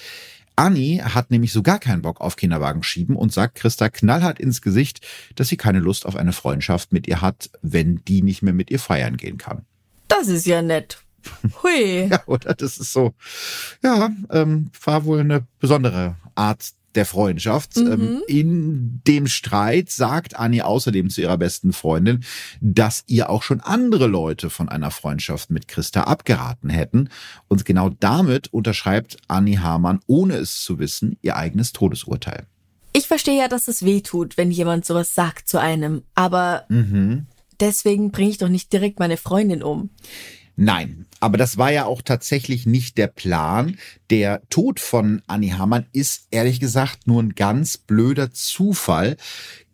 Annie 0.59 1.01
hat 1.03 1.31
nämlich 1.31 1.53
so 1.53 1.63
gar 1.63 1.79
keinen 1.79 2.03
Bock 2.03 2.21
auf 2.21 2.35
Kinderwagen 2.35 2.83
schieben 2.83 3.15
und 3.15 3.33
sagt 3.33 3.55
Christa 3.55 3.89
knallhart 3.89 4.41
ins 4.41 4.61
Gesicht, 4.61 5.07
dass 5.37 5.47
sie 5.47 5.57
keine 5.57 5.79
Lust 5.79 6.05
auf 6.05 6.17
eine 6.17 6.33
Freundschaft 6.33 6.93
mit 6.93 7.07
ihr 7.07 7.21
hat, 7.21 7.51
wenn 7.63 8.03
die 8.09 8.23
nicht 8.23 8.43
mehr 8.43 8.53
mit 8.53 8.71
ihr 8.71 8.81
feiern 8.81 9.17
gehen 9.17 9.39
kann. 9.39 9.65
Das 10.09 10.27
ist 10.27 10.47
ja 10.47 10.61
nett. 10.61 10.99
Hui. 11.63 12.07
ja, 12.11 12.23
oder? 12.27 12.55
Das 12.55 12.79
ist 12.79 12.93
so, 12.93 13.15
ja, 13.85 14.11
ähm, 14.31 14.73
war 14.83 15.05
wohl 15.05 15.21
eine 15.21 15.47
besondere 15.61 16.17
Art 16.35 16.71
der 16.99 17.07
Freundschaft. 17.07 17.77
Mhm. 17.77 17.93
Ähm, 17.93 18.23
in 18.27 19.01
dem 19.07 19.27
Streit 19.27 19.89
sagt 19.89 20.37
Annie 20.37 20.67
außerdem 20.67 21.09
zu 21.09 21.23
ihrer 21.23 21.39
besten 21.39 21.73
Freundin, 21.73 22.25
dass 22.61 23.05
ihr 23.07 23.31
auch 23.31 23.43
schon 23.43 23.61
andere 23.61 24.09
Leute 24.09 24.51
von 24.51 24.69
einer 24.69 24.91
Freundschaft 24.91 25.51
mit 25.51 25.69
Christa 25.69 26.03
abgeraten 26.03 26.69
hätten. 26.69 27.09
Und 27.47 27.65
genau 27.65 27.89
damit 27.89 28.53
unterschreibt 28.53 29.17
Annie 29.29 29.61
Hamann, 29.61 30.01
ohne 30.07 30.35
es 30.35 30.63
zu 30.63 30.79
wissen, 30.79 31.17
ihr 31.23 31.37
eigenes 31.37 31.73
Todesurteil. 31.73 32.47
Ich 32.93 33.07
verstehe 33.07 33.39
ja, 33.39 33.49
dass 33.49 33.69
es 33.69 33.85
weh 33.85 34.01
tut, 34.01 34.37
wenn 34.37 34.51
jemand 34.51 34.85
sowas 34.85 35.15
sagt 35.15 35.49
zu 35.49 35.61
einem, 35.61 36.03
aber 36.17 36.65
mhm. 36.69 37.27
deswegen 37.61 38.11
bringe 38.11 38.31
ich 38.31 38.39
doch 38.39 38.49
nicht 38.49 38.73
direkt 38.73 38.99
meine 38.99 39.17
Freundin 39.17 39.63
um. 39.63 39.91
Nein, 40.57 41.07
aber 41.21 41.39
das 41.39 41.59
war 41.59 41.73
ja 41.73 41.85
auch 41.85 42.03
tatsächlich 42.03 42.67
nicht 42.67 42.99
der 42.99 43.09
Plan. 43.09 43.79
Der 44.11 44.43
Tod 44.51 44.81
von 44.81 45.23
Annie 45.27 45.59
Hamann 45.59 45.87
ist 45.93 46.29
ehrlich 46.31 46.61
gesagt 46.61 47.07
nur 47.07 47.23
ein 47.23 47.35
ganz 47.35 47.79
blöder 47.79 48.31
Zufall. 48.33 49.17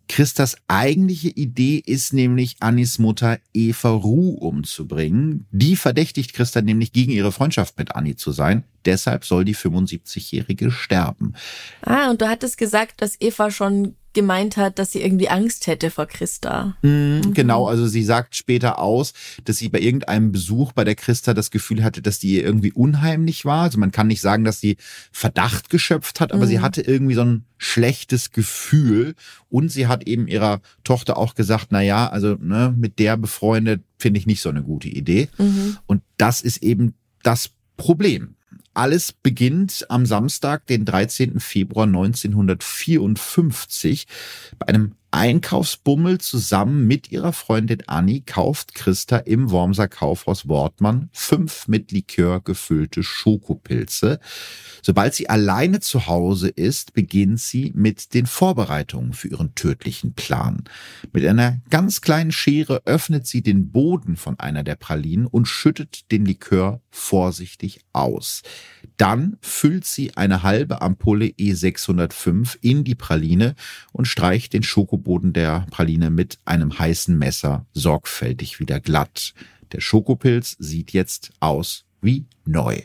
Christas 0.09 0.57
eigentliche 0.69 1.29
Idee 1.29 1.83
ist 1.85 2.13
nämlich, 2.13 2.57
Annis 2.61 2.99
Mutter 2.99 3.39
Eva 3.53 3.91
Ruh 3.91 4.35
umzubringen. 4.35 5.47
Die 5.51 5.77
verdächtigt 5.77 6.35
Christa 6.35 6.61
nämlich 6.61 6.93
gegen 6.93 7.13
ihre 7.13 7.33
Freundschaft 7.33 7.79
mit 7.79 7.95
Annie 7.95 8.17
zu 8.17 8.33
sein. 8.33 8.65
Deshalb 8.85 9.25
soll 9.25 9.45
die 9.45 9.57
75-Jährige 9.57 10.71
sterben. 10.71 11.35
Ah, 11.83 12.11
und 12.11 12.21
du 12.21 12.29
hattest 12.29 12.59
gesagt, 12.59 13.01
dass 13.01 13.19
Eva 13.21 13.51
schon 13.51 13.97
gemeint 14.15 14.57
hat, 14.57 14.79
dass 14.79 14.93
sie 14.93 15.03
irgendwie 15.03 15.29
Angst 15.29 15.67
hätte 15.67 15.91
vor 15.91 16.07
Christa. 16.07 16.77
Mm, 16.83 16.89
mhm. 16.89 17.35
Genau, 17.35 17.67
also 17.67 17.87
sie 17.87 18.03
sagt 18.03 18.37
später 18.37 18.79
aus, 18.79 19.13
dass 19.45 19.59
sie 19.59 19.69
bei 19.69 19.81
irgendeinem 19.81 20.33
Besuch 20.33 20.73
bei 20.73 20.85
der 20.85 20.95
Christa 20.95 21.35
das 21.35 21.51
Gefühl 21.51 21.85
hatte, 21.85 22.01
dass 22.03 22.19
die 22.19 22.37
ihr 22.37 22.45
irgendwie 22.45 22.73
unheimlich 22.73 23.45
war. 23.45 23.65
Also 23.65 23.79
man 23.79 23.93
kann 23.93 24.07
nicht 24.07 24.21
sagen, 24.21 24.45
dass 24.45 24.61
sie 24.61 24.77
Verdacht 25.13 25.71
geschöpft 25.71 26.21
hat, 26.21 26.33
aber 26.33 26.45
mhm. 26.45 26.49
sie 26.49 26.61
hatte 26.61 26.81
irgendwie 26.81 27.15
so 27.15 27.25
ein 27.25 27.45
schlechtes 27.59 28.31
Gefühl 28.31 29.15
und 29.49 29.71
sie 29.71 29.87
hat 29.87 30.07
eben 30.07 30.29
ihrer 30.29 30.61
Tochter 30.85 31.17
auch 31.17 31.35
gesagt, 31.35 31.69
na 31.71 31.83
ja, 31.83 32.09
also 32.09 32.37
ne, 32.41 32.75
mit 32.77 32.99
der 32.99 33.17
befreundet 33.17 33.83
finde 33.99 34.19
ich 34.19 34.27
nicht 34.27 34.41
so 34.41 34.49
eine 34.49 34.63
gute 34.63 34.89
Idee. 34.89 35.29
Mhm. 35.39 35.79
Und 35.87 36.03
das 36.17 36.41
ist 36.41 36.63
eben 36.63 36.95
das 37.23 37.51
Problem. 37.77 38.34
Alles 38.75 39.13
beginnt 39.13 39.87
am 39.89 40.05
Samstag, 40.05 40.67
den 40.67 40.85
13. 40.85 41.41
Februar 41.41 41.87
1954. 41.87 44.07
Bei 44.59 44.69
einem 44.69 44.97
Einkaufsbummel 45.15 46.19
zusammen 46.19 46.89
mit 46.89 47.13
ihrer 47.13 47.33
Freundin 47.33 47.85
Annie 47.87 48.23
kauft 48.23 48.75
Christa 48.75 49.19
im 49.19 49.53
Wormser 49.53 49.87
Kaufhaus 49.87 50.49
Wortmann 50.49 51.09
fünf 51.13 51.69
mit 51.69 51.93
Likör 51.93 52.41
gefüllte 52.41 53.05
Schokopilze. 53.05 54.19
Sobald 54.83 55.15
sie 55.15 55.29
alleine 55.29 55.79
zu 55.79 56.09
Hause 56.09 56.49
ist, 56.49 56.95
beginnt 56.95 57.39
sie 57.39 57.71
mit 57.77 58.13
den 58.13 58.27
Vorbereitungen 58.27 59.13
für 59.13 59.29
ihren 59.29 59.55
tödlichen 59.55 60.15
Plan. 60.15 60.65
Mit 61.13 61.25
einer 61.25 61.61
ganz 61.71 62.01
kleinen 62.01 62.33
Schere 62.33 62.83
öffnet 62.85 63.29
sie 63.29 63.43
den 63.43 63.71
Boden 63.71 64.17
von 64.17 64.41
einer 64.41 64.65
der 64.65 64.75
Pralinen 64.75 65.27
und 65.27 65.47
schüttet 65.47 66.11
den 66.11 66.25
Likör 66.25 66.81
vorsichtig 66.91 67.79
aus. 67.93 68.43
Dann 68.97 69.37
füllt 69.41 69.85
sie 69.85 70.17
eine 70.17 70.43
halbe 70.43 70.83
Ampulle 70.83 71.27
E605 71.27 72.59
in 72.61 72.83
die 72.83 72.97
Praline 72.97 73.55
und 73.93 74.07
streicht 74.07 74.53
den 74.53 74.65
Schokoboden 75.05 75.35
der 75.35 75.67
Praline 75.71 76.09
mit 76.09 76.39
einem 76.47 76.79
heißen 76.79 77.17
Messer 77.17 77.67
sorgfältig 77.75 78.59
wieder 78.59 78.81
glatt. 78.81 79.35
Der 79.73 79.83
Schokopilz 79.83 80.57
sieht 80.59 80.93
jetzt 80.93 81.31
aus 81.41 81.85
wie 82.01 82.25
neu. 82.47 82.81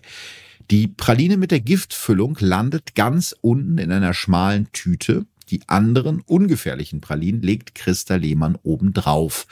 Die 0.69 0.87
Praline 0.89 1.37
mit 1.37 1.51
der 1.51 1.61
Giftfüllung 1.61 2.37
landet 2.41 2.93
ganz 2.93 3.33
unten 3.39 3.77
in 3.77 3.91
einer 3.93 4.13
schmalen 4.13 4.69
Tüte. 4.73 5.27
Die 5.49 5.61
anderen 5.67 6.19
ungefährlichen 6.19 6.99
Pralinen 6.99 7.41
legt 7.41 7.73
Christa 7.73 8.15
Lehmann 8.15 8.57
obendrauf. 8.63 9.47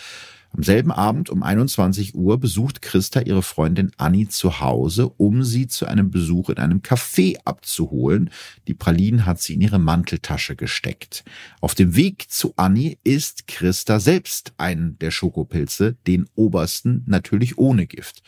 Am 0.56 0.64
selben 0.64 0.92
Abend 0.92 1.30
um 1.30 1.44
21 1.44 2.16
Uhr 2.16 2.40
besucht 2.40 2.82
Christa 2.82 3.22
ihre 3.22 3.44
Freundin 3.44 3.92
Annie 3.98 4.28
zu 4.28 4.60
Hause, 4.60 5.10
um 5.10 5.44
sie 5.44 5.68
zu 5.68 5.86
einem 5.86 6.10
Besuch 6.10 6.50
in 6.50 6.58
einem 6.58 6.80
Café 6.80 7.38
abzuholen. 7.46 8.30
Die 8.68 8.74
Pralinen 8.74 9.26
hat 9.26 9.42
sie 9.42 9.54
in 9.54 9.62
ihre 9.62 9.80
Manteltasche 9.80 10.56
gesteckt. 10.56 11.24
Auf 11.62 11.76
dem 11.76 11.96
Weg 11.96 12.30
zu 12.30 12.54
Annie 12.56 12.98
isst 13.04 13.48
Christa 13.48 14.00
selbst 14.00 14.54
einen 14.58 14.98
der 15.00 15.12
Schokopilze, 15.12 15.96
den 16.08 16.28
obersten 16.36 17.04
natürlich 17.06 17.58
ohne 17.58 17.86
Gift. 17.86 18.24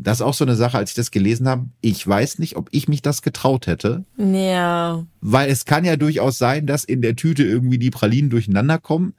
Das 0.00 0.18
ist 0.18 0.22
auch 0.22 0.34
so 0.34 0.44
eine 0.44 0.54
Sache, 0.54 0.78
als 0.78 0.90
ich 0.90 0.96
das 0.96 1.10
gelesen 1.10 1.48
habe. 1.48 1.66
Ich 1.80 2.06
weiß 2.06 2.38
nicht, 2.38 2.54
ob 2.56 2.68
ich 2.70 2.86
mich 2.86 3.02
das 3.02 3.20
getraut 3.20 3.66
hätte. 3.66 4.04
Ja. 4.16 5.04
Weil 5.20 5.50
es 5.50 5.64
kann 5.64 5.84
ja 5.84 5.96
durchaus 5.96 6.38
sein, 6.38 6.66
dass 6.66 6.84
in 6.84 7.02
der 7.02 7.16
Tüte 7.16 7.42
irgendwie 7.42 7.78
die 7.78 7.90
Pralinen 7.90 8.30
durcheinander 8.30 8.78
kommen. 8.78 9.14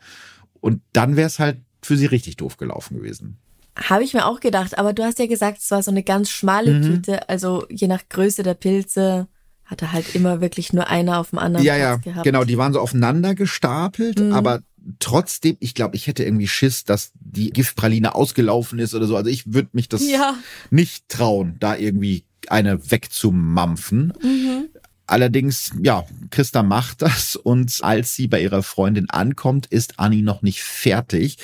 Und 0.62 0.82
dann 0.94 1.18
wäre 1.18 1.28
es 1.28 1.38
halt 1.38 1.58
für 1.82 1.98
sie 1.98 2.06
richtig 2.06 2.38
doof 2.38 2.58
gelaufen 2.58 2.98
gewesen. 2.98 3.38
Habe 3.76 4.04
ich 4.04 4.14
mir 4.14 4.26
auch 4.26 4.40
gedacht, 4.40 4.78
aber 4.78 4.94
du 4.94 5.04
hast 5.04 5.20
ja 5.20 5.28
gesagt, 5.28 5.60
es 5.60 5.72
war 5.72 5.82
so 5.84 5.92
eine 5.92 6.04
ganz 6.04 6.30
schmale 6.30 6.74
mhm. 6.74 6.82
Tüte, 6.84 7.30
also 7.30 7.66
je 7.70 7.88
nach 7.88 8.02
Größe 8.10 8.44
der 8.44 8.56
Pilze 8.56 9.28
hatte 9.64 9.92
halt 9.92 10.16
immer 10.16 10.42
wirklich 10.42 10.74
nur 10.74 10.88
einer 10.88 11.20
auf 11.20 11.30
dem 11.30 11.40
anderen 11.40 11.66
ja, 11.66 11.76
Platz 11.76 12.06
ja, 12.06 12.12
gehabt. 12.12 12.26
Genau, 12.26 12.44
die 12.44 12.58
waren 12.58 12.74
so 12.74 12.80
aufeinander 12.80 13.36
gestapelt, 13.36 14.20
mhm. 14.20 14.34
aber 14.34 14.62
trotzdem, 15.00 15.58
ich 15.60 15.76
glaube, 15.76 15.96
ich 15.96 16.08
hätte 16.08 16.24
irgendwie 16.24 16.48
Schiss, 16.48 16.84
dass 16.84 17.12
die 17.20 17.52
Giftpraline 17.52 18.16
ausgelaufen 18.16 18.80
ist 18.80 18.96
oder 18.96 19.06
so. 19.06 19.16
Also 19.16 19.30
ich 19.30 19.54
würde 19.54 19.70
mich 19.74 19.88
das 19.88 20.08
ja. 20.10 20.36
nicht 20.72 21.08
trauen, 21.08 21.58
da 21.60 21.76
irgendwie 21.76 22.26
eine 22.48 22.92
wegzumampfen. 22.92 24.14
Mhm. 24.22 24.70
Allerdings, 25.10 25.72
ja, 25.82 26.06
Christa 26.30 26.62
macht 26.62 27.02
das 27.02 27.36
und 27.36 27.80
als 27.82 28.14
sie 28.14 28.28
bei 28.28 28.42
ihrer 28.42 28.62
Freundin 28.62 29.10
ankommt, 29.10 29.66
ist 29.66 30.00
Annie 30.00 30.22
noch 30.22 30.44
nicht 30.44 30.62
fertig. 30.62 31.38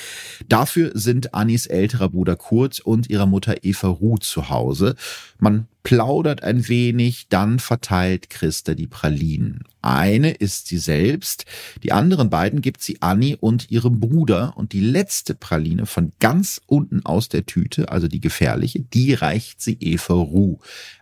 Dafür 0.48 0.92
sind 0.94 1.34
Annies 1.34 1.66
älterer 1.66 2.08
Bruder 2.08 2.36
Kurt 2.36 2.78
und 2.78 3.10
ihre 3.10 3.26
Mutter 3.26 3.56
Eva 3.64 3.88
Ruh 3.88 4.18
zu 4.18 4.50
Hause. 4.50 4.94
Man 5.38 5.66
plaudert 5.82 6.42
ein 6.42 6.68
wenig, 6.68 7.26
dann 7.28 7.60
verteilt 7.60 8.28
Christa 8.28 8.74
die 8.74 8.88
Pralinen. 8.88 9.62
Eine 9.82 10.32
ist 10.32 10.66
sie 10.66 10.78
selbst, 10.78 11.44
die 11.84 11.92
anderen 11.92 12.28
beiden 12.28 12.60
gibt 12.60 12.82
sie 12.82 13.02
Annie 13.02 13.36
und 13.36 13.70
ihrem 13.70 14.00
Bruder 14.00 14.54
und 14.56 14.72
die 14.72 14.80
letzte 14.80 15.36
Praline 15.36 15.86
von 15.86 16.10
ganz 16.18 16.60
unten 16.66 17.06
aus 17.06 17.28
der 17.28 17.46
Tüte, 17.46 17.88
also 17.92 18.08
die 18.08 18.20
gefährliche, 18.20 18.80
die 18.80 19.14
reicht 19.14 19.60
sie 19.60 19.76
Eva 19.78 20.14
Ruh. 20.14 20.58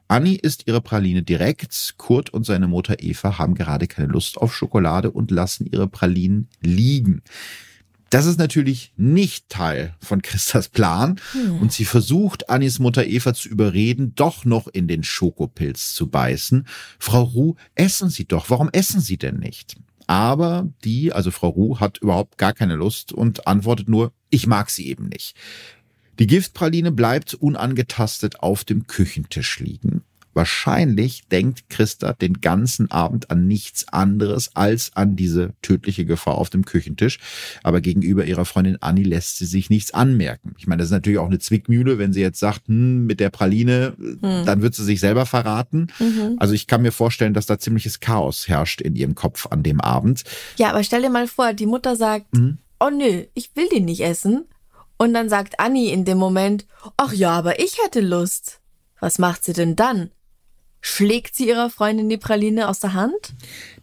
Annie 0.09 0.37
isst 0.37 0.67
ihre 0.67 0.81
Praline 0.81 1.23
direkt. 1.23 1.95
Kurt 1.97 2.31
und 2.31 2.45
seine 2.45 2.69
Mutter 2.69 3.03
Eva 3.03 3.39
haben 3.39 3.55
gerade 3.55 3.87
keine 3.87 4.09
Lust 4.09 4.39
auf 4.39 4.55
Schokolade 4.55 5.11
und 5.11 5.31
lassen 5.31 5.67
ihre 5.67 5.89
Pralinen 5.89 6.49
liegen. 6.61 7.23
Das 8.11 8.27
ist 8.27 8.39
natürlich 8.39 8.93
nicht 8.97 9.49
Teil 9.49 9.97
von 9.99 10.23
Christas 10.23 10.69
Plan 10.69 11.17
hm. 11.33 11.61
und 11.61 11.73
sie 11.73 11.85
versucht, 11.85 12.49
Annis 12.49 12.79
Mutter 12.79 13.05
Eva 13.05 13.35
zu 13.35 13.49
überreden, 13.49 14.15
doch 14.15 14.45
noch 14.45 14.69
in 14.69 14.87
den 14.87 15.03
Schokopilz 15.03 15.95
zu 15.95 16.09
beißen. 16.09 16.67
Frau 17.01 17.23
Ruh, 17.23 17.57
essen 17.75 18.11
Sie 18.11 18.27
doch. 18.27 18.51
Warum 18.51 18.69
essen 18.73 19.01
Sie 19.01 19.17
denn 19.17 19.39
nicht? 19.39 19.77
Aber 20.07 20.69
die, 20.85 21.13
also 21.13 21.31
Frau 21.31 21.49
Ruh, 21.49 21.81
hat 21.81 21.99
überhaupt 21.99 22.39
gar 22.39 22.53
keine 22.53 22.77
Lust 22.77 23.13
und 23.13 23.47
antwortet 23.47 23.89
nur, 23.89 24.13
ich 24.31 24.47
mag 24.47 24.71
sie 24.71 24.87
eben 24.87 25.09
nicht. 25.09 25.35
Die 26.19 26.27
Giftpraline 26.27 26.93
bleibt 26.93 27.35
unangetastet 27.35 28.41
auf 28.41 28.65
dem 28.65 28.87
Küchentisch 28.87 29.61
liegen. 29.61 30.03
Wahrscheinlich 30.35 31.29
denkt 31.29 31.71
Christa 31.71 32.13
den 32.13 32.41
ganzen 32.41 32.91
Abend 32.91 33.31
an 33.31 33.47
nichts 33.47 33.89
anderes 33.89 34.51
als 34.55 34.91
an 34.97 35.15
diese 35.15 35.53
tödliche 35.63 36.05
Gefahr 36.05 36.35
auf 36.35 36.51
dem 36.51 36.65
Küchentisch. 36.65 37.21
Aber 37.63 37.81
gegenüber 37.81 38.25
ihrer 38.25 38.45
Freundin 38.45 38.83
Annie 38.83 39.05
lässt 39.05 39.39
sie 39.39 39.47
sich 39.47 39.71
nichts 39.71 39.95
anmerken. 39.95 40.57
Ich 40.59 40.67
meine, 40.67 40.81
das 40.81 40.89
ist 40.89 40.93
natürlich 40.93 41.21
auch 41.21 41.29
eine 41.29 41.39
Zwickmühle, 41.39 41.99
wenn 41.99 42.13
sie 42.13 42.21
jetzt 42.21 42.41
sagt, 42.41 42.67
hm, 42.67 43.07
mit 43.07 43.21
der 43.21 43.31
Praline, 43.31 43.95
hm. 43.97 44.45
dann 44.45 44.61
wird 44.61 44.75
sie 44.75 44.85
sich 44.85 44.99
selber 44.99 45.25
verraten. 45.25 45.87
Mhm. 46.01 46.37
Also 46.39 46.53
ich 46.53 46.67
kann 46.67 46.83
mir 46.83 46.93
vorstellen, 46.93 47.35
dass 47.35 47.47
da 47.47 47.59
ziemliches 47.59 48.01
Chaos 48.01 48.49
herrscht 48.49 48.81
in 48.81 48.97
ihrem 48.97 49.15
Kopf 49.15 49.47
an 49.51 49.63
dem 49.63 49.81
Abend. 49.81 50.25
Ja, 50.57 50.71
aber 50.71 50.83
stell 50.83 51.03
dir 51.03 51.11
mal 51.11 51.29
vor, 51.29 51.53
die 51.53 51.67
Mutter 51.67 51.95
sagt, 51.95 52.35
mhm. 52.35 52.59
oh 52.81 52.91
nö, 52.91 53.25
ich 53.35 53.55
will 53.55 53.69
den 53.69 53.85
nicht 53.85 54.01
essen. 54.01 54.47
Und 54.97 55.15
dann 55.15 55.29
sagt 55.29 55.61
Annie 55.61 55.93
in 55.93 56.05
dem 56.05 56.19
Moment, 56.19 56.67
ach 56.97 57.13
ja, 57.13 57.31
aber 57.33 57.59
ich 57.59 57.83
hätte 57.83 58.01
Lust. 58.01 58.61
Was 59.01 59.19
macht 59.19 59.45
sie 59.45 59.53
denn 59.53 59.77
dann? 59.77 60.11
Schlägt 60.87 61.35
sie 61.35 61.49
ihrer 61.49 61.71
Freundin 61.71 62.11
die 62.11 62.19
Praline 62.19 62.69
aus 62.69 62.79
der 62.79 62.93
Hand? 62.93 63.33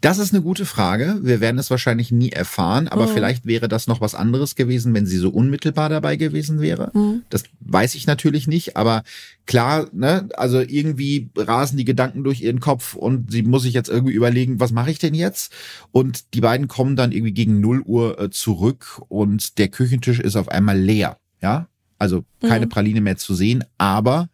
Das 0.02 0.20
ist 0.20 0.36
eine 0.36 0.44
gute 0.44 0.68
Frage. 0.68 1.18
Wir 1.24 1.42
werden 1.42 1.58
es 1.58 1.72
wahrscheinlich 1.72 2.12
nie 2.12 2.30
erfahren, 2.30 2.88
aber 2.88 3.08
mhm. 3.08 3.14
vielleicht 3.14 3.48
wäre 3.48 3.68
das 3.68 3.88
noch 3.88 4.02
was 4.02 4.14
anderes 4.14 4.56
gewesen, 4.56 4.94
wenn 4.94 5.08
sie 5.08 5.18
so 5.18 5.32
unmittelbar 5.32 5.90
dabei 5.90 6.16
gewesen 6.16 6.62
wäre. 6.62 6.92
Mhm. 6.94 7.24
Das 7.32 7.46
weiß 7.62 7.96
ich 7.96 8.06
natürlich 8.06 8.46
nicht, 8.46 8.78
aber 8.78 9.02
klar, 9.48 9.88
ne, 9.94 10.30
also 10.36 10.60
irgendwie 10.60 11.32
rasen 11.36 11.76
die 11.76 11.86
Gedanken 11.86 12.24
durch 12.24 12.40
ihren 12.40 12.60
Kopf 12.60 12.94
und 12.94 13.32
sie 13.32 13.42
muss 13.42 13.64
sich 13.64 13.74
jetzt 13.74 13.90
irgendwie 13.90 14.14
überlegen, 14.14 14.60
was 14.60 14.72
mache 14.72 14.92
ich 14.92 15.00
denn 15.00 15.16
jetzt? 15.16 15.52
Und 15.92 16.36
die 16.36 16.42
beiden 16.42 16.68
kommen 16.68 16.96
dann 16.96 17.14
irgendwie 17.14 17.34
gegen 17.34 17.62
0 17.62 17.82
Uhr 17.82 18.20
äh, 18.20 18.30
zurück 18.30 19.02
und 19.08 19.58
der 19.58 19.70
Küchentisch 19.70 20.20
ist 20.20 20.36
auf 20.36 20.50
einmal 20.50 20.80
leer, 20.80 21.18
ja? 21.42 21.68
Also 21.98 22.26
keine 22.42 22.68
mhm. 22.68 22.70
Praline 22.70 23.02
mehr 23.02 23.18
zu 23.18 23.34
sehen, 23.34 23.64
aber 23.80 24.30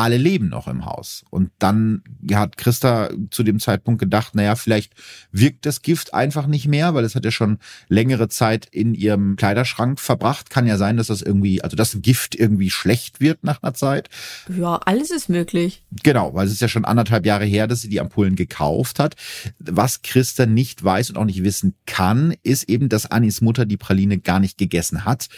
alle 0.00 0.16
leben 0.16 0.48
noch 0.48 0.66
im 0.66 0.86
Haus. 0.86 1.24
Und 1.28 1.50
dann 1.58 2.02
hat 2.32 2.56
Christa 2.56 3.10
zu 3.30 3.42
dem 3.42 3.60
Zeitpunkt 3.60 4.00
gedacht, 4.00 4.34
naja, 4.34 4.54
vielleicht 4.54 4.94
wirkt 5.30 5.66
das 5.66 5.82
Gift 5.82 6.14
einfach 6.14 6.46
nicht 6.46 6.66
mehr, 6.66 6.94
weil 6.94 7.04
es 7.04 7.14
hat 7.14 7.26
ja 7.26 7.30
schon 7.30 7.58
längere 7.88 8.28
Zeit 8.28 8.66
in 8.70 8.94
ihrem 8.94 9.36
Kleiderschrank 9.36 10.00
verbracht. 10.00 10.48
Kann 10.48 10.66
ja 10.66 10.78
sein, 10.78 10.96
dass 10.96 11.08
das 11.08 11.20
irgendwie, 11.20 11.62
also 11.62 11.76
das 11.76 11.98
Gift 12.00 12.34
irgendwie 12.34 12.70
schlecht 12.70 13.20
wird 13.20 13.44
nach 13.44 13.62
einer 13.62 13.74
Zeit. 13.74 14.08
Ja, 14.48 14.80
alles 14.86 15.10
ist 15.10 15.28
möglich. 15.28 15.82
Genau, 16.02 16.32
weil 16.32 16.46
es 16.46 16.52
ist 16.52 16.62
ja 16.62 16.68
schon 16.68 16.86
anderthalb 16.86 17.26
Jahre 17.26 17.44
her, 17.44 17.66
dass 17.66 17.82
sie 17.82 17.90
die 17.90 18.00
Ampullen 18.00 18.36
gekauft 18.36 18.98
hat. 18.98 19.16
Was 19.58 20.00
Christa 20.00 20.46
nicht 20.46 20.82
weiß 20.82 21.10
und 21.10 21.18
auch 21.18 21.26
nicht 21.26 21.44
wissen 21.44 21.74
kann, 21.84 22.34
ist 22.42 22.70
eben, 22.70 22.88
dass 22.88 23.10
Annis 23.10 23.42
Mutter 23.42 23.66
die 23.66 23.76
Praline 23.76 24.18
gar 24.18 24.40
nicht 24.40 24.56
gegessen 24.56 25.04
hat. 25.04 25.28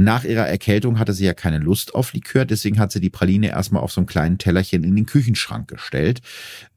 Nach 0.00 0.22
ihrer 0.22 0.46
Erkältung 0.46 1.00
hatte 1.00 1.12
sie 1.12 1.24
ja 1.24 1.34
keine 1.34 1.58
Lust 1.58 1.92
auf 1.92 2.12
Likör, 2.12 2.44
deswegen 2.44 2.78
hat 2.78 2.92
sie 2.92 3.00
die 3.00 3.10
Praline 3.10 3.48
erstmal 3.48 3.82
auf 3.82 3.90
so 3.90 4.00
einem 4.00 4.06
kleinen 4.06 4.38
Tellerchen 4.38 4.84
in 4.84 4.94
den 4.94 5.06
Küchenschrank 5.06 5.66
gestellt 5.66 6.22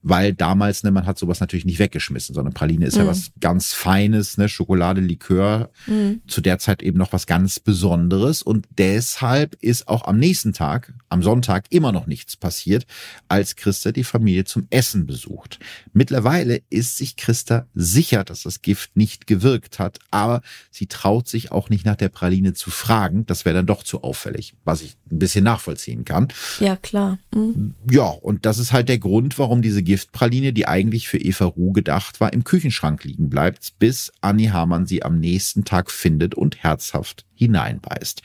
weil 0.03 0.33
damals, 0.33 0.83
ne, 0.83 0.91
man 0.91 1.05
hat 1.05 1.17
sowas 1.17 1.39
natürlich 1.39 1.65
nicht 1.65 1.79
weggeschmissen, 1.79 2.33
sondern 2.33 2.53
Praline 2.53 2.85
ist 2.85 2.95
mhm. 2.95 3.01
ja 3.01 3.07
was 3.07 3.31
ganz 3.39 3.73
Feines, 3.73 4.37
ne, 4.37 4.49
Schokolade, 4.49 5.01
Likör, 5.01 5.69
mhm. 5.87 6.21
zu 6.27 6.41
der 6.41 6.59
Zeit 6.59 6.81
eben 6.81 6.97
noch 6.97 7.13
was 7.13 7.27
ganz 7.27 7.59
Besonderes 7.59 8.41
und 8.41 8.67
deshalb 8.77 9.55
ist 9.61 9.87
auch 9.87 10.05
am 10.05 10.17
nächsten 10.17 10.53
Tag, 10.53 10.93
am 11.09 11.21
Sonntag, 11.21 11.65
immer 11.69 11.91
noch 11.91 12.07
nichts 12.07 12.35
passiert, 12.35 12.85
als 13.27 13.55
Christa 13.55 13.91
die 13.91 14.03
Familie 14.03 14.45
zum 14.45 14.67
Essen 14.69 15.05
besucht. 15.05 15.59
Mittlerweile 15.93 16.61
ist 16.69 16.97
sich 16.97 17.15
Christa 17.15 17.67
sicher, 17.73 18.23
dass 18.23 18.43
das 18.43 18.61
Gift 18.61 18.95
nicht 18.95 19.27
gewirkt 19.27 19.79
hat, 19.79 19.99
aber 20.09 20.41
sie 20.71 20.87
traut 20.87 21.27
sich 21.27 21.51
auch 21.51 21.69
nicht 21.69 21.85
nach 21.85 21.95
der 21.95 22.09
Praline 22.09 22.53
zu 22.53 22.71
fragen, 22.71 23.25
das 23.25 23.45
wäre 23.45 23.55
dann 23.55 23.65
doch 23.65 23.83
zu 23.83 24.03
auffällig, 24.03 24.55
was 24.63 24.81
ich 24.81 24.95
ein 25.11 25.19
bisschen 25.19 25.43
nachvollziehen 25.43 26.05
kann. 26.05 26.29
Ja, 26.59 26.75
klar. 26.75 27.19
Mhm. 27.33 27.75
Ja, 27.89 28.07
und 28.07 28.45
das 28.45 28.57
ist 28.57 28.71
halt 28.71 28.89
der 28.89 28.99
Grund, 28.99 29.37
warum 29.37 29.61
diese 29.61 29.83
Giftpraline, 29.91 30.53
die 30.53 30.69
eigentlich 30.69 31.09
für 31.09 31.17
Eva 31.17 31.43
Ruh 31.43 31.73
gedacht 31.73 32.21
war, 32.21 32.31
im 32.31 32.45
Küchenschrank 32.45 33.03
liegen 33.03 33.29
bleibt, 33.29 33.77
bis 33.77 34.09
Annie 34.21 34.53
Hamann 34.53 34.85
sie 34.85 35.03
am 35.03 35.19
nächsten 35.19 35.65
Tag 35.65 35.91
findet 35.91 36.33
und 36.33 36.63
herzhaft 36.63 37.25
hineinbeißt. 37.35 38.21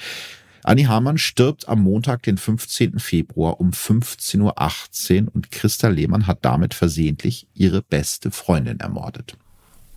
Annie 0.63 0.87
Hamann 0.87 1.19
stirbt 1.19 1.69
am 1.69 1.83
Montag, 1.83 2.23
den 2.23 2.39
15. 2.39 3.01
Februar 3.01 3.59
um 3.59 3.71
15.18 3.71 5.25
Uhr 5.25 5.35
und 5.35 5.51
Christa 5.51 5.89
Lehmann 5.89 6.29
hat 6.29 6.39
damit 6.43 6.73
versehentlich 6.73 7.49
ihre 7.53 7.83
beste 7.83 8.31
Freundin 8.31 8.79
ermordet. 8.79 9.37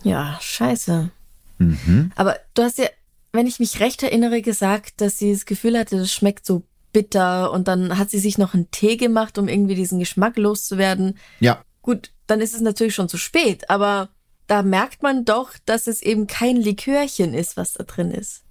Ja, 0.02 0.38
scheiße. 0.40 1.12
Mhm. 1.58 2.10
Aber 2.16 2.36
du 2.54 2.64
hast 2.64 2.78
ja, 2.78 2.86
wenn 3.30 3.46
ich 3.46 3.60
mich 3.60 3.78
recht 3.78 4.02
erinnere, 4.02 4.42
gesagt, 4.42 5.00
dass 5.00 5.18
sie 5.18 5.32
das 5.32 5.46
Gefühl 5.46 5.78
hatte, 5.78 5.98
das 5.98 6.12
schmeckt 6.12 6.44
so 6.44 6.64
bitter 6.92 7.52
und 7.52 7.68
dann 7.68 7.98
hat 7.98 8.10
sie 8.10 8.18
sich 8.18 8.38
noch 8.38 8.54
einen 8.54 8.70
Tee 8.70 8.96
gemacht, 8.96 9.38
um 9.38 9.48
irgendwie 9.48 9.74
diesen 9.74 9.98
Geschmack 9.98 10.36
loszuwerden. 10.36 11.18
Ja. 11.40 11.62
Gut, 11.82 12.12
dann 12.26 12.40
ist 12.40 12.54
es 12.54 12.60
natürlich 12.60 12.94
schon 12.94 13.08
zu 13.08 13.18
spät, 13.18 13.70
aber 13.70 14.10
da 14.46 14.62
merkt 14.62 15.02
man 15.02 15.24
doch, 15.24 15.52
dass 15.64 15.86
es 15.86 16.02
eben 16.02 16.26
kein 16.26 16.56
Likörchen 16.56 17.34
ist, 17.34 17.56
was 17.56 17.74
da 17.74 17.84
drin 17.84 18.10
ist. 18.10 18.42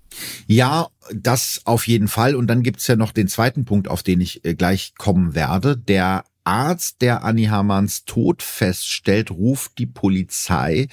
Ja, 0.48 0.88
das 1.14 1.62
auf 1.66 1.88
jeden 1.88 2.08
Fall. 2.08 2.36
Und 2.36 2.48
dann 2.48 2.64
gibt's 2.64 2.88
ja 2.88 2.96
noch 2.96 3.12
den 3.12 3.28
zweiten 3.28 3.66
Punkt, 3.66 3.88
auf 3.88 4.02
den 4.02 4.22
ich 4.22 4.44
äh, 4.46 4.56
gleich 4.56 4.94
kommen 4.98 5.36
werde. 5.36 5.78
Der 5.78 6.24
Arzt, 6.44 7.02
der 7.02 7.24
Annie 7.24 7.52
Hamanns 7.52 8.06
Tod 8.06 8.42
feststellt, 8.42 9.30
ruft 9.30 9.78
die 9.78 9.86
Polizei, 9.86 10.88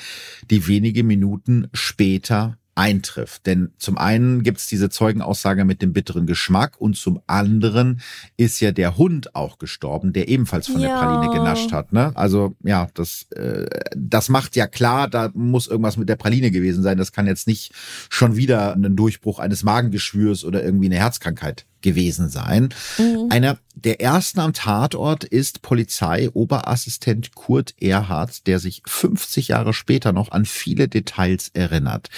die 0.50 0.66
wenige 0.66 1.02
Minuten 1.02 1.68
später 1.72 2.58
eintrifft. 2.76 3.46
Denn 3.46 3.72
zum 3.78 3.98
einen 3.98 4.42
gibt 4.42 4.58
es 4.58 4.66
diese 4.66 4.90
Zeugenaussage 4.90 5.64
mit 5.64 5.82
dem 5.82 5.92
bitteren 5.92 6.26
Geschmack 6.26 6.78
und 6.78 6.96
zum 6.96 7.20
anderen 7.26 8.00
ist 8.36 8.60
ja 8.60 8.70
der 8.70 8.96
Hund 8.96 9.34
auch 9.34 9.58
gestorben, 9.58 10.12
der 10.12 10.28
ebenfalls 10.28 10.68
von 10.68 10.80
ja. 10.80 10.88
der 10.88 10.94
Praline 10.94 11.32
genascht 11.32 11.72
hat. 11.72 11.92
Ne? 11.92 12.12
Also 12.14 12.54
ja, 12.62 12.88
das, 12.94 13.26
äh, 13.30 13.66
das 13.96 14.28
macht 14.28 14.56
ja 14.56 14.66
klar, 14.66 15.08
da 15.08 15.30
muss 15.34 15.66
irgendwas 15.66 15.96
mit 15.96 16.08
der 16.08 16.16
Praline 16.16 16.50
gewesen 16.50 16.82
sein. 16.82 16.98
Das 16.98 17.12
kann 17.12 17.26
jetzt 17.26 17.46
nicht 17.46 17.72
schon 18.10 18.36
wieder 18.36 18.74
ein 18.74 18.94
Durchbruch 18.94 19.38
eines 19.38 19.64
Magengeschwürs 19.64 20.44
oder 20.44 20.62
irgendwie 20.62 20.86
eine 20.86 20.96
Herzkrankheit 20.96 21.64
gewesen 21.82 22.28
sein. 22.28 22.70
Mhm. 22.98 23.28
Einer 23.30 23.58
der 23.74 24.00
ersten 24.00 24.40
am 24.40 24.52
Tatort 24.52 25.24
ist 25.24 25.62
Polizeioberassistent 25.62 27.34
Kurt 27.34 27.74
Erhardt, 27.80 28.46
der 28.46 28.58
sich 28.58 28.82
50 28.86 29.48
Jahre 29.48 29.72
später 29.72 30.12
noch 30.12 30.32
an 30.32 30.44
viele 30.44 30.88
Details 30.88 31.50
erinnert. 31.52 32.08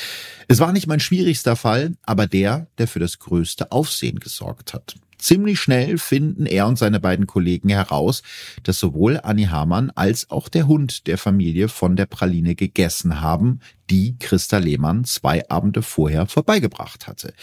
Es 0.46 0.60
war 0.60 0.72
nicht 0.72 0.86
mein 0.86 1.00
schwierigster 1.00 1.56
Fall, 1.56 1.92
aber 2.04 2.26
der, 2.26 2.68
der 2.78 2.88
für 2.88 3.00
das 3.00 3.18
größte 3.18 3.72
Aufsehen 3.72 4.20
gesorgt 4.20 4.72
hat. 4.74 4.94
Ziemlich 5.18 5.58
schnell 5.58 5.98
finden 5.98 6.46
er 6.46 6.68
und 6.68 6.78
seine 6.78 7.00
beiden 7.00 7.26
Kollegen 7.26 7.70
heraus, 7.70 8.22
dass 8.62 8.78
sowohl 8.78 9.18
Annie 9.20 9.50
Hamann 9.50 9.90
als 9.90 10.30
auch 10.30 10.48
der 10.48 10.68
Hund 10.68 11.08
der 11.08 11.18
Familie 11.18 11.68
von 11.68 11.96
der 11.96 12.06
Praline 12.06 12.54
gegessen 12.54 13.20
haben, 13.20 13.58
die 13.90 14.16
Christa 14.18 14.58
Lehmann 14.58 15.04
zwei 15.04 15.48
Abende 15.50 15.82
vorher 15.82 16.26
vorbeigebracht 16.26 17.08
hatte. 17.08 17.34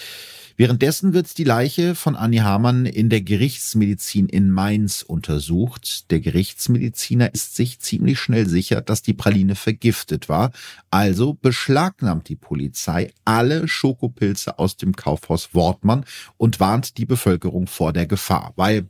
Währenddessen 0.57 1.13
wird 1.13 1.37
die 1.37 1.43
Leiche 1.43 1.95
von 1.95 2.15
Annie 2.15 2.43
Hamann 2.43 2.85
in 2.85 3.09
der 3.09 3.21
Gerichtsmedizin 3.21 4.29
in 4.29 4.49
Mainz 4.49 5.01
untersucht. 5.01 6.09
Der 6.11 6.21
Gerichtsmediziner 6.21 7.33
ist 7.33 7.57
sich 7.57 7.81
ziemlich 7.81 8.19
schnell 8.21 8.47
sicher, 8.47 8.79
dass 8.79 9.01
die 9.01 9.13
Praline 9.13 9.55
vergiftet 9.55 10.29
war. 10.29 10.51
Also 10.89 11.33
beschlagnahmt 11.33 12.29
die 12.29 12.37
Polizei 12.37 13.11
alle 13.25 13.67
Schokopilze 13.67 14.57
aus 14.57 14.77
dem 14.77 14.95
Kaufhaus 14.95 15.53
Wortmann 15.53 16.05
und 16.37 16.61
warnt 16.61 16.97
die 16.97 17.05
Bevölkerung 17.05 17.67
vor 17.67 17.91
der 17.91 18.07
Gefahr, 18.07 18.53
weil 18.55 18.87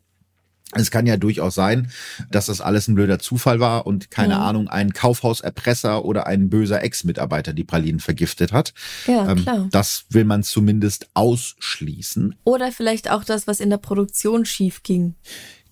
es 0.73 0.91
kann 0.91 1.05
ja 1.05 1.15
durchaus 1.17 1.55
sein, 1.55 1.91
dass 2.31 2.47
das 2.47 2.59
alles 2.59 2.87
ein 2.87 2.95
blöder 2.95 3.19
Zufall 3.19 3.59
war 3.59 3.85
und 3.85 4.09
keine 4.11 4.33
ja. 4.33 4.41
Ahnung, 4.41 4.67
ein 4.67 4.93
Kaufhauserpresser 4.93 6.03
oder 6.03 6.25
ein 6.27 6.49
böser 6.49 6.83
Ex-Mitarbeiter 6.83 7.53
die 7.53 7.63
Pralinen 7.63 7.99
vergiftet 7.99 8.51
hat. 8.51 8.73
Ja, 9.07 9.29
ähm, 9.29 9.43
klar. 9.43 9.67
Das 9.71 10.05
will 10.09 10.25
man 10.25 10.43
zumindest 10.43 11.07
ausschließen. 11.13 12.35
Oder 12.43 12.71
vielleicht 12.71 13.11
auch 13.11 13.23
das, 13.23 13.47
was 13.47 13.59
in 13.59 13.69
der 13.69 13.77
Produktion 13.77 14.45
schief 14.45 14.83
ging. 14.83 15.15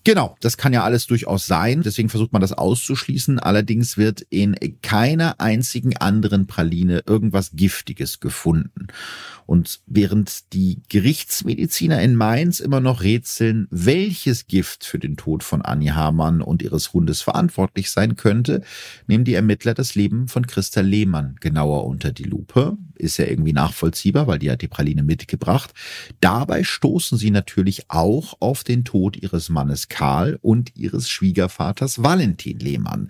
Genau, 0.06 0.36
das 0.40 0.58
kann 0.58 0.74
ja 0.74 0.84
alles 0.84 1.06
durchaus 1.06 1.46
sein. 1.46 1.80
Deswegen 1.82 2.10
versucht 2.10 2.34
man 2.34 2.42
das 2.42 2.52
auszuschließen. 2.52 3.38
Allerdings 3.38 3.96
wird 3.96 4.20
in 4.28 4.54
keiner 4.82 5.40
einzigen 5.40 5.96
anderen 5.96 6.46
Praline 6.46 7.02
irgendwas 7.06 7.52
Giftiges 7.54 8.20
gefunden. 8.20 8.88
Und 9.46 9.80
während 9.86 10.52
die 10.52 10.82
Gerichtsmediziner 10.88 12.00
in 12.02 12.16
Mainz 12.16 12.60
immer 12.60 12.80
noch 12.80 13.02
rätseln, 13.02 13.66
welches 13.70 14.46
Gift 14.46 14.84
für 14.84 14.98
den 14.98 15.16
Tod 15.16 15.42
von 15.42 15.62
Annie 15.62 15.94
Hamann 15.94 16.40
und 16.40 16.62
ihres 16.62 16.92
Hundes 16.92 17.20
verantwortlich 17.20 17.90
sein 17.90 18.16
könnte, 18.16 18.62
nehmen 19.06 19.24
die 19.24 19.34
Ermittler 19.34 19.74
das 19.74 19.94
Leben 19.94 20.28
von 20.28 20.46
Christa 20.46 20.80
Lehmann 20.80 21.36
genauer 21.40 21.84
unter 21.84 22.12
die 22.12 22.24
Lupe. 22.24 22.76
Ist 22.94 23.18
ja 23.18 23.26
irgendwie 23.26 23.52
nachvollziehbar, 23.52 24.26
weil 24.26 24.38
die 24.38 24.50
hat 24.50 24.62
die 24.62 24.68
Praline 24.68 25.02
mitgebracht. 25.02 25.72
Dabei 26.20 26.64
stoßen 26.64 27.18
sie 27.18 27.30
natürlich 27.30 27.90
auch 27.90 28.34
auf 28.40 28.64
den 28.64 28.84
Tod 28.84 29.16
ihres 29.16 29.50
Mannes 29.50 29.88
Karl 29.94 30.40
und 30.42 30.72
ihres 30.74 31.08
Schwiegervaters 31.08 32.02
Valentin 32.02 32.58
Lehmann. 32.58 33.08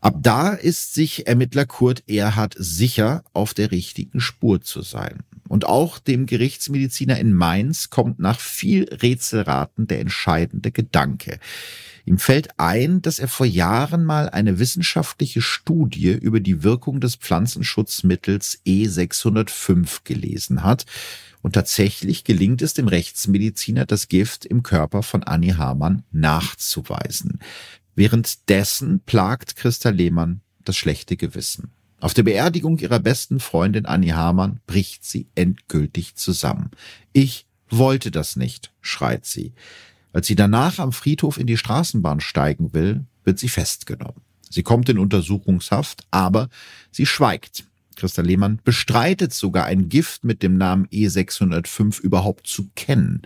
Ab 0.00 0.16
da 0.20 0.48
ist 0.48 0.94
sich 0.94 1.26
Ermittler 1.26 1.66
Kurt 1.66 2.02
Erhard 2.08 2.56
sicher, 2.58 3.22
auf 3.34 3.52
der 3.52 3.70
richtigen 3.70 4.18
Spur 4.18 4.62
zu 4.62 4.80
sein. 4.80 5.20
Und 5.48 5.66
auch 5.66 5.98
dem 5.98 6.24
Gerichtsmediziner 6.24 7.18
in 7.18 7.34
Mainz 7.34 7.90
kommt 7.90 8.18
nach 8.18 8.40
viel 8.40 8.88
Rätselraten 8.90 9.86
der 9.86 10.00
entscheidende 10.00 10.72
Gedanke. 10.72 11.38
Ihm 12.06 12.18
fällt 12.18 12.58
ein, 12.58 13.02
dass 13.02 13.18
er 13.18 13.28
vor 13.28 13.44
Jahren 13.44 14.04
mal 14.04 14.30
eine 14.30 14.58
wissenschaftliche 14.58 15.42
Studie 15.42 16.12
über 16.12 16.40
die 16.40 16.62
Wirkung 16.62 17.00
des 17.00 17.16
Pflanzenschutzmittels 17.16 18.60
E605 18.66 20.00
gelesen 20.04 20.62
hat. 20.64 20.86
Und 21.42 21.52
tatsächlich 21.54 22.24
gelingt 22.24 22.62
es 22.62 22.72
dem 22.72 22.88
Rechtsmediziner, 22.88 23.84
das 23.84 24.08
Gift 24.08 24.46
im 24.46 24.62
Körper 24.62 25.02
von 25.02 25.24
Annie 25.24 25.58
Hamann 25.58 26.04
nachzuweisen. 26.12 27.40
Währenddessen 27.94 29.00
plagt 29.04 29.56
Christa 29.56 29.90
Lehmann 29.90 30.40
das 30.64 30.76
schlechte 30.76 31.16
Gewissen. 31.16 31.72
Auf 32.00 32.14
der 32.14 32.22
Beerdigung 32.22 32.78
ihrer 32.78 32.98
besten 32.98 33.38
Freundin 33.38 33.86
Annie 33.86 34.14
Hamann 34.14 34.60
bricht 34.66 35.04
sie 35.04 35.28
endgültig 35.34 36.14
zusammen. 36.14 36.70
Ich 37.12 37.46
wollte 37.68 38.10
das 38.10 38.36
nicht, 38.36 38.72
schreit 38.80 39.26
sie. 39.26 39.52
Als 40.12 40.26
sie 40.26 40.34
danach 40.34 40.78
am 40.78 40.92
Friedhof 40.92 41.38
in 41.38 41.46
die 41.46 41.56
Straßenbahn 41.56 42.20
steigen 42.20 42.72
will, 42.74 43.06
wird 43.24 43.38
sie 43.38 43.48
festgenommen. 43.48 44.20
Sie 44.50 44.62
kommt 44.62 44.88
in 44.88 44.98
Untersuchungshaft, 44.98 46.06
aber 46.10 46.48
sie 46.90 47.06
schweigt. 47.06 47.64
Christa 47.96 48.22
Lehmann 48.22 48.60
bestreitet 48.64 49.32
sogar 49.32 49.64
ein 49.66 49.88
Gift 49.88 50.24
mit 50.24 50.42
dem 50.42 50.56
Namen 50.56 50.86
E605 50.88 52.00
überhaupt 52.00 52.46
zu 52.46 52.70
kennen. 52.74 53.22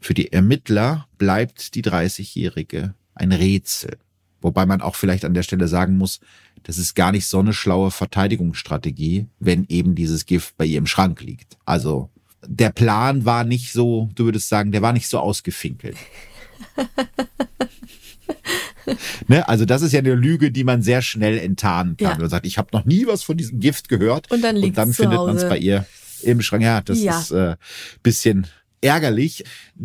Für 0.00 0.14
die 0.14 0.32
Ermittler 0.32 1.06
bleibt 1.18 1.74
die 1.74 1.82
30-Jährige 1.82 2.94
ein 3.14 3.32
Rätsel. 3.32 3.98
Wobei 4.40 4.64
man 4.64 4.80
auch 4.80 4.94
vielleicht 4.94 5.24
an 5.24 5.34
der 5.34 5.42
Stelle 5.42 5.68
sagen 5.68 5.98
muss, 5.98 6.20
das 6.62 6.78
ist 6.78 6.94
gar 6.94 7.12
nicht 7.12 7.26
so 7.26 7.38
eine 7.38 7.52
schlaue 7.52 7.90
Verteidigungsstrategie, 7.90 9.26
wenn 9.38 9.66
eben 9.68 9.94
dieses 9.94 10.26
Gift 10.26 10.56
bei 10.56 10.64
ihr 10.64 10.78
im 10.78 10.86
Schrank 10.86 11.20
liegt. 11.20 11.58
Also 11.64 12.10
der 12.46 12.70
Plan 12.70 13.24
war 13.24 13.44
nicht 13.44 13.72
so, 13.72 14.08
du 14.14 14.24
würdest 14.24 14.48
sagen, 14.48 14.72
der 14.72 14.82
war 14.82 14.92
nicht 14.92 15.08
so 15.08 15.18
ausgefinkelt. 15.18 15.96
ne? 19.28 19.48
Also 19.48 19.64
das 19.64 19.82
ist 19.82 19.92
ja 19.92 19.98
eine 20.00 20.14
Lüge, 20.14 20.50
die 20.50 20.64
man 20.64 20.82
sehr 20.82 21.02
schnell 21.02 21.38
enttarnen 21.38 21.96
kann. 21.96 22.12
Ja. 22.12 22.18
Man 22.18 22.28
sagt, 22.28 22.46
ich 22.46 22.58
habe 22.58 22.68
noch 22.72 22.84
nie 22.84 23.06
was 23.06 23.22
von 23.22 23.36
diesem 23.36 23.60
Gift 23.60 23.88
gehört. 23.88 24.30
Und 24.30 24.42
dann, 24.42 24.56
und 24.56 24.76
dann 24.76 24.92
findet 24.92 25.18
man 25.18 25.36
es 25.36 25.48
bei 25.48 25.58
ihr 25.58 25.86
im 26.22 26.42
Schrank. 26.42 26.62
Ja, 26.62 26.80
das 26.80 27.00
ja. 27.00 27.18
ist 27.18 27.30
äh, 27.30 27.56
bisschen 28.02 28.46
ärgerlich. 28.80 29.44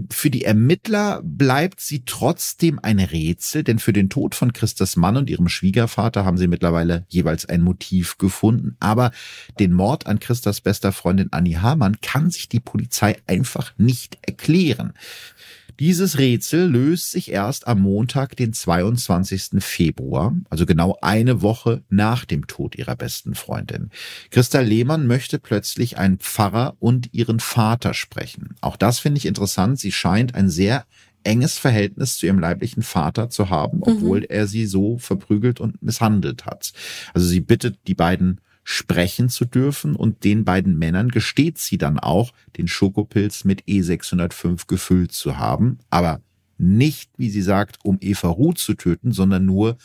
Für 0.09 0.29
die 0.29 0.45
Ermittler 0.45 1.21
bleibt 1.23 1.81
sie 1.81 2.03
trotzdem 2.05 2.79
ein 2.81 2.99
Rätsel, 2.99 3.63
denn 3.63 3.79
für 3.79 3.93
den 3.93 4.09
Tod 4.09 4.35
von 4.35 4.53
Christas 4.53 4.95
Mann 4.95 5.17
und 5.17 5.29
ihrem 5.29 5.49
Schwiegervater 5.49 6.25
haben 6.25 6.37
sie 6.37 6.47
mittlerweile 6.47 7.05
jeweils 7.09 7.45
ein 7.45 7.61
Motiv 7.61 8.17
gefunden. 8.17 8.75
Aber 8.79 9.11
den 9.59 9.73
Mord 9.73 10.07
an 10.07 10.19
Christas 10.19 10.61
bester 10.61 10.91
Freundin 10.91 11.31
Annie 11.31 11.61
Hamann 11.61 11.99
kann 12.01 12.31
sich 12.31 12.49
die 12.49 12.59
Polizei 12.59 13.17
einfach 13.27 13.73
nicht 13.77 14.17
erklären. 14.21 14.93
Dieses 15.79 16.17
Rätsel 16.17 16.69
löst 16.69 17.11
sich 17.11 17.31
erst 17.31 17.67
am 17.67 17.81
Montag, 17.81 18.35
den 18.37 18.53
22. 18.53 19.61
Februar, 19.63 20.33
also 20.49 20.65
genau 20.65 20.97
eine 21.01 21.41
Woche 21.41 21.83
nach 21.89 22.23
dem 22.23 22.47
Tod 22.47 22.75
ihrer 22.75 22.95
besten 22.95 23.35
Freundin. 23.35 23.89
Christa 24.31 24.61
Lehmann 24.61 25.05
möchte 25.05 25.37
plötzlich 25.37 25.97
einen 25.97 26.19
Pfarrer 26.19 26.77
und 26.79 27.13
ihren 27.13 27.39
Vater 27.39 27.93
sprechen. 27.93 28.55
Auch 28.61 28.77
das 28.77 28.99
finde 28.99 29.17
ich 29.17 29.25
interessant. 29.25 29.79
Sie 29.79 29.91
scheint 29.91 30.33
ein 30.33 30.49
sehr 30.49 30.85
enges 31.25 31.57
Verhältnis 31.57 32.17
zu 32.17 32.27
ihrem 32.27 32.39
leiblichen 32.39 32.83
Vater 32.83 33.29
zu 33.29 33.49
haben, 33.49 33.79
obwohl 33.81 34.19
mhm. 34.19 34.27
er 34.29 34.47
sie 34.47 34.65
so 34.65 34.97
verprügelt 34.97 35.59
und 35.59 35.81
misshandelt 35.81 36.45
hat. 36.45 36.71
Also 37.13 37.27
sie 37.27 37.41
bittet 37.41 37.79
die 37.87 37.95
beiden 37.95 38.39
sprechen 38.67 39.29
zu 39.29 39.45
dürfen 39.45 39.95
und 39.95 40.23
den 40.23 40.43
beiden 40.43 40.77
Männern 40.77 41.09
gesteht 41.09 41.59
sie 41.59 41.77
dann 41.77 41.99
auch, 41.99 42.33
den 42.57 42.67
Schokopilz 42.67 43.45
mit 43.45 43.63
E605 43.65 44.65
gefüllt 44.67 45.11
zu 45.11 45.37
haben, 45.37 45.77
aber 45.91 46.19
nicht, 46.57 47.11
wie 47.15 47.29
sie 47.29 47.43
sagt, 47.43 47.77
um 47.83 47.99
Eva 48.01 48.27
Ruth 48.27 48.57
zu 48.57 48.73
töten, 48.73 49.11
sondern 49.11 49.45
nur, 49.45 49.77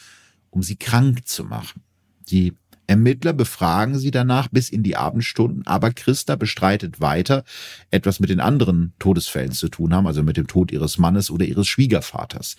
um 0.49 0.63
sie 0.63 0.77
krank 0.77 1.29
zu 1.29 1.45
machen. 1.45 1.83
Die 2.31 2.55
Ermittler 2.87 3.35
befragen 3.35 3.99
sie 3.99 4.11
danach 4.11 4.49
bis 4.49 4.71
in 4.71 4.83
die 4.83 4.97
Abendstunden, 4.97 5.67
aber 5.67 5.93
Christa 5.93 6.37
bestreitet 6.37 7.03
weiter, 7.03 7.45
etwas 7.91 8.19
mit 8.19 8.31
den 8.31 8.41
anderen 8.41 8.95
Todesfällen 8.99 9.53
zu 9.53 9.69
tun 9.69 9.93
haben, 9.93 10.07
also 10.07 10.23
mit 10.23 10.39
dem 10.39 10.47
Tod 10.47 10.73
ihres 10.73 10.97
Mannes 10.97 11.31
oder 11.31 11.45
ihres 11.45 11.69
Schwiegervaters. 11.69 12.57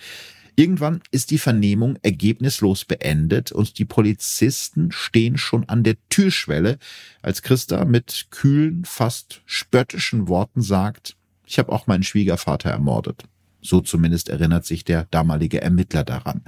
Irgendwann 0.61 1.01
ist 1.09 1.31
die 1.31 1.39
Vernehmung 1.39 1.97
ergebnislos 2.03 2.85
beendet 2.85 3.51
und 3.51 3.79
die 3.79 3.85
Polizisten 3.85 4.91
stehen 4.91 5.39
schon 5.39 5.67
an 5.67 5.81
der 5.83 5.95
Türschwelle, 6.09 6.77
als 7.23 7.41
Christa 7.41 7.83
mit 7.83 8.27
kühlen, 8.29 8.85
fast 8.85 9.41
spöttischen 9.47 10.27
Worten 10.27 10.61
sagt, 10.61 11.17
ich 11.47 11.57
habe 11.57 11.71
auch 11.71 11.87
meinen 11.87 12.03
Schwiegervater 12.03 12.69
ermordet. 12.69 13.23
So 13.61 13.81
zumindest 13.81 14.29
erinnert 14.29 14.65
sich 14.65 14.83
der 14.83 15.07
damalige 15.11 15.61
Ermittler 15.61 16.03
daran. 16.03 16.41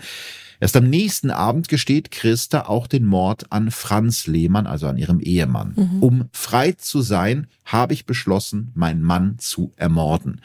Erst 0.60 0.78
am 0.78 0.90
nächsten 0.90 1.30
Abend 1.30 1.68
gesteht 1.68 2.10
Christa 2.12 2.68
auch 2.68 2.88
den 2.88 3.06
Mord 3.06 3.52
an 3.52 3.70
Franz 3.70 4.28
Lehmann, 4.28 4.66
also 4.66 4.88
an 4.88 4.98
ihrem 4.98 5.20
Ehemann. 5.20 5.74
Mhm. 5.76 6.04
Um 6.04 6.30
frei 6.32 6.72
zu 6.72 7.02
sein, 7.02 7.48
habe 7.66 7.94
ich 7.94 8.06
beschlossen, 8.06 8.72
meinen 8.74 9.02
Mann 9.02 9.38
zu 9.40 9.74
ermorden. 9.76 10.40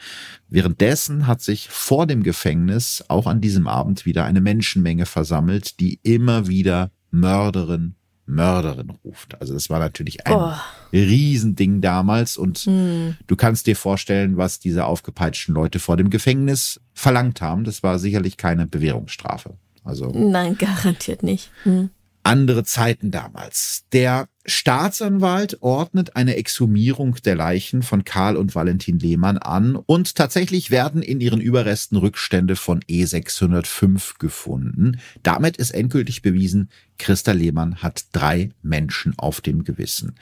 Währenddessen 0.49 1.25
hat 1.25 1.41
sich 1.41 1.69
vor 1.69 2.05
dem 2.05 2.23
Gefängnis 2.23 3.05
auch 3.07 3.27
an 3.27 3.39
diesem 3.39 3.67
Abend 3.67 4.05
wieder 4.05 4.25
eine 4.25 4.41
Menschenmenge 4.41 5.05
versammelt, 5.05 5.79
die 5.79 5.99
immer 6.03 6.47
wieder 6.47 6.91
Mörderin, 7.11 7.95
Mörderin 8.29 8.91
ruft. 9.03 9.39
Also 9.41 9.53
das 9.53 9.69
war 9.69 9.79
natürlich 9.79 10.25
ein 10.27 10.33
oh. 10.33 10.53
Riesending 10.93 11.81
damals 11.81 12.37
und 12.37 12.59
hm. 12.59 13.17
du 13.27 13.35
kannst 13.35 13.67
dir 13.67 13.75
vorstellen, 13.75 14.37
was 14.37 14.59
diese 14.59 14.85
aufgepeitschten 14.85 15.53
Leute 15.53 15.79
vor 15.79 15.97
dem 15.97 16.09
Gefängnis 16.09 16.79
verlangt 16.93 17.41
haben. 17.41 17.63
Das 17.63 17.83
war 17.83 17.99
sicherlich 17.99 18.37
keine 18.37 18.67
Bewährungsstrafe. 18.67 19.55
Also 19.83 20.11
Nein, 20.13 20.57
garantiert 20.57 21.23
nicht. 21.23 21.51
Hm. 21.63 21.89
Andere 22.23 22.63
Zeiten 22.63 23.11
damals. 23.11 23.85
Der 23.91 24.27
Staatsanwalt 24.49 25.61
ordnet 25.61 26.15
eine 26.15 26.35
Exhumierung 26.35 27.15
der 27.23 27.35
Leichen 27.35 27.83
von 27.83 28.03
Karl 28.03 28.35
und 28.35 28.55
Valentin 28.55 28.99
Lehmann 28.99 29.37
an 29.37 29.75
und 29.75 30.15
tatsächlich 30.15 30.71
werden 30.71 31.01
in 31.01 31.21
ihren 31.21 31.39
Überresten 31.39 31.97
Rückstände 31.97 32.55
von 32.55 32.81
E605 32.81 34.17
gefunden. 34.17 34.99
Damit 35.23 35.57
ist 35.57 35.71
endgültig 35.71 36.21
bewiesen, 36.21 36.69
Christa 36.97 37.31
Lehmann 37.31 37.77
hat 37.77 38.05
drei 38.11 38.49
Menschen 38.61 39.13
auf 39.17 39.39
dem 39.39 39.63
Gewissen. 39.63 40.15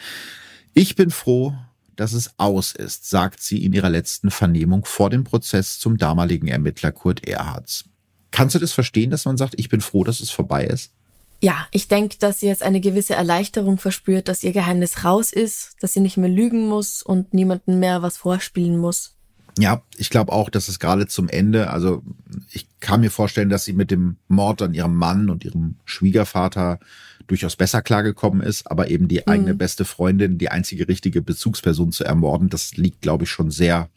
Ich 0.73 0.95
bin 0.95 1.09
froh, 1.09 1.55
dass 1.95 2.13
es 2.13 2.31
aus 2.37 2.73
ist, 2.73 3.09
sagt 3.09 3.41
sie 3.41 3.63
in 3.63 3.73
ihrer 3.73 3.89
letzten 3.89 4.29
Vernehmung 4.29 4.85
vor 4.85 5.09
dem 5.09 5.23
Prozess 5.23 5.79
zum 5.79 5.97
damaligen 5.97 6.47
Ermittler 6.47 6.91
Kurt 6.91 7.27
Erhards. 7.27 7.85
Kannst 8.31 8.55
du 8.55 8.59
das 8.59 8.73
verstehen, 8.73 9.09
dass 9.09 9.25
man 9.25 9.37
sagt, 9.37 9.55
ich 9.57 9.69
bin 9.69 9.81
froh, 9.81 10.03
dass 10.03 10.19
es 10.19 10.29
vorbei 10.29 10.65
ist? 10.65 10.91
Ja, 11.39 11.67
ich 11.71 11.87
denke, 11.87 12.17
dass 12.19 12.39
sie 12.39 12.47
jetzt 12.47 12.63
eine 12.63 12.81
gewisse 12.81 13.13
Erleichterung 13.13 13.77
verspürt, 13.77 14.27
dass 14.27 14.43
ihr 14.43 14.53
Geheimnis 14.53 15.03
raus 15.03 15.31
ist, 15.31 15.75
dass 15.81 15.93
sie 15.93 15.99
nicht 15.99 16.17
mehr 16.17 16.29
lügen 16.29 16.67
muss 16.67 17.03
und 17.03 17.33
niemanden 17.33 17.79
mehr 17.79 18.01
was 18.01 18.17
vorspielen 18.17 18.77
muss. 18.77 19.13
Ja, 19.59 19.81
ich 19.97 20.09
glaube 20.09 20.31
auch, 20.31 20.49
dass 20.49 20.67
es 20.67 20.79
gerade 20.79 21.07
zum 21.07 21.29
Ende, 21.29 21.71
also 21.71 22.03
ich 22.51 22.67
kann 22.79 23.01
mir 23.01 23.09
vorstellen, 23.09 23.49
dass 23.49 23.65
sie 23.65 23.73
mit 23.73 23.89
dem 23.89 24.17
Mord 24.27 24.61
an 24.61 24.73
ihrem 24.73 24.95
Mann 24.95 25.29
und 25.29 25.43
ihrem 25.45 25.75
Schwiegervater 25.85 26.79
durchaus 27.25 27.55
besser 27.55 27.81
klargekommen 27.81 28.41
ist, 28.41 28.69
aber 28.69 28.89
eben 28.89 29.07
die 29.07 29.27
eigene 29.27 29.53
mhm. 29.53 29.57
beste 29.57 29.83
Freundin, 29.83 30.37
die 30.37 30.49
einzige 30.49 30.87
richtige 30.87 31.21
Bezugsperson 31.21 31.91
zu 31.91 32.03
ermorden, 32.03 32.49
das 32.49 32.77
liegt, 32.77 33.01
glaube 33.01 33.25
ich, 33.25 33.31
schon 33.31 33.51
sehr 33.51 33.89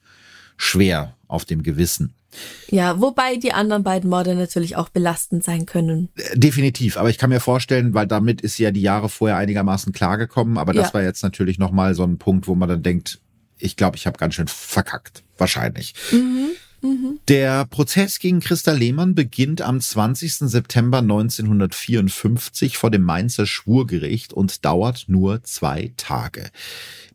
schwer 0.61 1.17
auf 1.27 1.45
dem 1.45 1.63
Gewissen. 1.63 2.15
Ja, 2.69 3.01
wobei 3.01 3.37
die 3.37 3.53
anderen 3.53 3.83
beiden 3.83 4.09
Morde 4.09 4.35
natürlich 4.35 4.77
auch 4.77 4.89
belastend 4.89 5.43
sein 5.43 5.67
können. 5.67 6.11
Äh, 6.17 6.39
definitiv, 6.39 6.97
aber 6.97 7.11
ich 7.11 7.19
kann 7.19 7.31
mir 7.31 7.41
vorstellen, 7.41 7.95
weil 7.95 8.07
damit 8.07 8.41
ist 8.41 8.57
sie 8.57 8.63
ja 8.65 8.71
die 8.71 8.83
Jahre 8.83 9.09
vorher 9.09 9.37
einigermaßen 9.37 9.93
klargekommen, 9.93 10.59
aber 10.59 10.73
das 10.73 10.89
ja. 10.89 10.95
war 10.95 11.03
jetzt 11.03 11.23
natürlich 11.23 11.59
nochmal 11.59 11.95
so 11.95 12.05
ein 12.05 12.19
Punkt, 12.19 12.47
wo 12.47 12.55
man 12.55 12.69
dann 12.69 12.83
denkt, 12.83 13.21
ich 13.59 13.77
glaube, 13.77 13.97
ich 13.97 14.07
habe 14.07 14.19
ganz 14.19 14.35
schön 14.35 14.49
verkackt. 14.49 15.25
Wahrscheinlich. 15.39 15.95
Mhm. 16.13 16.51
Der 17.29 17.67
Prozess 17.67 18.19
gegen 18.19 18.41
Christa 18.41 18.73
Lehmann 18.73 19.15
beginnt 19.15 19.61
am 19.61 19.81
20. 19.81 20.35
September 20.49 20.99
1954 20.99 22.79
vor 22.79 22.91
dem 22.91 23.03
Mainzer 23.03 23.47
Schwurgericht 23.47 24.33
und 24.33 24.65
dauert 24.65 25.05
nur 25.09 25.43
zwei 25.45 25.93
Tage. 25.97 26.51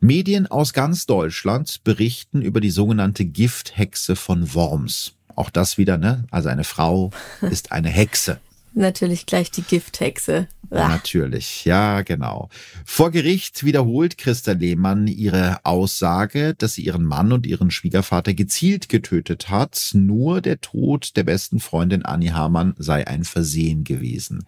Medien 0.00 0.46
aus 0.46 0.72
ganz 0.72 1.06
Deutschland 1.06 1.82
berichten 1.84 2.42
über 2.42 2.60
die 2.60 2.70
sogenannte 2.70 3.24
Gifthexe 3.24 4.14
von 4.14 4.54
Worms. 4.54 5.14
Auch 5.34 5.50
das 5.50 5.76
wieder, 5.78 5.98
ne? 5.98 6.24
Also 6.30 6.48
eine 6.48 6.64
Frau 6.64 7.10
ist 7.42 7.72
eine 7.72 7.88
Hexe. 7.90 8.40
Natürlich 8.78 9.24
gleich 9.24 9.50
die 9.50 9.62
Gifthexe. 9.62 10.48
Ja, 10.70 10.88
natürlich, 10.88 11.64
ja, 11.64 12.02
genau. 12.02 12.50
Vor 12.84 13.10
Gericht 13.10 13.64
wiederholt 13.64 14.18
Christa 14.18 14.52
Lehmann 14.52 15.06
ihre 15.06 15.64
Aussage, 15.64 16.52
dass 16.52 16.74
sie 16.74 16.84
ihren 16.84 17.04
Mann 17.04 17.32
und 17.32 17.46
ihren 17.46 17.70
Schwiegervater 17.70 18.34
gezielt 18.34 18.90
getötet 18.90 19.48
hat. 19.48 19.92
Nur 19.94 20.42
der 20.42 20.60
Tod 20.60 21.16
der 21.16 21.24
besten 21.24 21.58
Freundin 21.58 22.04
Annie 22.04 22.34
Hamann 22.34 22.74
sei 22.76 23.06
ein 23.06 23.24
Versehen 23.24 23.82
gewesen. 23.84 24.44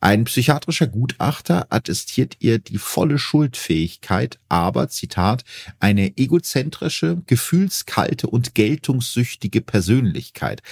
Ein 0.00 0.22
psychiatrischer 0.22 0.86
Gutachter 0.86 1.66
attestiert 1.70 2.36
ihr 2.38 2.60
die 2.60 2.78
volle 2.78 3.18
Schuldfähigkeit, 3.18 4.38
aber, 4.48 4.88
Zitat, 4.88 5.42
eine 5.80 6.16
egozentrische, 6.16 7.22
gefühlskalte 7.26 8.28
und 8.28 8.54
geltungssüchtige 8.54 9.62
Persönlichkeit. 9.62 10.62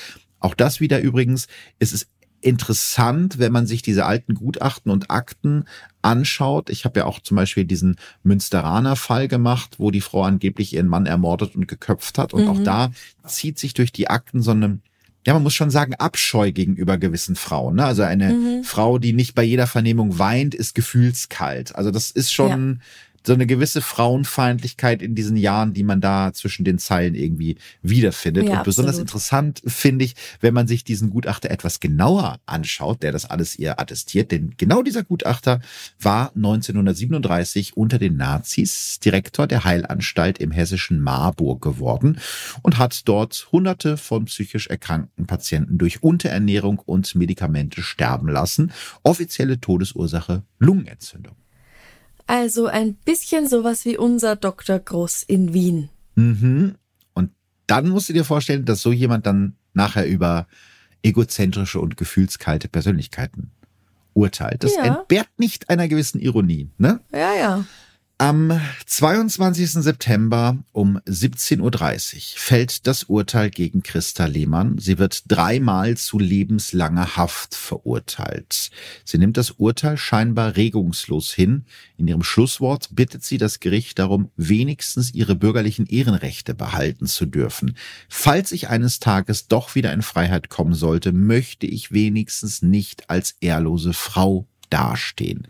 Auch 0.42 0.55
das 0.55 0.80
wieder 0.80 1.00
übrigens, 1.00 1.46
es 1.78 1.92
ist 1.92 2.09
interessant, 2.43 3.38
wenn 3.38 3.53
man 3.53 3.66
sich 3.66 3.82
diese 3.82 4.05
alten 4.05 4.34
Gutachten 4.34 4.90
und 4.90 5.11
Akten 5.11 5.64
anschaut. 6.03 6.70
Ich 6.70 6.84
habe 6.84 7.01
ja 7.01 7.07
auch 7.07 7.20
zum 7.20 7.36
Beispiel 7.36 7.64
diesen 7.64 7.97
Münsteraner 8.22 8.97
Fall 8.97 9.28
gemacht, 9.28 9.76
wo 9.78 9.90
die 9.90 10.01
Frau 10.01 10.22
angeblich 10.24 10.74
ihren 10.74 10.88
Mann 10.88 11.07
ermordet 11.07 11.55
und 11.55 11.68
geköpft 11.68 12.18
hat. 12.18 12.34
Und 12.34 12.45
mhm. 12.45 12.49
auch 12.51 12.62
da 12.62 12.90
zieht 13.26 13.59
sich 13.59 13.74
durch 13.74 13.93
die 13.93 14.09
Akten 14.09 14.43
so 14.43 14.51
eine 14.51 14.78
ja, 15.24 15.34
man 15.34 15.45
muss 15.45 15.55
schon 15.55 15.70
sagen, 15.70 15.95
Abscheu 15.95 16.51
gegenüber 16.51 16.99
gewissen 16.99 17.36
Frauen. 17.36 17.76
Ne? 17.76 17.84
Also 17.84 18.03
eine 18.03 18.32
mhm. 18.32 18.64
Frau, 18.64 18.99
die 18.99 19.12
nicht 19.12 19.36
bei 19.36 19.45
jeder 19.45 19.68
Vernehmung 19.68 20.18
weint, 20.18 20.53
ist 20.53 20.74
gefühlskalt. 20.74 21.76
Also 21.76 21.93
das 21.93 22.11
ist 22.11 22.32
schon, 22.32 22.80
ja 22.80 22.86
so 23.26 23.32
eine 23.32 23.46
gewisse 23.46 23.80
Frauenfeindlichkeit 23.80 25.02
in 25.02 25.14
diesen 25.14 25.36
Jahren, 25.36 25.72
die 25.72 25.84
man 25.84 26.00
da 26.00 26.32
zwischen 26.32 26.64
den 26.64 26.78
Zeilen 26.78 27.14
irgendwie 27.14 27.56
wiederfindet. 27.82 28.46
Ja, 28.46 28.58
und 28.58 28.64
besonders 28.64 28.94
absolut. 28.94 29.08
interessant 29.08 29.62
finde 29.66 30.04
ich, 30.04 30.14
wenn 30.40 30.54
man 30.54 30.66
sich 30.66 30.84
diesen 30.84 31.10
Gutachter 31.10 31.50
etwas 31.50 31.80
genauer 31.80 32.40
anschaut, 32.46 33.02
der 33.02 33.12
das 33.12 33.24
alles 33.26 33.58
ihr 33.58 33.80
attestiert. 33.80 34.32
Denn 34.32 34.54
genau 34.56 34.82
dieser 34.82 35.04
Gutachter 35.04 35.60
war 36.00 36.32
1937 36.34 37.76
unter 37.76 37.98
den 37.98 38.16
Nazis 38.16 38.98
Direktor 39.00 39.46
der 39.46 39.64
Heilanstalt 39.64 40.38
im 40.38 40.50
hessischen 40.50 41.00
Marburg 41.00 41.62
geworden 41.62 42.18
und 42.62 42.78
hat 42.78 43.08
dort 43.08 43.48
hunderte 43.52 43.96
von 43.96 44.24
psychisch 44.26 44.66
erkrankten 44.66 45.26
Patienten 45.26 45.78
durch 45.78 46.02
Unterernährung 46.02 46.78
und 46.78 47.14
Medikamente 47.14 47.82
sterben 47.82 48.28
lassen. 48.28 48.72
Offizielle 49.02 49.60
Todesursache 49.60 50.42
Lungenentzündung. 50.58 51.41
Also 52.33 52.66
ein 52.66 52.95
bisschen 52.95 53.47
sowas 53.47 53.85
wie 53.85 53.99
unser 53.99 54.37
Dr. 54.37 54.78
Groß 54.78 55.22
in 55.24 55.53
Wien. 55.53 55.91
Mhm. 56.14 56.76
Und 57.12 57.30
dann 57.66 57.91
musst 57.91 58.09
du 58.09 58.14
dir 58.14 58.24
vorstellen, 58.24 58.64
dass 58.64 58.80
so 58.80 58.91
jemand 58.91 59.26
dann 59.26 59.57
nachher 59.74 60.07
über 60.07 60.47
egozentrische 61.03 61.78
und 61.78 61.99
gefühlskalte 61.99 62.68
Persönlichkeiten 62.68 63.51
urteilt. 64.14 64.64
Das 64.64 64.74
ja. 64.76 64.85
entbehrt 64.85 65.28
nicht 65.37 65.68
einer 65.68 65.89
gewissen 65.89 66.22
Ironie, 66.22 66.70
ne? 66.78 67.01
Ja, 67.12 67.35
ja. 67.35 67.66
Am 68.22 68.60
22. 68.86 69.82
September 69.82 70.56
um 70.70 70.98
17.30 71.08 71.58
Uhr 71.60 71.72
fällt 72.36 72.86
das 72.86 73.02
Urteil 73.02 73.50
gegen 73.50 73.82
Christa 73.82 74.26
Lehmann. 74.26 74.78
Sie 74.78 74.98
wird 74.98 75.24
dreimal 75.26 75.96
zu 75.96 76.20
lebenslanger 76.20 77.16
Haft 77.16 77.56
verurteilt. 77.56 78.70
Sie 79.04 79.18
nimmt 79.18 79.36
das 79.36 79.50
Urteil 79.50 79.96
scheinbar 79.96 80.54
regungslos 80.54 81.32
hin. 81.32 81.64
In 81.96 82.06
ihrem 82.06 82.22
Schlusswort 82.22 82.90
bittet 82.92 83.24
sie 83.24 83.38
das 83.38 83.58
Gericht 83.58 83.98
darum, 83.98 84.30
wenigstens 84.36 85.12
ihre 85.12 85.34
bürgerlichen 85.34 85.86
Ehrenrechte 85.86 86.54
behalten 86.54 87.06
zu 87.06 87.26
dürfen. 87.26 87.76
Falls 88.08 88.52
ich 88.52 88.68
eines 88.68 89.00
Tages 89.00 89.48
doch 89.48 89.74
wieder 89.74 89.92
in 89.92 90.02
Freiheit 90.02 90.48
kommen 90.48 90.74
sollte, 90.74 91.10
möchte 91.10 91.66
ich 91.66 91.90
wenigstens 91.90 92.62
nicht 92.62 93.10
als 93.10 93.34
ehrlose 93.40 93.92
Frau 93.92 94.46
dastehen. 94.70 95.48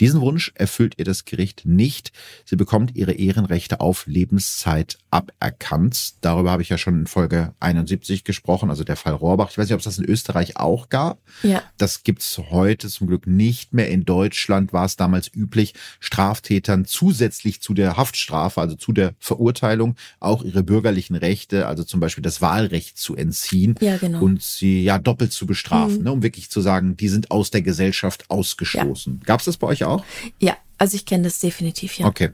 Diesen 0.00 0.20
Wunsch 0.20 0.52
erfüllt 0.54 0.94
ihr 0.98 1.04
das 1.04 1.24
Gericht 1.24 1.62
nicht. 1.64 2.12
Sie 2.44 2.56
bekommt 2.56 2.96
ihre 2.96 3.12
Ehrenrechte 3.12 3.80
auf 3.80 4.06
Lebenszeit 4.06 4.98
aberkannt. 5.10 6.14
Darüber 6.20 6.50
habe 6.50 6.62
ich 6.62 6.68
ja 6.68 6.78
schon 6.78 7.00
in 7.00 7.06
Folge 7.06 7.54
71 7.60 8.24
gesprochen, 8.24 8.70
also 8.70 8.84
der 8.84 8.96
Fall 8.96 9.14
Rohrbach. 9.14 9.50
Ich 9.50 9.58
weiß 9.58 9.66
nicht, 9.66 9.74
ob 9.74 9.80
es 9.80 9.84
das 9.84 9.98
in 9.98 10.04
Österreich 10.04 10.56
auch 10.56 10.88
gab. 10.88 11.18
Ja. 11.42 11.62
Das 11.76 12.02
gibt's 12.02 12.38
heute 12.50 12.88
zum 12.88 13.06
Glück 13.06 13.26
nicht 13.26 13.72
mehr. 13.72 13.88
In 13.88 14.04
Deutschland 14.04 14.72
war 14.72 14.84
es 14.84 14.96
damals 14.96 15.30
üblich, 15.34 15.74
Straftätern 16.00 16.84
zusätzlich 16.84 17.60
zu 17.60 17.74
der 17.74 17.96
Haftstrafe, 17.96 18.60
also 18.60 18.74
zu 18.74 18.92
der 18.92 19.14
Verurteilung, 19.18 19.96
auch 20.20 20.42
ihre 20.42 20.62
bürgerlichen 20.62 21.16
Rechte, 21.16 21.66
also 21.66 21.84
zum 21.84 22.00
Beispiel 22.00 22.22
das 22.22 22.40
Wahlrecht 22.40 22.98
zu 22.98 23.14
entziehen 23.16 23.74
ja, 23.80 23.96
genau. 23.96 24.22
und 24.22 24.42
sie 24.42 24.82
ja 24.82 24.98
doppelt 24.98 25.32
zu 25.32 25.46
bestrafen, 25.46 25.98
mhm. 25.98 26.04
ne, 26.04 26.12
um 26.12 26.22
wirklich 26.22 26.50
zu 26.50 26.60
sagen, 26.60 26.96
die 26.96 27.08
sind 27.08 27.30
aus 27.30 27.50
der 27.50 27.62
Gesellschaft 27.62 28.30
ausgestoßen. 28.30 29.18
Ja. 29.20 29.24
Gab's 29.24 29.44
das 29.44 29.56
bei 29.56 29.66
euch 29.66 29.81
auch? 29.84 30.02
auch? 30.02 30.04
Ja, 30.40 30.56
also 30.78 30.96
ich 30.96 31.06
kenne 31.06 31.24
das 31.24 31.38
definitiv, 31.38 31.98
ja. 31.98 32.06
Okay. 32.06 32.30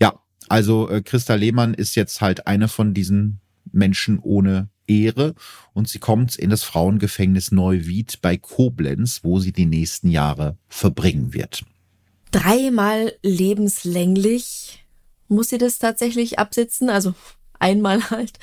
Ja, 0.00 0.20
also 0.48 0.88
äh, 0.88 1.02
Christa 1.02 1.34
Lehmann 1.34 1.74
ist 1.74 1.94
jetzt 1.94 2.20
halt 2.20 2.46
eine 2.46 2.68
von 2.68 2.94
diesen 2.94 3.40
Menschen 3.70 4.18
ohne 4.18 4.68
Ehre 4.86 5.34
und 5.72 5.88
sie 5.88 5.98
kommt 5.98 6.36
in 6.36 6.50
das 6.50 6.62
Frauengefängnis 6.62 7.52
Neuwied 7.52 8.20
bei 8.20 8.36
Koblenz, 8.36 9.20
wo 9.22 9.38
sie 9.38 9.52
die 9.52 9.66
nächsten 9.66 10.08
Jahre 10.08 10.58
verbringen 10.68 11.32
wird. 11.32 11.64
Dreimal 12.30 13.12
lebenslänglich 13.22 14.84
muss 15.28 15.48
sie 15.48 15.58
das 15.58 15.78
tatsächlich 15.78 16.38
absitzen, 16.38 16.90
also 16.90 17.14
einmal 17.58 18.10
halt. 18.10 18.38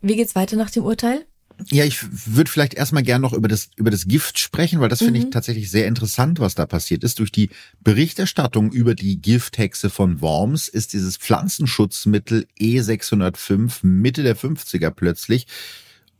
Wie 0.00 0.16
geht's 0.16 0.34
weiter 0.34 0.56
nach 0.56 0.70
dem 0.70 0.84
Urteil? 0.84 1.26
Ja, 1.70 1.84
ich 1.84 1.98
würde 2.10 2.50
vielleicht 2.50 2.74
erstmal 2.74 3.02
gern 3.02 3.20
noch 3.20 3.32
über 3.32 3.48
das, 3.48 3.70
über 3.76 3.90
das 3.90 4.06
Gift 4.06 4.38
sprechen, 4.38 4.80
weil 4.80 4.88
das 4.88 5.00
mhm. 5.00 5.06
finde 5.06 5.20
ich 5.20 5.26
mhm. 5.26 5.30
tatsächlich 5.32 5.70
sehr 5.70 5.86
interessant, 5.86 6.40
was 6.40 6.54
da 6.54 6.66
passiert 6.66 7.04
ist. 7.04 7.18
Durch 7.18 7.32
die 7.32 7.50
Berichterstattung 7.80 8.72
über 8.72 8.94
die 8.94 9.20
Gifthexe 9.20 9.90
von 9.90 10.20
Worms 10.20 10.68
ist 10.68 10.92
dieses 10.92 11.16
Pflanzenschutzmittel 11.16 12.46
E605 12.60 13.78
Mitte 13.82 14.22
der 14.22 14.36
50er 14.36 14.90
plötzlich, 14.90 15.46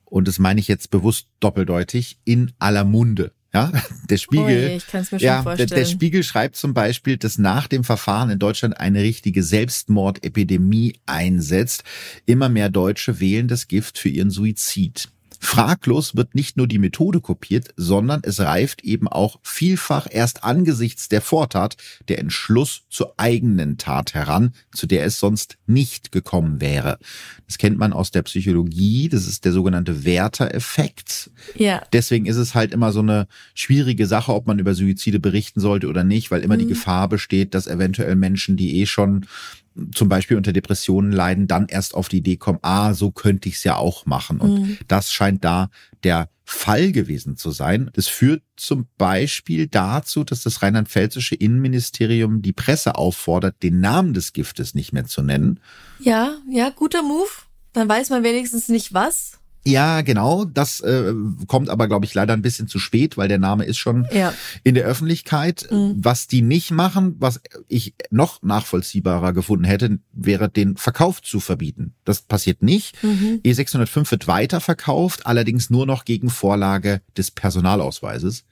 und 0.05 0.27
das 0.27 0.39
meine 0.39 0.59
ich 0.59 0.69
jetzt 0.69 0.91
bewusst 0.91 1.29
doppeldeutig, 1.41 2.19
in 2.25 2.53
aller 2.59 2.85
Munde. 2.85 3.33
Ja, 3.53 3.73
der 4.11 4.19
Spiegel. 4.19 4.81
Ui, 4.93 5.19
ja, 5.19 5.43
vorstellen. 5.43 5.69
Der, 5.69 5.79
der 5.79 5.85
Spiegel 5.87 6.23
schreibt 6.23 6.57
zum 6.57 6.75
Beispiel, 6.75 7.17
dass 7.17 7.39
nach 7.39 7.67
dem 7.67 7.85
Verfahren 7.85 8.31
in 8.31 8.39
Deutschland 8.39 8.79
eine 8.79 9.03
richtige 9.03 9.43
Selbstmordepidemie 9.43 10.99
einsetzt. 11.07 11.85
Immer 12.27 12.49
mehr 12.49 12.69
Deutsche 12.69 13.21
wählen 13.21 13.49
das 13.49 13.69
Gift 13.69 13.99
für 13.99 14.09
ihren 14.09 14.31
Suizid. 14.31 15.09
Fraglos 15.39 16.17
wird 16.17 16.35
nicht 16.35 16.57
nur 16.57 16.67
die 16.67 16.79
Methode 16.79 17.21
kopiert, 17.21 17.69
sondern 17.77 18.21
es 18.25 18.41
reift 18.41 18.83
eben 18.83 19.09
auch 19.09 19.39
vielfach 19.43 20.07
erst 20.11 20.45
angesichts 20.45 21.09
der 21.09 21.23
Vortat 21.23 21.77
der 22.09 22.19
Entschluss 22.19 22.83
zur 22.89 23.15
eigenen 23.17 23.79
Tat 23.79 24.15
heran, 24.15 24.53
zu 24.73 24.87
der 24.87 25.05
es 25.05 25.21
sonst 25.21 25.57
nicht 25.67 26.13
gekommen 26.13 26.61
wäre. 26.61 26.99
Das 27.47 27.59
kennt 27.59 27.79
man 27.79 27.93
aus 27.93 28.11
der 28.11 28.23
Psychologie, 28.23 29.09
das 29.09 29.27
ist 29.27 29.45
der 29.45 29.53
sogenannte 29.53 30.05
Werter-Effekt. 30.05 31.31
Ja. 31.55 31.83
Deswegen 31.93 32.27
ist 32.27 32.37
es 32.37 32.55
halt 32.55 32.73
immer 32.73 32.93
so 32.93 33.01
eine 33.01 33.27
schwierige 33.55 34.07
Sache, 34.07 34.35
ob 34.35 34.47
man 34.47 34.59
über 34.59 34.75
Suizide 34.75 35.21
berichten 35.21 35.61
sollte 35.61 35.89
oder 35.89 36.05
nicht, 36.05 36.31
weil 36.31 36.43
immer 36.43 36.57
mhm. 36.57 36.61
die 36.61 36.67
Gefahr 36.67 37.09
besteht, 37.09 37.55
dass 37.55 37.67
eventuell 37.67 38.17
Menschen, 38.17 38.57
die 38.57 38.81
eh 38.81 38.87
schon 38.87 39.27
zum 39.95 40.09
Beispiel 40.09 40.37
unter 40.37 40.53
Depressionen 40.53 41.13
leiden, 41.13 41.47
dann 41.47 41.67
erst 41.69 41.95
auf 41.95 42.09
die 42.09 42.19
Idee 42.19 42.37
kommen, 42.37 42.59
ah, 42.63 42.95
so 42.95 43.11
könnte 43.11 43.49
ich 43.49 43.57
es 43.57 43.65
ja 43.65 43.77
auch 43.77 44.07
machen. 44.07 44.41
Und 44.41 44.61
mhm. 44.61 44.79
das 44.89 45.13
scheint 45.13 45.45
da 45.45 45.71
der 46.05 46.29
Fall 46.45 46.93
gewesen 46.93 47.37
zu 47.37 47.51
sein. 47.51 47.91
Das 47.93 48.09
führt 48.09 48.43
zum 48.57 48.89
Beispiel 48.97 49.67
dazu, 49.67 50.25
dass 50.25 50.43
das 50.43 50.63
rheinland-pfälzische 50.63 51.35
Innenministerium 51.35 52.41
die 52.41 52.55
Presse 52.55 52.95
auffordert, 52.95 53.63
den 53.63 53.81
Namen 53.81 54.15
des 54.15 54.33
Giftes 54.33 54.75
nicht 54.75 54.93
mehr 54.93 55.05
zu 55.05 55.23
nennen. 55.23 55.61
Ja, 55.99 56.37
ja, 56.51 56.71
guter 56.71 57.03
Move. 57.03 57.29
Dann 57.75 57.89
weiß 57.89 58.11
man 58.11 58.23
wenigstens 58.23 58.69
nicht 58.69 58.95
was. 58.95 59.39
Ja, 59.65 60.01
genau. 60.01 60.45
Das 60.45 60.81
äh, 60.81 61.13
kommt 61.47 61.69
aber, 61.69 61.89
glaube 61.89 62.07
ich, 62.07 62.15
leider 62.15 62.33
ein 62.33 62.43
bisschen 62.43 62.69
zu 62.69 62.79
spät, 62.79 63.17
weil 63.17 63.29
der 63.29 63.39
Name 63.39 63.65
ist 63.65 63.77
schon 63.77 64.07
ja. 64.13 64.33
in 64.65 64.75
der 64.75 64.85
Öffentlichkeit. 64.85 65.69
Mhm. 65.71 65.97
Was 65.99 66.27
die 66.27 66.43
nicht 66.43 66.71
machen, 66.71 67.17
was 67.19 67.41
ich 67.69 67.95
noch 68.11 68.43
nachvollziehbarer 68.43 69.33
gefunden 69.33 69.65
hätte, 69.65 69.99
wäre 70.13 70.49
den 70.49 70.77
Verkauf 70.77 71.23
zu 71.23 71.41
verbieten. 71.41 71.95
Das 72.05 72.23
passiert 72.23 72.63
nicht. 72.63 73.03
Mhm. 73.03 73.41
E605 73.45 74.11
wird 74.11 74.27
weiterverkauft, 74.27 75.27
allerdings 75.27 75.71
nur 75.71 75.87
noch 75.87 76.05
gegen 76.05 76.31
Vorlage 76.31 77.03
des 77.17 77.31
Personalausweises 77.31 78.45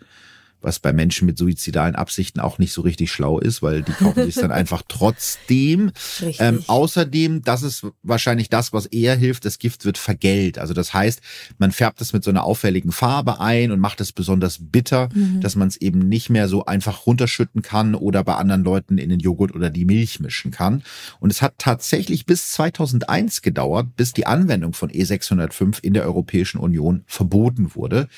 was 0.60 0.78
bei 0.78 0.92
Menschen 0.92 1.26
mit 1.26 1.38
suizidalen 1.38 1.94
Absichten 1.94 2.40
auch 2.40 2.58
nicht 2.58 2.72
so 2.72 2.82
richtig 2.82 3.12
schlau 3.12 3.38
ist, 3.38 3.62
weil 3.62 3.82
die 3.82 3.92
kaufen 3.92 4.24
sich 4.24 4.34
dann 4.34 4.52
einfach 4.52 4.82
trotzdem. 4.88 5.92
Ähm, 6.38 6.62
außerdem, 6.66 7.42
das 7.42 7.62
ist 7.62 7.86
wahrscheinlich 8.02 8.48
das, 8.48 8.72
was 8.72 8.86
eher 8.86 9.16
hilft, 9.16 9.44
das 9.44 9.58
Gift 9.58 9.84
wird 9.84 9.98
vergällt. 9.98 10.58
Also 10.58 10.74
das 10.74 10.92
heißt, 10.92 11.20
man 11.58 11.72
färbt 11.72 12.00
es 12.00 12.12
mit 12.12 12.24
so 12.24 12.30
einer 12.30 12.44
auffälligen 12.44 12.92
Farbe 12.92 13.40
ein 13.40 13.70
und 13.70 13.80
macht 13.80 14.00
es 14.00 14.12
besonders 14.12 14.58
bitter, 14.60 15.08
mhm. 15.14 15.40
dass 15.40 15.56
man 15.56 15.68
es 15.68 15.76
eben 15.76 16.00
nicht 16.00 16.30
mehr 16.30 16.48
so 16.48 16.64
einfach 16.64 17.06
runterschütten 17.06 17.62
kann 17.62 17.94
oder 17.94 18.24
bei 18.24 18.34
anderen 18.34 18.64
Leuten 18.64 18.98
in 18.98 19.08
den 19.08 19.20
Joghurt 19.20 19.54
oder 19.54 19.70
die 19.70 19.84
Milch 19.84 20.20
mischen 20.20 20.50
kann. 20.50 20.82
Und 21.20 21.30
es 21.30 21.42
hat 21.42 21.54
tatsächlich 21.58 22.26
bis 22.26 22.50
2001 22.52 23.42
gedauert, 23.42 23.96
bis 23.96 24.12
die 24.12 24.26
Anwendung 24.26 24.72
von 24.72 24.90
E605 24.90 25.82
in 25.82 25.94
der 25.94 26.04
Europäischen 26.04 26.58
Union 26.58 27.04
verboten 27.06 27.74
wurde. 27.74 28.08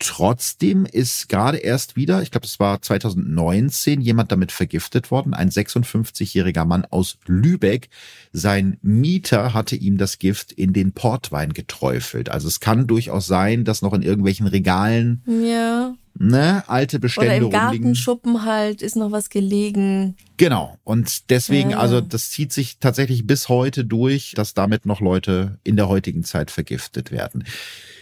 Trotzdem 0.00 0.86
ist 0.86 1.28
gerade 1.28 1.58
erst 1.58 1.96
wieder, 1.96 2.22
ich 2.22 2.30
glaube, 2.30 2.46
es 2.46 2.60
war 2.60 2.80
2019, 2.80 4.00
jemand 4.00 4.30
damit 4.30 4.52
vergiftet 4.52 5.10
worden, 5.10 5.34
ein 5.34 5.50
56-jähriger 5.50 6.64
Mann 6.64 6.84
aus 6.84 7.18
Lübeck. 7.26 7.88
Sein 8.32 8.78
Mieter 8.80 9.54
hatte 9.54 9.74
ihm 9.74 9.98
das 9.98 10.20
Gift 10.20 10.52
in 10.52 10.72
den 10.72 10.92
Portwein 10.92 11.52
geträufelt. 11.52 12.28
Also 12.28 12.46
es 12.46 12.60
kann 12.60 12.86
durchaus 12.86 13.26
sein, 13.26 13.64
dass 13.64 13.82
noch 13.82 13.92
in 13.92 14.02
irgendwelchen 14.02 14.46
Regalen 14.46 15.22
ja. 15.26 15.94
ne, 16.14 16.62
alte 16.68 17.00
Bestände 17.00 17.46
Oder 17.46 17.46
im 17.46 17.50
Gartenschuppen 17.50 18.44
halt 18.44 18.82
ist 18.82 18.94
noch 18.94 19.10
was 19.10 19.30
gelegen. 19.30 20.16
Genau. 20.36 20.78
Und 20.84 21.28
deswegen, 21.30 21.70
ja. 21.70 21.78
also 21.78 22.00
das 22.00 22.30
zieht 22.30 22.52
sich 22.52 22.78
tatsächlich 22.78 23.26
bis 23.26 23.48
heute 23.48 23.84
durch, 23.84 24.34
dass 24.36 24.54
damit 24.54 24.86
noch 24.86 25.00
Leute 25.00 25.58
in 25.64 25.74
der 25.74 25.88
heutigen 25.88 26.22
Zeit 26.22 26.52
vergiftet 26.52 27.10
werden. 27.10 27.42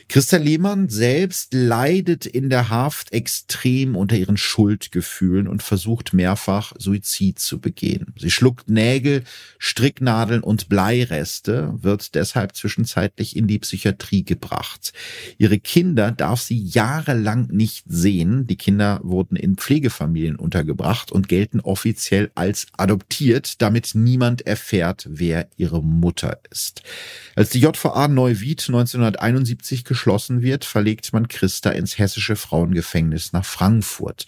Christa 0.08 0.36
Lehmann 0.36 0.88
selbst 0.88 1.52
leidet 1.52 2.26
in 2.26 2.48
der 2.48 2.70
Haft 2.70 3.12
extrem 3.12 3.96
unter 3.96 4.16
ihren 4.16 4.36
Schuldgefühlen 4.36 5.48
und 5.48 5.64
versucht 5.64 6.12
mehrfach 6.12 6.72
Suizid 6.78 7.40
zu 7.40 7.60
begehen. 7.60 8.14
Sie 8.16 8.30
schluckt 8.30 8.70
Nägel, 8.70 9.24
Stricknadeln 9.58 10.42
und 10.42 10.68
Bleireste, 10.68 11.74
wird 11.82 12.14
deshalb 12.14 12.54
zwischenzeitlich 12.54 13.36
in 13.36 13.48
die 13.48 13.58
Psychiatrie 13.58 14.24
gebracht. 14.24 14.92
Ihre 15.38 15.58
Kinder 15.58 16.12
darf 16.12 16.40
sie 16.40 16.62
jahrelang 16.62 17.48
nicht 17.48 17.84
sehen. 17.88 18.46
Die 18.46 18.56
Kinder 18.56 19.00
wurden 19.02 19.34
in 19.34 19.56
Pflegefamilien 19.56 20.36
untergebracht 20.36 21.10
und 21.10 21.28
gelten 21.28 21.58
offiziell 21.58 22.30
als 22.36 22.68
adoptiert, 22.76 23.60
damit 23.60 23.90
niemand 23.94 24.46
erfährt, 24.46 25.08
wer 25.10 25.48
ihre 25.56 25.82
Mutter 25.82 26.38
ist. 26.50 26.82
Als 27.34 27.50
die 27.50 27.60
JVA 27.60 28.06
Neuwied 28.06 28.64
1971 28.68 29.84
geschlossen 29.96 30.42
wird, 30.42 30.66
verlegt 30.66 31.14
man 31.14 31.26
Christa 31.26 31.70
ins 31.70 31.96
hessische 31.96 32.36
Frauengefängnis 32.36 33.32
nach 33.32 33.46
Frankfurt. 33.46 34.26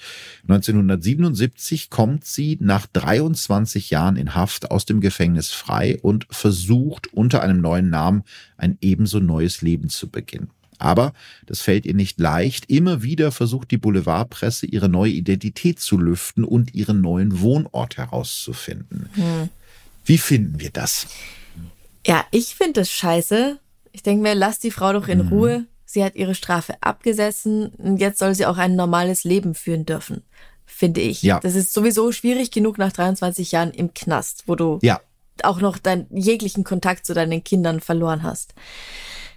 1977 0.49 1.91
kommt 1.91 2.25
sie 2.25 2.57
nach 2.59 2.87
23 2.87 3.91
Jahren 3.91 4.17
in 4.17 4.35
Haft 4.35 4.71
aus 4.71 4.87
dem 4.87 5.03
Gefängnis 5.03 5.51
frei 5.51 5.99
und 6.01 6.27
versucht 6.31 7.13
unter 7.13 7.43
einem 7.43 7.61
neuen 7.61 7.91
Namen 7.91 8.25
ein 8.57 8.79
ebenso 8.81 9.21
neues 9.21 9.61
Leben 9.61 9.91
zu 9.91 10.09
beginnen. 10.09 10.49
Aber 10.79 11.13
das 11.45 11.61
fällt 11.61 11.85
ihr 11.85 11.95
nicht 11.95 12.19
leicht. 12.19 12.71
Immer 12.71 13.03
wieder 13.03 13.31
versucht 13.31 13.71
die 13.71 13.77
Boulevardpresse 13.77 14.65
ihre 14.65 14.89
neue 14.89 15.13
Identität 15.13 15.81
zu 15.81 15.99
lüften 15.99 16.45
und 16.45 16.75
ihren 16.75 17.03
neuen 17.03 17.41
Wohnort 17.41 17.99
herauszufinden. 17.99 19.11
Hm. 19.13 19.51
Wie 20.07 20.19
finden 20.19 20.61
wir 20.61 20.71
das? 20.71 21.09
Ja, 22.07 22.25
ich 22.31 22.55
finde 22.55 22.81
das 22.81 22.91
scheiße. 22.91 23.59
Ich 23.99 24.05
denke 24.05 24.23
mir, 24.23 24.37
lass 24.37 24.61
die 24.61 24.71
Frau 24.71 24.93
doch 24.93 25.09
in 25.09 25.25
mhm. 25.25 25.29
Ruhe. 25.29 25.67
Sie 25.85 26.05
hat 26.05 26.15
ihre 26.15 26.37
Strafe 26.37 26.75
abgesessen 26.83 27.71
und 27.79 27.97
jetzt 27.97 28.21
soll 28.21 28.33
sie 28.33 28.47
auch 28.47 28.57
ein 28.57 28.77
normales 28.77 29.25
Leben 29.25 29.57
führen 29.57 29.87
dürfen, 29.87 30.23
finde 30.67 31.01
ich. 31.01 31.25
Ja. 31.25 31.41
Das 31.41 31.57
ist 31.57 31.73
sowieso 31.73 32.13
schwierig 32.13 32.53
genug 32.53 32.79
nach 32.79 32.93
23 32.93 33.51
Jahren 33.51 33.73
im 33.73 33.95
Knast, 33.95 34.45
wo 34.47 34.55
du 34.55 34.79
ja. 34.83 35.01
auch 35.43 35.61
noch 35.61 35.79
deinen 35.79 36.07
jeglichen 36.17 36.63
Kontakt 36.63 37.07
zu 37.07 37.13
deinen 37.13 37.43
Kindern 37.43 37.81
verloren 37.81 38.23
hast. 38.23 38.55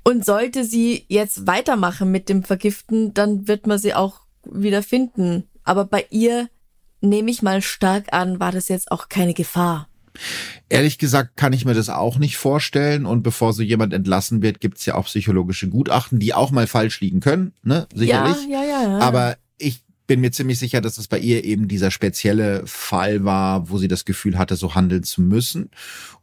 Und 0.03 0.25
sollte 0.25 0.63
sie 0.63 1.05
jetzt 1.07 1.47
weitermachen 1.47 2.11
mit 2.11 2.29
dem 2.29 2.43
Vergiften, 2.43 3.15
dann 3.15 3.47
wird 3.47 3.65
man 3.65 3.79
sie 3.79 3.95
auch 3.95 4.19
wieder 4.43 4.83
finden. 4.83 5.49
Aber 5.63 5.85
bei 5.85 6.05
ihr 6.11 6.49
nehme 6.99 7.31
ich 7.31 7.41
mal 7.41 7.63
stark 7.63 8.13
an, 8.13 8.39
war 8.39 8.51
das 8.51 8.67
jetzt 8.67 8.91
auch 8.91 9.09
keine 9.09 9.33
Gefahr. 9.33 9.87
Ehrlich 10.69 10.97
gesagt 10.97 11.37
kann 11.37 11.53
ich 11.53 11.65
mir 11.65 11.73
das 11.73 11.89
auch 11.89 12.17
nicht 12.17 12.37
vorstellen. 12.37 13.05
Und 13.05 13.23
bevor 13.23 13.53
so 13.53 13.61
jemand 13.61 13.93
entlassen 13.93 14.41
wird, 14.41 14.59
gibt's 14.59 14.85
ja 14.85 14.95
auch 14.95 15.05
psychologische 15.05 15.69
Gutachten, 15.69 16.19
die 16.19 16.33
auch 16.33 16.51
mal 16.51 16.67
falsch 16.67 17.01
liegen 17.01 17.19
können, 17.19 17.53
ne? 17.63 17.87
Sicherlich. 17.93 18.37
Ja, 18.49 18.63
ja, 18.63 18.83
ja. 18.83 18.99
Aber 18.99 19.37
ich 19.57 19.83
bin 20.07 20.19
mir 20.19 20.31
ziemlich 20.31 20.59
sicher, 20.59 20.81
dass 20.81 20.97
es 20.97 21.07
bei 21.07 21.19
ihr 21.19 21.45
eben 21.45 21.67
dieser 21.67 21.91
spezielle 21.91 22.63
Fall 22.65 23.23
war, 23.23 23.69
wo 23.69 23.77
sie 23.77 23.87
das 23.87 24.03
Gefühl 24.03 24.37
hatte, 24.37 24.55
so 24.55 24.75
handeln 24.75 25.03
zu 25.03 25.21
müssen. 25.21 25.69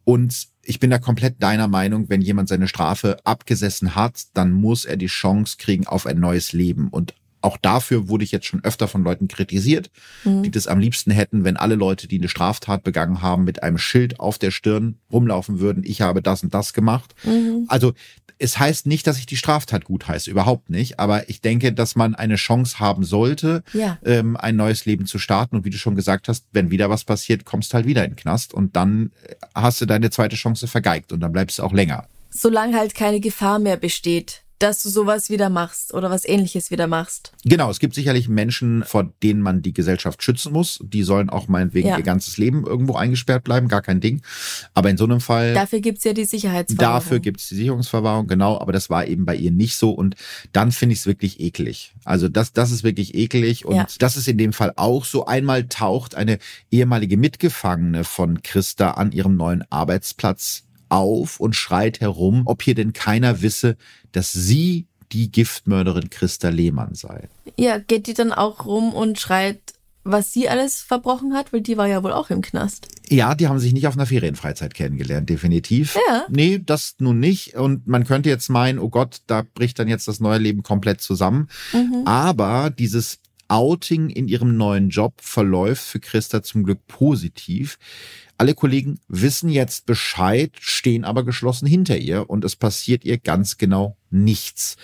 Und 0.04 0.48
ich 0.62 0.80
bin 0.80 0.90
da 0.90 0.98
komplett 0.98 1.42
deiner 1.42 1.68
Meinung, 1.68 2.10
wenn 2.10 2.20
jemand 2.20 2.50
seine 2.50 2.68
Strafe 2.68 3.16
abgesessen 3.24 3.94
hat, 3.94 4.24
dann 4.34 4.52
muss 4.52 4.84
er 4.84 4.98
die 4.98 5.06
Chance 5.06 5.56
kriegen 5.58 5.86
auf 5.86 6.04
ein 6.04 6.20
neues 6.20 6.52
Leben. 6.52 6.88
Und 6.88 7.14
auch 7.48 7.56
dafür 7.56 8.08
wurde 8.08 8.24
ich 8.24 8.30
jetzt 8.30 8.46
schon 8.46 8.62
öfter 8.62 8.88
von 8.88 9.02
Leuten 9.02 9.26
kritisiert, 9.26 9.90
mhm. 10.24 10.42
die 10.42 10.50
das 10.50 10.66
am 10.66 10.78
liebsten 10.78 11.10
hätten, 11.10 11.44
wenn 11.44 11.56
alle 11.56 11.76
Leute, 11.76 12.06
die 12.06 12.18
eine 12.18 12.28
Straftat 12.28 12.84
begangen 12.84 13.22
haben, 13.22 13.44
mit 13.44 13.62
einem 13.62 13.78
Schild 13.78 14.20
auf 14.20 14.38
der 14.38 14.50
Stirn 14.50 14.98
rumlaufen 15.10 15.58
würden, 15.58 15.82
ich 15.84 16.02
habe 16.02 16.20
das 16.20 16.42
und 16.42 16.52
das 16.52 16.74
gemacht. 16.74 17.14
Mhm. 17.24 17.64
Also 17.68 17.94
es 18.38 18.58
heißt 18.58 18.86
nicht, 18.86 19.06
dass 19.06 19.18
ich 19.18 19.24
die 19.24 19.36
Straftat 19.36 19.84
gut 19.84 20.06
heiße, 20.06 20.30
überhaupt 20.30 20.68
nicht. 20.68 21.00
Aber 21.00 21.28
ich 21.28 21.40
denke, 21.40 21.72
dass 21.72 21.96
man 21.96 22.14
eine 22.14 22.36
Chance 22.36 22.78
haben 22.78 23.02
sollte, 23.02 23.64
ja. 23.72 23.98
ähm, 24.04 24.36
ein 24.36 24.56
neues 24.56 24.84
Leben 24.84 25.06
zu 25.06 25.18
starten. 25.18 25.56
Und 25.56 25.64
wie 25.64 25.70
du 25.70 25.78
schon 25.78 25.96
gesagt 25.96 26.28
hast, 26.28 26.44
wenn 26.52 26.70
wieder 26.70 26.90
was 26.90 27.04
passiert, 27.04 27.46
kommst 27.46 27.72
halt 27.72 27.86
wieder 27.86 28.04
in 28.04 28.12
den 28.12 28.16
Knast 28.16 28.54
und 28.54 28.76
dann 28.76 29.10
hast 29.54 29.80
du 29.80 29.86
deine 29.86 30.10
zweite 30.10 30.36
Chance 30.36 30.68
vergeigt 30.68 31.12
und 31.12 31.20
dann 31.20 31.32
bleibst 31.32 31.58
du 31.58 31.62
auch 31.62 31.72
länger. 31.72 32.06
Solange 32.30 32.76
halt 32.76 32.94
keine 32.94 33.20
Gefahr 33.20 33.58
mehr 33.58 33.76
besteht 33.76 34.42
dass 34.58 34.82
du 34.82 34.88
sowas 34.88 35.30
wieder 35.30 35.50
machst 35.50 35.94
oder 35.94 36.10
was 36.10 36.24
ähnliches 36.24 36.70
wieder 36.70 36.86
machst. 36.86 37.32
Genau, 37.44 37.70
es 37.70 37.78
gibt 37.78 37.94
sicherlich 37.94 38.28
Menschen, 38.28 38.82
vor 38.84 39.12
denen 39.22 39.40
man 39.40 39.62
die 39.62 39.72
Gesellschaft 39.72 40.22
schützen 40.22 40.52
muss. 40.52 40.80
Die 40.82 41.02
sollen 41.02 41.30
auch 41.30 41.48
meinetwegen 41.48 41.88
ja. 41.88 41.96
ihr 41.96 42.02
ganzes 42.02 42.38
Leben 42.38 42.66
irgendwo 42.66 42.94
eingesperrt 42.94 43.44
bleiben, 43.44 43.68
gar 43.68 43.82
kein 43.82 44.00
Ding. 44.00 44.22
Aber 44.74 44.90
in 44.90 44.96
so 44.96 45.04
einem 45.04 45.20
Fall. 45.20 45.54
Dafür 45.54 45.80
gibt's 45.80 46.04
ja 46.04 46.12
die 46.12 46.24
Sicherheitsverwahrung. 46.24 46.94
Dafür 46.94 47.20
gibt's 47.20 47.48
die 47.48 47.54
Sicherungsverwahrung, 47.54 48.26
genau, 48.26 48.58
aber 48.58 48.72
das 48.72 48.90
war 48.90 49.06
eben 49.06 49.24
bei 49.24 49.36
ihr 49.36 49.50
nicht 49.50 49.76
so. 49.76 49.90
Und 49.90 50.16
dann 50.52 50.72
finde 50.72 50.94
ich 50.94 51.00
es 51.00 51.06
wirklich 51.06 51.40
eklig. 51.40 51.94
Also 52.04 52.28
das, 52.28 52.52
das 52.52 52.70
ist 52.70 52.82
wirklich 52.82 53.14
eklig. 53.14 53.64
Und 53.64 53.76
ja. 53.76 53.86
das 53.98 54.16
ist 54.16 54.28
in 54.28 54.38
dem 54.38 54.52
Fall 54.52 54.72
auch 54.76 55.04
so. 55.04 55.26
Einmal 55.26 55.68
taucht 55.68 56.14
eine 56.14 56.38
ehemalige 56.70 57.16
Mitgefangene 57.16 58.04
von 58.04 58.42
Christa 58.42 58.92
an 58.92 59.12
ihrem 59.12 59.36
neuen 59.36 59.64
Arbeitsplatz 59.70 60.64
auf 60.88 61.40
und 61.40 61.54
schreit 61.54 62.00
herum, 62.00 62.42
ob 62.46 62.62
hier 62.62 62.74
denn 62.74 62.92
keiner 62.92 63.42
wisse, 63.42 63.76
dass 64.12 64.32
sie 64.32 64.86
die 65.12 65.30
Giftmörderin 65.30 66.10
Christa 66.10 66.48
Lehmann 66.48 66.94
sei. 66.94 67.28
Ja, 67.56 67.78
geht 67.78 68.06
die 68.06 68.14
dann 68.14 68.32
auch 68.32 68.66
rum 68.66 68.92
und 68.92 69.18
schreit, 69.18 69.60
was 70.04 70.32
sie 70.32 70.48
alles 70.48 70.80
verbrochen 70.80 71.34
hat, 71.34 71.52
weil 71.52 71.60
die 71.60 71.76
war 71.76 71.86
ja 71.86 72.02
wohl 72.02 72.12
auch 72.12 72.30
im 72.30 72.40
Knast. 72.40 72.88
Ja, 73.08 73.34
die 73.34 73.48
haben 73.48 73.58
sich 73.58 73.72
nicht 73.72 73.86
auf 73.86 73.94
einer 73.94 74.06
Ferienfreizeit 74.06 74.74
kennengelernt, 74.74 75.28
definitiv. 75.28 75.98
Ja. 76.08 76.24
Nee, 76.28 76.60
das 76.64 76.96
nun 76.98 77.20
nicht. 77.20 77.56
Und 77.56 77.86
man 77.86 78.04
könnte 78.04 78.28
jetzt 78.28 78.48
meinen, 78.48 78.78
oh 78.78 78.88
Gott, 78.88 79.22
da 79.26 79.44
bricht 79.54 79.78
dann 79.78 79.88
jetzt 79.88 80.08
das 80.08 80.20
neue 80.20 80.38
Leben 80.38 80.62
komplett 80.62 81.00
zusammen. 81.00 81.48
Mhm. 81.72 82.02
Aber 82.06 82.70
dieses 82.70 83.18
Outing 83.48 84.10
in 84.10 84.28
ihrem 84.28 84.56
neuen 84.56 84.90
Job 84.90 85.14
verläuft 85.22 85.82
für 85.82 86.00
Christa 86.00 86.42
zum 86.42 86.64
Glück 86.64 86.86
positiv. 86.86 87.78
Alle 88.36 88.54
Kollegen 88.54 89.00
wissen 89.08 89.48
jetzt 89.48 89.86
Bescheid, 89.86 90.52
stehen 90.60 91.04
aber 91.04 91.24
geschlossen 91.24 91.66
hinter 91.66 91.96
ihr 91.96 92.28
und 92.28 92.44
es 92.44 92.56
passiert 92.56 93.04
ihr 93.04 93.18
ganz 93.18 93.56
genau 93.56 93.96
nichts. 94.10 94.76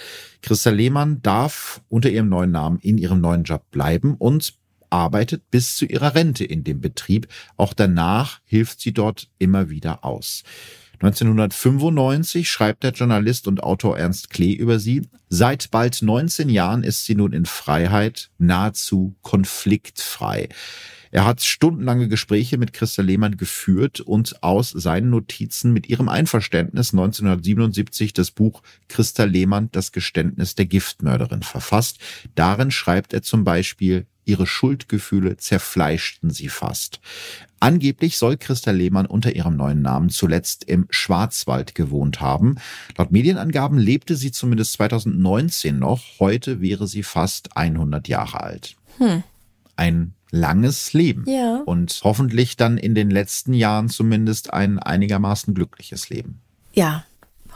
Christa 0.43 0.71
Lehmann 0.71 1.21
darf 1.23 1.83
unter 1.89 2.11
ihrem 2.11 2.29
neuen 2.29 2.51
Namen 2.51 2.79
in 2.81 2.99
ihrem 2.99 3.21
neuen 3.21 3.45
Job 3.45 3.71
bleiben 3.71 4.15
und 4.17 4.55
arbeitet 4.91 5.51
bis 5.51 5.77
zu 5.77 5.87
ihrer 5.87 6.15
Rente 6.15 6.45
in 6.45 6.65
dem 6.65 6.81
Betrieb. 6.81 7.29
Auch 7.57 7.75
danach 7.75 8.41
hilft 8.45 8.81
sie 8.81 8.93
dort 8.93 9.29
immer 9.39 9.69
wieder 9.69 10.05
aus. 10.05 10.43
1995 11.05 12.51
schreibt 12.51 12.83
der 12.83 12.93
Journalist 12.93 13.47
und 13.47 13.63
Autor 13.63 13.99
Ernst 13.99 14.31
Klee 14.31 14.55
über 14.55 14.79
sie. 14.79 15.03
Seit 15.29 15.71
bald 15.71 16.01
19 16.01 16.49
Jahren 16.49 16.83
ist 16.83 17.05
sie 17.05 17.15
nun 17.15 17.35
in 17.35 17.45
Freiheit, 17.45 18.31
nahezu 18.39 19.15
konfliktfrei. 19.21 20.49
Er 21.11 21.27
hat 21.27 21.43
stundenlange 21.43 22.09
Gespräche 22.09 22.57
mit 22.57 22.73
Christa 22.73 23.03
Lehmann 23.03 23.37
geführt 23.37 24.01
und 24.01 24.43
aus 24.43 24.71
seinen 24.71 25.11
Notizen 25.11 25.75
mit 25.75 25.91
ihrem 25.91 26.09
Einverständnis 26.09 26.95
1977 26.95 28.15
das 28.15 28.31
Buch 28.31 28.63
Christa 28.89 29.25
Lehmann, 29.25 29.69
das 29.73 29.93
Geständnis 29.93 30.55
der 30.55 30.65
Giftmörderin 30.65 31.43
verfasst. 31.43 31.99
Darin 32.35 32.71
schreibt 32.71 33.13
er 33.13 33.23
zum 33.23 33.45
Beispiel, 33.45 34.07
ihre 34.25 34.47
Schuldgefühle 34.47 35.37
zerfleischten 35.37 36.31
sie 36.31 36.49
fast. 36.49 37.01
Angeblich 37.61 38.19
soll 38.19 38.37
Christa 38.37 38.73
Lehmann 38.73 39.07
unter 39.07 39.35
ihrem 39.35 39.57
neuen 39.57 39.81
Namen 39.81 40.11
zuletzt 40.11 40.65
im 40.65 40.87
Schwarzwald 40.91 41.75
gewohnt 41.75 42.21
haben. 42.21 42.57
Laut 42.99 43.11
Medienangaben 43.11 43.79
lebte 43.79 44.17
sie 44.17 44.33
zumindest 44.33 44.75
2019 44.75 45.79
noch. 45.79 46.03
Heute 46.21 46.61
wäre 46.61 46.87
sie 46.87 47.03
fast 47.03 47.57
100 47.57 48.07
Jahre 48.07 48.43
alt. 48.43 48.77
Hm. 48.99 49.23
Ein 49.77 50.13
langes 50.31 50.93
Leben. 50.93 51.25
Ja. 51.27 51.63
Und 51.65 52.01
hoffentlich 52.05 52.57
dann 52.57 52.77
in 52.77 52.95
den 52.95 53.11
letzten 53.11 53.55
Jahren 53.55 53.89
zumindest 53.89 54.53
ein 54.53 54.79
einigermaßen 54.79 55.55
glückliches 55.55 56.11
Leben. 56.11 56.41
Ja, 56.75 57.05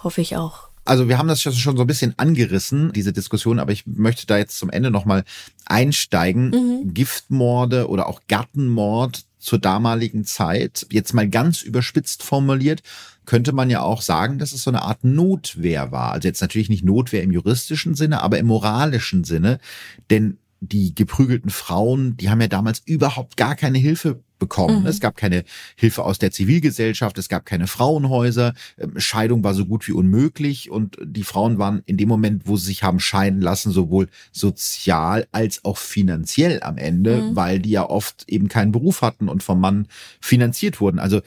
hoffe 0.03 0.21
ich 0.21 0.37
auch. 0.37 0.68
Also 0.89 1.07
wir 1.09 1.18
haben 1.18 1.28
das 1.28 1.43
schon 1.43 1.76
so 1.76 1.82
ein 1.82 1.86
bisschen 1.86 2.14
angerissen, 2.16 2.93
diese 2.95 3.12
Diskussion, 3.12 3.59
aber 3.59 3.72
ich 3.72 3.86
möchte 3.86 4.26
da 4.26 4.39
jetzt 4.39 4.59
zum 4.59 4.70
Ende 4.70 4.91
nochmal 4.91 5.24
einsteigen. 5.66 6.51
Mhm. 6.51 6.95
Giftmorde 6.95 7.89
oder 7.89 8.07
auch 8.09 8.22
Gattenmord 8.26 9.24
zur 9.39 9.59
damaligen 9.59 10.24
Zeit, 10.24 10.86
jetzt 10.91 11.12
mal 11.12 11.28
ganz 11.28 11.61
überspitzt 11.62 12.22
formuliert, 12.22 12.82
könnte 13.26 13.53
man 13.53 13.68
ja 13.68 13.82
auch 13.82 14.01
sagen, 14.01 14.39
dass 14.39 14.53
es 14.53 14.62
so 14.62 14.70
eine 14.70 14.80
Art 14.82 15.05
Notwehr 15.05 15.93
war. 15.93 16.12
Also 16.12 16.26
jetzt 16.26 16.41
natürlich 16.41 16.70
nicht 16.70 16.84
Notwehr 16.84 17.22
im 17.22 17.32
juristischen 17.32 17.95
Sinne, 17.95 18.22
aber 18.22 18.39
im 18.39 18.47
moralischen 18.47 19.24
Sinne. 19.24 19.61
Denn 20.09 20.39
die 20.61 20.95
geprügelten 20.95 21.51
Frauen, 21.51 22.17
die 22.17 22.31
haben 22.31 22.41
ja 22.41 22.49
damals 22.49 22.83
überhaupt 22.85 23.37
gar 23.37 23.55
keine 23.55 23.79
Hilfe 23.79 24.21
bekommen. 24.39 24.81
Mhm. 24.81 24.87
Es 24.87 25.01
gab 25.01 25.17
keine 25.17 25.45
Hilfe 25.77 26.05
aus 26.05 26.19
der 26.19 26.31
Zivilgesellschaft, 26.31 27.19
es 27.19 27.29
gab 27.29 27.45
keine 27.45 27.67
Frauenhäuser, 27.67 28.55
ähm, 28.79 28.99
Scheidung 28.99 29.45
war 29.45 29.55
so 29.55 29.67
gut 29.67 29.87
wie 29.89 29.93
unmöglich 29.93 30.71
und 30.71 30.97
die 31.03 31.25
Frauen 31.25 31.59
waren 31.59 31.83
in 31.87 31.97
dem 31.97 32.09
Moment, 32.09 32.43
wo 32.47 32.57
sie 32.57 32.67
sich 32.67 32.83
haben 32.83 33.01
scheiden 33.01 33.41
lassen, 33.41 33.73
sowohl 33.73 34.09
sozial 34.33 35.27
als 35.33 35.65
auch 35.65 35.79
finanziell 35.79 36.63
am 36.63 36.79
Ende, 36.79 37.23
mhm. 37.23 37.37
weil 37.37 37.59
die 37.61 37.71
ja 37.71 37.89
oft 37.89 38.25
eben 38.29 38.49
keinen 38.49 38.73
Beruf 38.73 39.03
hatten 39.03 39.29
und 39.29 39.43
vom 39.43 39.61
Mann 39.61 39.89
finanziert 40.21 40.81
wurden. 40.81 40.99
Also 40.99 41.21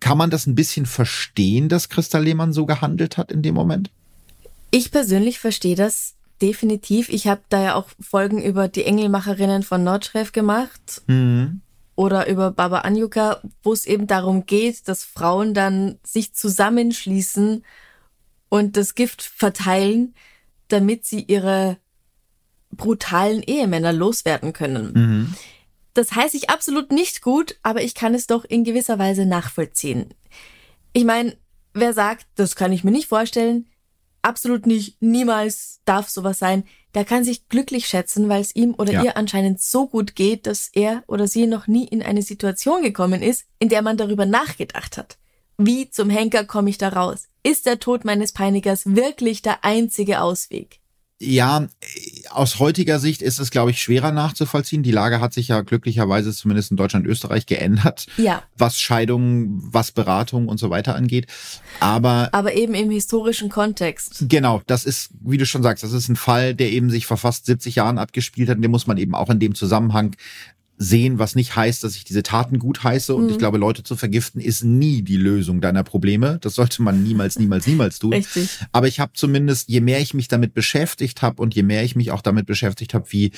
kann 0.00 0.18
man 0.18 0.30
das 0.30 0.46
ein 0.46 0.56
bisschen 0.56 0.86
verstehen, 0.86 1.68
dass 1.68 1.88
Christa 1.88 2.18
Lehmann 2.18 2.52
so 2.52 2.66
gehandelt 2.66 3.16
hat 3.16 3.30
in 3.30 3.42
dem 3.42 3.54
Moment? 3.54 3.90
Ich 4.72 4.90
persönlich 4.90 5.38
verstehe 5.38 5.76
das 5.76 6.14
definitiv. 6.42 7.08
Ich 7.08 7.28
habe 7.28 7.42
da 7.48 7.62
ja 7.62 7.74
auch 7.76 7.86
Folgen 8.00 8.42
über 8.42 8.68
die 8.68 8.84
Engelmacherinnen 8.84 9.62
von 9.62 9.84
Nordschreff 9.84 10.32
gemacht. 10.32 11.02
Mhm. 11.06 11.62
Oder 11.94 12.26
über 12.26 12.50
Baba 12.50 12.80
Anjuka, 12.80 13.40
wo 13.62 13.72
es 13.72 13.86
eben 13.86 14.06
darum 14.06 14.46
geht, 14.46 14.88
dass 14.88 15.04
Frauen 15.04 15.54
dann 15.54 15.98
sich 16.02 16.34
zusammenschließen 16.34 17.64
und 18.48 18.76
das 18.76 18.94
Gift 18.94 19.22
verteilen, 19.22 20.14
damit 20.68 21.04
sie 21.04 21.20
ihre 21.20 21.76
brutalen 22.70 23.42
Ehemänner 23.42 23.92
loswerden 23.92 24.52
können. 24.52 24.92
Mhm. 24.94 25.34
Das 25.94 26.12
heißt 26.12 26.34
ich 26.34 26.48
absolut 26.48 26.90
nicht 26.90 27.20
gut, 27.20 27.56
aber 27.62 27.82
ich 27.82 27.94
kann 27.94 28.14
es 28.14 28.26
doch 28.26 28.44
in 28.44 28.64
gewisser 28.64 28.98
Weise 28.98 29.26
nachvollziehen. 29.26 30.14
Ich 30.94 31.04
meine, 31.04 31.36
wer 31.74 31.92
sagt, 31.92 32.26
das 32.34 32.56
kann 32.56 32.72
ich 32.72 32.84
mir 32.84 32.90
nicht 32.90 33.08
vorstellen, 33.08 33.66
absolut 34.22 34.66
nicht, 34.66 35.00
niemals 35.00 35.80
darf 35.84 36.08
sowas 36.08 36.38
sein. 36.38 36.64
Der 36.94 37.04
kann 37.04 37.24
sich 37.24 37.48
glücklich 37.48 37.86
schätzen, 37.86 38.28
weil 38.28 38.40
es 38.40 38.54
ihm 38.54 38.74
oder 38.76 38.92
ja. 38.92 39.02
ihr 39.04 39.16
anscheinend 39.16 39.60
so 39.60 39.88
gut 39.88 40.14
geht, 40.14 40.46
dass 40.46 40.68
er 40.72 41.02
oder 41.06 41.26
sie 41.26 41.46
noch 41.46 41.66
nie 41.66 41.86
in 41.86 42.02
eine 42.02 42.22
Situation 42.22 42.82
gekommen 42.82 43.22
ist, 43.22 43.46
in 43.58 43.68
der 43.68 43.82
man 43.82 43.96
darüber 43.96 44.26
nachgedacht 44.26 44.96
hat. 44.96 45.18
Wie 45.58 45.90
zum 45.90 46.10
Henker 46.10 46.44
komme 46.44 46.70
ich 46.70 46.78
da 46.78 46.88
raus? 46.88 47.28
Ist 47.42 47.66
der 47.66 47.78
Tod 47.78 48.04
meines 48.04 48.32
Peinigers 48.32 48.82
wirklich 48.84 49.42
der 49.42 49.64
einzige 49.64 50.20
Ausweg? 50.20 50.81
Ja, 51.24 51.68
aus 52.30 52.58
heutiger 52.58 52.98
Sicht 52.98 53.22
ist 53.22 53.38
es, 53.38 53.52
glaube 53.52 53.70
ich, 53.70 53.80
schwerer 53.80 54.10
nachzuvollziehen. 54.10 54.82
Die 54.82 54.90
Lage 54.90 55.20
hat 55.20 55.32
sich 55.32 55.48
ja 55.48 55.60
glücklicherweise 55.60 56.32
zumindest 56.32 56.72
in 56.72 56.76
Deutschland 56.76 57.06
und 57.06 57.12
Österreich 57.12 57.46
geändert, 57.46 58.06
ja. 58.16 58.42
was 58.56 58.80
Scheidungen, 58.80 59.62
was 59.72 59.92
Beratung 59.92 60.48
und 60.48 60.58
so 60.58 60.68
weiter 60.70 60.96
angeht. 60.96 61.28
Aber 61.78 62.30
aber 62.32 62.54
eben 62.54 62.74
im 62.74 62.90
historischen 62.90 63.50
Kontext. 63.50 64.24
Genau, 64.28 64.62
das 64.66 64.84
ist, 64.84 65.10
wie 65.20 65.38
du 65.38 65.46
schon 65.46 65.62
sagst, 65.62 65.84
das 65.84 65.92
ist 65.92 66.08
ein 66.08 66.16
Fall, 66.16 66.56
der 66.56 66.72
eben 66.72 66.90
sich 66.90 67.06
vor 67.06 67.16
fast 67.16 67.46
70 67.46 67.76
Jahren 67.76 67.98
abgespielt 67.98 68.48
hat. 68.48 68.56
Und 68.56 68.62
den 68.62 68.72
muss 68.72 68.88
man 68.88 68.98
eben 68.98 69.14
auch 69.14 69.30
in 69.30 69.38
dem 69.38 69.54
Zusammenhang 69.54 70.16
sehen, 70.82 71.18
was 71.18 71.34
nicht 71.34 71.54
heißt, 71.54 71.84
dass 71.84 71.94
ich 71.94 72.04
diese 72.04 72.22
Taten 72.22 72.58
gut 72.58 72.82
heiße. 72.82 73.14
Und 73.14 73.24
mhm. 73.24 73.30
ich 73.30 73.38
glaube, 73.38 73.58
Leute 73.58 73.82
zu 73.82 73.96
vergiften 73.96 74.40
ist 74.40 74.64
nie 74.64 75.02
die 75.02 75.16
Lösung 75.16 75.60
deiner 75.60 75.84
Probleme. 75.84 76.38
Das 76.40 76.56
sollte 76.56 76.82
man 76.82 77.02
niemals, 77.02 77.38
niemals, 77.38 77.66
niemals 77.66 77.98
tun. 77.98 78.12
Richtig. 78.12 78.48
Aber 78.72 78.88
ich 78.88 78.98
habe 78.98 79.12
zumindest, 79.14 79.68
je 79.68 79.80
mehr 79.80 80.00
ich 80.00 80.12
mich 80.12 80.28
damit 80.28 80.54
beschäftigt 80.54 81.22
habe 81.22 81.40
und 81.40 81.54
je 81.54 81.62
mehr 81.62 81.84
ich 81.84 81.94
mich 81.94 82.10
auch 82.10 82.20
damit 82.20 82.46
beschäftigt 82.46 82.94
habe, 82.94 83.06
wie 83.10 83.30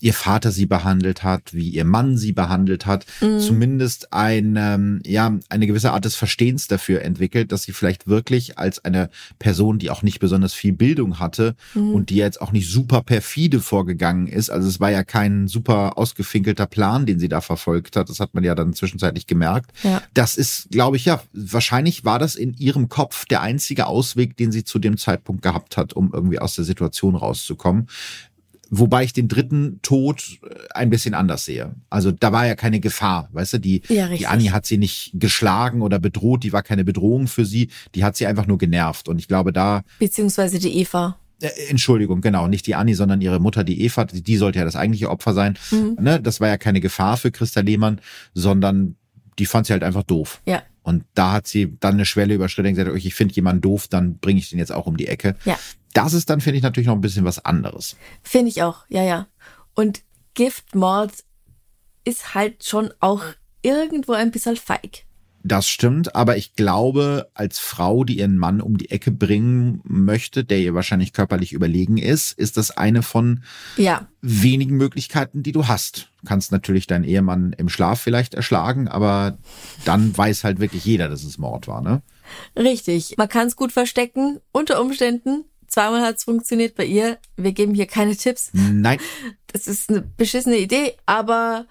ihr 0.00 0.14
Vater 0.14 0.52
sie 0.52 0.66
behandelt 0.66 1.24
hat, 1.24 1.52
wie 1.52 1.70
ihr 1.70 1.84
Mann 1.84 2.16
sie 2.16 2.32
behandelt 2.32 2.86
hat, 2.86 3.04
mhm. 3.20 3.40
zumindest 3.40 4.12
ein, 4.12 4.54
ähm, 4.56 5.00
ja, 5.04 5.36
eine 5.48 5.66
gewisse 5.66 5.92
Art 5.92 6.04
des 6.04 6.14
Verstehens 6.14 6.68
dafür 6.68 7.02
entwickelt, 7.02 7.50
dass 7.50 7.64
sie 7.64 7.72
vielleicht 7.72 8.06
wirklich 8.06 8.58
als 8.58 8.84
eine 8.84 9.10
Person, 9.38 9.78
die 9.78 9.90
auch 9.90 10.02
nicht 10.02 10.20
besonders 10.20 10.54
viel 10.54 10.72
Bildung 10.72 11.18
hatte 11.18 11.56
mhm. 11.74 11.94
und 11.94 12.10
die 12.10 12.16
jetzt 12.16 12.40
auch 12.40 12.52
nicht 12.52 12.70
super 12.70 13.02
perfide 13.02 13.60
vorgegangen 13.60 14.28
ist. 14.28 14.50
Also 14.50 14.68
es 14.68 14.78
war 14.78 14.90
ja 14.90 15.02
kein 15.02 15.48
super 15.48 15.98
ausgefinkelter 15.98 16.66
Plan 16.66 16.91
Plan, 16.92 17.06
den 17.06 17.18
sie 17.18 17.28
da 17.28 17.40
verfolgt 17.40 17.96
hat. 17.96 18.08
Das 18.08 18.20
hat 18.20 18.34
man 18.34 18.44
ja 18.44 18.54
dann 18.54 18.74
zwischenzeitlich 18.74 19.26
gemerkt. 19.26 19.72
Ja. 19.82 20.02
Das 20.14 20.36
ist, 20.36 20.70
glaube 20.70 20.96
ich, 20.96 21.04
ja, 21.04 21.22
wahrscheinlich 21.32 22.04
war 22.04 22.18
das 22.18 22.34
in 22.34 22.54
ihrem 22.54 22.88
Kopf 22.88 23.24
der 23.24 23.40
einzige 23.40 23.86
Ausweg, 23.86 24.36
den 24.36 24.52
sie 24.52 24.64
zu 24.64 24.78
dem 24.78 24.98
Zeitpunkt 24.98 25.42
gehabt 25.42 25.76
hat, 25.76 25.94
um 25.94 26.12
irgendwie 26.12 26.38
aus 26.38 26.54
der 26.54 26.64
Situation 26.64 27.16
rauszukommen. 27.16 27.88
Wobei 28.74 29.04
ich 29.04 29.12
den 29.12 29.28
dritten 29.28 29.80
Tod 29.82 30.38
äh, 30.42 30.54
ein 30.74 30.88
bisschen 30.88 31.12
anders 31.12 31.44
sehe. 31.44 31.74
Also 31.90 32.10
da 32.10 32.32
war 32.32 32.46
ja 32.46 32.54
keine 32.54 32.80
Gefahr, 32.80 33.28
weißt 33.32 33.54
du, 33.54 33.58
die, 33.58 33.82
ja, 33.88 34.08
die 34.08 34.26
Annie 34.26 34.50
hat 34.50 34.64
sie 34.64 34.78
nicht 34.78 35.10
geschlagen 35.12 35.82
oder 35.82 35.98
bedroht, 35.98 36.42
die 36.42 36.54
war 36.54 36.62
keine 36.62 36.82
Bedrohung 36.82 37.26
für 37.26 37.44
sie, 37.44 37.68
die 37.94 38.02
hat 38.02 38.16
sie 38.16 38.26
einfach 38.26 38.46
nur 38.46 38.56
genervt. 38.56 39.08
Und 39.08 39.18
ich 39.18 39.28
glaube 39.28 39.52
da. 39.52 39.82
Beziehungsweise 39.98 40.58
die 40.58 40.74
Eva. 40.78 41.18
Äh, 41.42 41.68
Entschuldigung, 41.68 42.20
genau, 42.20 42.48
nicht 42.48 42.66
die 42.66 42.74
Annie, 42.74 42.94
sondern 42.94 43.20
ihre 43.20 43.40
Mutter, 43.40 43.64
die 43.64 43.82
Eva, 43.82 44.04
die, 44.04 44.22
die 44.22 44.36
sollte 44.36 44.60
ja 44.60 44.64
das 44.64 44.76
eigentliche 44.76 45.10
Opfer 45.10 45.34
sein. 45.34 45.58
Mhm. 45.70 45.98
Ne? 46.00 46.20
Das 46.20 46.40
war 46.40 46.48
ja 46.48 46.56
keine 46.56 46.80
Gefahr 46.80 47.16
für 47.16 47.30
Christa 47.30 47.60
Lehmann, 47.60 48.00
sondern 48.32 48.96
die 49.38 49.46
fand 49.46 49.66
sie 49.66 49.72
halt 49.72 49.82
einfach 49.82 50.04
doof. 50.04 50.40
Ja. 50.46 50.62
Und 50.82 51.04
da 51.14 51.32
hat 51.32 51.46
sie 51.46 51.76
dann 51.80 51.94
eine 51.94 52.04
Schwelle 52.04 52.34
überschritten 52.34 52.68
und 52.68 52.74
gesagt, 52.74 52.96
ich 52.96 53.14
finde 53.14 53.34
jemanden 53.34 53.60
doof, 53.60 53.88
dann 53.88 54.18
bringe 54.18 54.40
ich 54.40 54.50
den 54.50 54.58
jetzt 54.58 54.72
auch 54.72 54.86
um 54.86 54.96
die 54.96 55.06
Ecke. 55.06 55.36
Ja. 55.44 55.58
Das 55.94 56.12
ist 56.14 56.30
dann, 56.30 56.40
finde 56.40 56.56
ich, 56.56 56.62
natürlich 56.62 56.86
noch 56.86 56.94
ein 56.94 57.00
bisschen 57.00 57.24
was 57.24 57.44
anderes. 57.44 57.96
Finde 58.22 58.48
ich 58.48 58.62
auch, 58.62 58.84
ja, 58.88 59.02
ja. 59.02 59.26
Und 59.74 60.02
Giftmord 60.34 61.12
ist 62.04 62.34
halt 62.34 62.64
schon 62.64 62.92
auch 63.00 63.22
irgendwo 63.62 64.12
ein 64.12 64.30
bisschen 64.30 64.56
feig. 64.56 65.04
Das 65.44 65.68
stimmt, 65.68 66.14
aber 66.14 66.36
ich 66.36 66.54
glaube, 66.54 67.28
als 67.34 67.58
Frau, 67.58 68.04
die 68.04 68.18
ihren 68.18 68.38
Mann 68.38 68.60
um 68.60 68.78
die 68.78 68.90
Ecke 68.90 69.10
bringen 69.10 69.80
möchte, 69.84 70.44
der 70.44 70.60
ihr 70.60 70.74
wahrscheinlich 70.74 71.12
körperlich 71.12 71.52
überlegen 71.52 71.98
ist, 71.98 72.32
ist 72.38 72.56
das 72.56 72.70
eine 72.70 73.02
von 73.02 73.42
ja. 73.76 74.06
wenigen 74.20 74.76
Möglichkeiten, 74.76 75.42
die 75.42 75.50
du 75.50 75.66
hast. 75.66 76.10
Du 76.20 76.28
kannst 76.28 76.52
natürlich 76.52 76.86
deinen 76.86 77.04
Ehemann 77.04 77.54
im 77.58 77.68
Schlaf 77.68 78.00
vielleicht 78.00 78.34
erschlagen, 78.34 78.86
aber 78.86 79.36
dann 79.84 80.16
weiß 80.16 80.44
halt 80.44 80.60
wirklich 80.60 80.84
jeder, 80.84 81.08
dass 81.08 81.24
es 81.24 81.38
Mord 81.38 81.66
war, 81.66 81.80
ne? 81.80 82.02
Richtig. 82.56 83.16
Man 83.18 83.28
kann 83.28 83.48
es 83.48 83.56
gut 83.56 83.72
verstecken, 83.72 84.38
unter 84.52 84.80
Umständen. 84.80 85.44
Zweimal 85.66 86.02
hat 86.02 86.16
es 86.16 86.24
funktioniert 86.24 86.76
bei 86.76 86.84
ihr. 86.84 87.18
Wir 87.36 87.52
geben 87.52 87.74
hier 87.74 87.86
keine 87.86 88.16
Tipps. 88.16 88.50
Nein. 88.52 88.98
Das 89.48 89.66
ist 89.66 89.90
eine 89.90 90.02
beschissene 90.02 90.58
Idee, 90.58 90.94
aber 91.04 91.66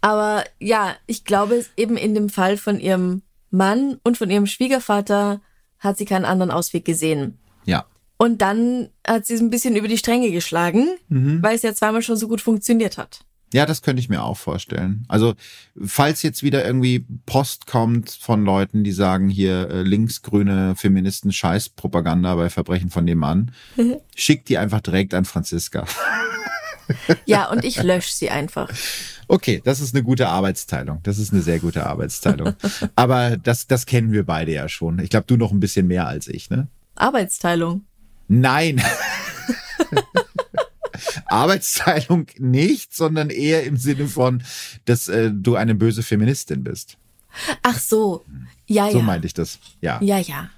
aber 0.00 0.44
ja, 0.60 0.96
ich 1.06 1.24
glaube, 1.24 1.64
eben 1.76 1.96
in 1.96 2.14
dem 2.14 2.28
Fall 2.28 2.56
von 2.56 2.80
ihrem 2.80 3.22
Mann 3.50 3.98
und 4.04 4.16
von 4.16 4.30
ihrem 4.30 4.46
Schwiegervater 4.46 5.40
hat 5.78 5.98
sie 5.98 6.04
keinen 6.04 6.24
anderen 6.24 6.50
Ausweg 6.50 6.84
gesehen. 6.84 7.38
Ja. 7.64 7.84
Und 8.16 8.42
dann 8.42 8.88
hat 9.06 9.26
sie 9.26 9.34
es 9.34 9.40
ein 9.40 9.50
bisschen 9.50 9.76
über 9.76 9.88
die 9.88 9.98
Stränge 9.98 10.30
geschlagen, 10.30 10.88
mhm. 11.08 11.42
weil 11.42 11.54
es 11.54 11.62
ja 11.62 11.74
zweimal 11.74 12.02
schon 12.02 12.16
so 12.16 12.28
gut 12.28 12.40
funktioniert 12.40 12.98
hat. 12.98 13.20
Ja, 13.54 13.64
das 13.64 13.80
könnte 13.80 14.00
ich 14.00 14.10
mir 14.10 14.22
auch 14.22 14.36
vorstellen. 14.36 15.06
Also, 15.08 15.34
falls 15.82 16.22
jetzt 16.22 16.42
wieder 16.42 16.66
irgendwie 16.66 17.06
Post 17.24 17.66
kommt 17.66 18.10
von 18.10 18.44
Leuten, 18.44 18.84
die 18.84 18.92
sagen 18.92 19.30
hier 19.30 19.70
äh, 19.70 19.82
linksgrüne 19.82 20.74
Feministen 20.76 21.32
Scheißpropaganda 21.32 22.34
bei 22.34 22.50
Verbrechen 22.50 22.90
von 22.90 23.06
dem 23.06 23.18
Mann, 23.18 23.52
schickt 24.14 24.50
die 24.50 24.58
einfach 24.58 24.80
direkt 24.80 25.14
an 25.14 25.24
Franziska. 25.24 25.86
Ja, 27.26 27.50
und 27.50 27.64
ich 27.64 27.82
lösche 27.82 28.12
sie 28.12 28.30
einfach. 28.30 28.68
Okay, 29.28 29.60
das 29.64 29.80
ist 29.80 29.94
eine 29.94 30.02
gute 30.02 30.28
Arbeitsteilung. 30.28 31.00
Das 31.02 31.18
ist 31.18 31.32
eine 31.32 31.42
sehr 31.42 31.60
gute 31.60 31.86
Arbeitsteilung. 31.86 32.54
Aber 32.96 33.36
das, 33.36 33.66
das 33.66 33.84
kennen 33.86 34.12
wir 34.12 34.24
beide 34.24 34.52
ja 34.52 34.68
schon. 34.68 34.98
Ich 35.00 35.10
glaube, 35.10 35.26
du 35.26 35.36
noch 35.36 35.52
ein 35.52 35.60
bisschen 35.60 35.86
mehr 35.86 36.06
als 36.06 36.28
ich, 36.28 36.48
ne? 36.50 36.68
Arbeitsteilung. 36.94 37.84
Nein. 38.28 38.82
Arbeitsteilung 41.26 42.26
nicht, 42.38 42.94
sondern 42.94 43.30
eher 43.30 43.64
im 43.64 43.76
Sinne 43.76 44.08
von, 44.08 44.42
dass 44.86 45.08
äh, 45.08 45.30
du 45.32 45.56
eine 45.56 45.74
böse 45.74 46.02
Feministin 46.02 46.64
bist. 46.64 46.96
Ach 47.62 47.78
so. 47.78 48.24
Ja, 48.66 48.90
So 48.90 48.98
ja. 48.98 49.04
meinte 49.04 49.26
ich 49.26 49.34
das. 49.34 49.58
Ja. 49.80 50.00
Ja, 50.02 50.18
ja. 50.18 50.50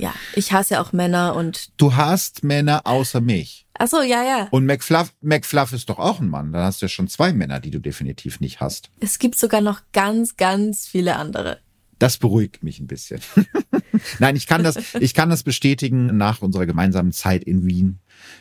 Ja, 0.00 0.14
ich 0.34 0.52
hasse 0.52 0.80
auch 0.80 0.92
Männer 0.92 1.36
und. 1.36 1.70
Du 1.76 1.94
hast 1.94 2.42
Männer 2.42 2.82
außer 2.86 3.20
mich. 3.20 3.66
Ach 3.78 3.86
so, 3.86 4.02
ja, 4.02 4.24
ja. 4.24 4.48
Und 4.50 4.66
McFluff, 4.66 5.12
McFluff 5.20 5.72
ist 5.72 5.88
doch 5.88 5.98
auch 5.98 6.20
ein 6.20 6.28
Mann. 6.28 6.52
Dann 6.52 6.62
hast 6.62 6.80
du 6.80 6.86
ja 6.86 6.88
schon 6.88 7.08
zwei 7.08 7.32
Männer, 7.32 7.60
die 7.60 7.70
du 7.70 7.80
definitiv 7.80 8.40
nicht 8.40 8.60
hast. 8.60 8.90
Es 9.00 9.18
gibt 9.18 9.38
sogar 9.38 9.60
noch 9.60 9.80
ganz, 9.92 10.36
ganz 10.36 10.86
viele 10.86 11.16
andere. 11.16 11.60
Das 11.98 12.16
beruhigt 12.16 12.62
mich 12.62 12.80
ein 12.80 12.86
bisschen. 12.86 13.20
Nein, 14.18 14.34
ich 14.36 14.46
kann 14.46 14.64
das, 14.64 14.78
ich 14.98 15.12
kann 15.12 15.28
das 15.28 15.42
bestätigen 15.42 16.16
nach 16.16 16.40
unserer 16.40 16.64
gemeinsamen 16.64 17.12
Zeit 17.12 17.44
in 17.44 17.66
Wien. 17.66 17.98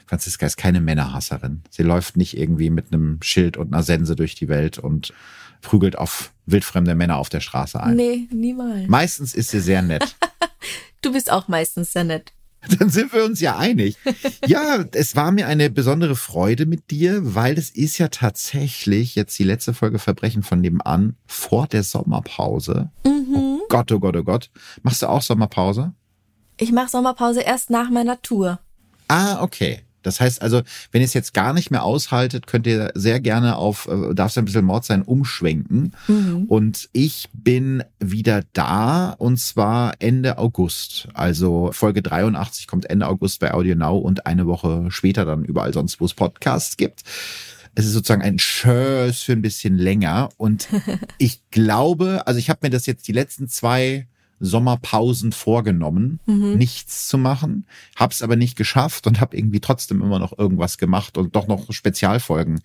Franziska 0.07 0.45
ist 0.45 0.55
keine 0.55 0.80
Männerhasserin. 0.80 1.64
Sie 1.70 1.84
läuft 1.84 2.16
nicht 2.16 2.38
irgendwie 2.38 2.70
mit 2.70 2.93
einem 2.93 3.22
Schild 3.22 3.57
und 3.57 3.74
einer 3.74 3.84
Sense 3.84 4.16
durch 4.16 4.36
die 4.36 4.47
Welt 4.47 4.78
und 4.78 5.14
prügelt 5.62 5.97
auf 5.97 6.32
wildfremde 6.45 6.95
Männer 6.95 7.18
auf 7.18 7.28
der 7.28 7.41
Straße 7.41 7.82
ein. 7.82 7.97
Nee, 7.97 8.28
niemals. 8.32 8.88
Meistens 8.88 9.34
ist 9.34 9.51
sie 9.51 9.60
sehr 9.60 9.82
nett. 9.82 10.16
Du 11.02 11.14
bist 11.14 11.32
auch 11.32 11.47
meistens 11.47 11.93
sehr 11.93 12.04
nett. 12.04 12.34
Dann 12.78 12.89
sind 12.89 13.14
wir 13.14 13.24
uns 13.24 13.39
ja 13.39 13.58
einig. 13.58 13.97
Ja, 14.45 14.84
es 14.91 15.16
war 15.16 15.32
mir 15.32 15.47
eine 15.47 15.70
besondere 15.70 16.16
Freude 16.16 16.66
mit 16.66 16.91
dir, 16.91 17.36
weil 17.36 17.58
es 17.58 17.70
ist 17.70 17.97
ja 17.97 18.10
tatsächlich 18.10 19.16
jetzt 19.16 19.39
die 19.39 19.45
letzte 19.45 19.74
Folge 19.74 19.97
Verbrechen 19.97 20.43
von 20.43 20.60
nebenan 20.60 21.16
vor 21.26 21.68
der 21.68 21.84
Sommerpause. 21.84 22.91
Oh 23.06 23.62
Gott, 23.70 23.91
oh 23.91 24.00
Gott, 24.00 24.18
oh 24.18 24.24
Gott. 24.24 24.50
Machst 24.84 25.02
du 25.02 25.08
auch 25.08 25.22
Sommerpause? 25.22 25.93
Ich 26.58 26.74
mache 26.74 26.89
Sommerpause 26.89 27.41
erst 27.41 27.70
nach 27.70 27.89
meiner 27.89 28.22
Tour. 28.22 28.60
Ah, 29.08 29.41
okay. 29.41 29.84
Das 30.04 30.20
heißt 30.22 30.41
also, 30.41 30.62
wenn 30.91 31.02
ihr 31.02 31.06
es 31.06 31.14
jetzt 31.14 31.34
gar 31.34 31.54
nicht 31.54 31.72
mehr 31.72 31.84
aushaltet, 31.84 32.47
könnt 32.47 32.68
ihr 32.68 32.91
sehr 32.95 33.20
gerne 33.20 33.58
auf 33.58 33.88
äh, 33.88 34.14
Darf 34.14 34.32
es 34.32 34.38
ein 34.38 34.45
bisschen 34.45 34.66
Mord 34.66 34.86
sein 34.86 35.02
umschwenken. 35.02 35.93
Und 36.47 36.89
ich 36.93 37.30
bin 37.34 37.84
wieder 38.00 38.43
da 38.54 39.12
und 39.12 39.39
zwar 39.39 39.93
Ende 40.00 40.38
August. 40.38 41.08
Also 41.14 41.72
Folge 41.74 42.02
83 42.02 42.68
kommt 42.68 42.89
Ende 42.89 43.08
August 43.08 43.39
bei 43.39 43.54
Audio 43.54 43.76
Now 43.76 43.97
und 43.97 44.26
eine 44.26 44.47
Woche 44.47 44.88
später 44.89 45.26
dann 45.26 45.43
überall 45.43 45.74
sonst, 45.74 46.00
wo 46.00 46.06
es 46.06 46.14
Podcasts 46.14 46.78
gibt. 46.78 47.04
Es 47.76 47.86
ist 47.86 47.93
sozusagen 47.93 48.22
ein 48.22 48.39
Schuss 48.39 49.22
für 49.22 49.34
ein 49.34 49.41
bisschen 49.41 49.78
länger 49.78 50.30
und 50.38 50.68
ich 51.18 51.41
glaube, 51.52 52.24
also 52.26 52.39
ich 52.39 52.50
habe 52.50 52.60
mir 52.64 52.70
das 52.70 52.86
jetzt 52.86 53.08
die 53.08 53.14
letzten 53.14 53.47
zwei 53.47 54.08
Sommerpausen 54.40 55.32
vorgenommen, 55.32 56.20
nichts 56.26 57.08
zu 57.08 57.18
machen, 57.18 57.66
hab's 57.96 58.22
aber 58.22 58.36
nicht 58.36 58.56
geschafft 58.56 59.08
und 59.08 59.20
habe 59.20 59.38
irgendwie 59.38 59.60
trotzdem 59.60 60.02
immer 60.02 60.20
noch 60.20 60.38
irgendwas 60.38 60.78
gemacht 60.78 61.18
und 61.18 61.36
doch 61.36 61.48
noch 61.48 61.72
Spezialfolgen 61.72 62.62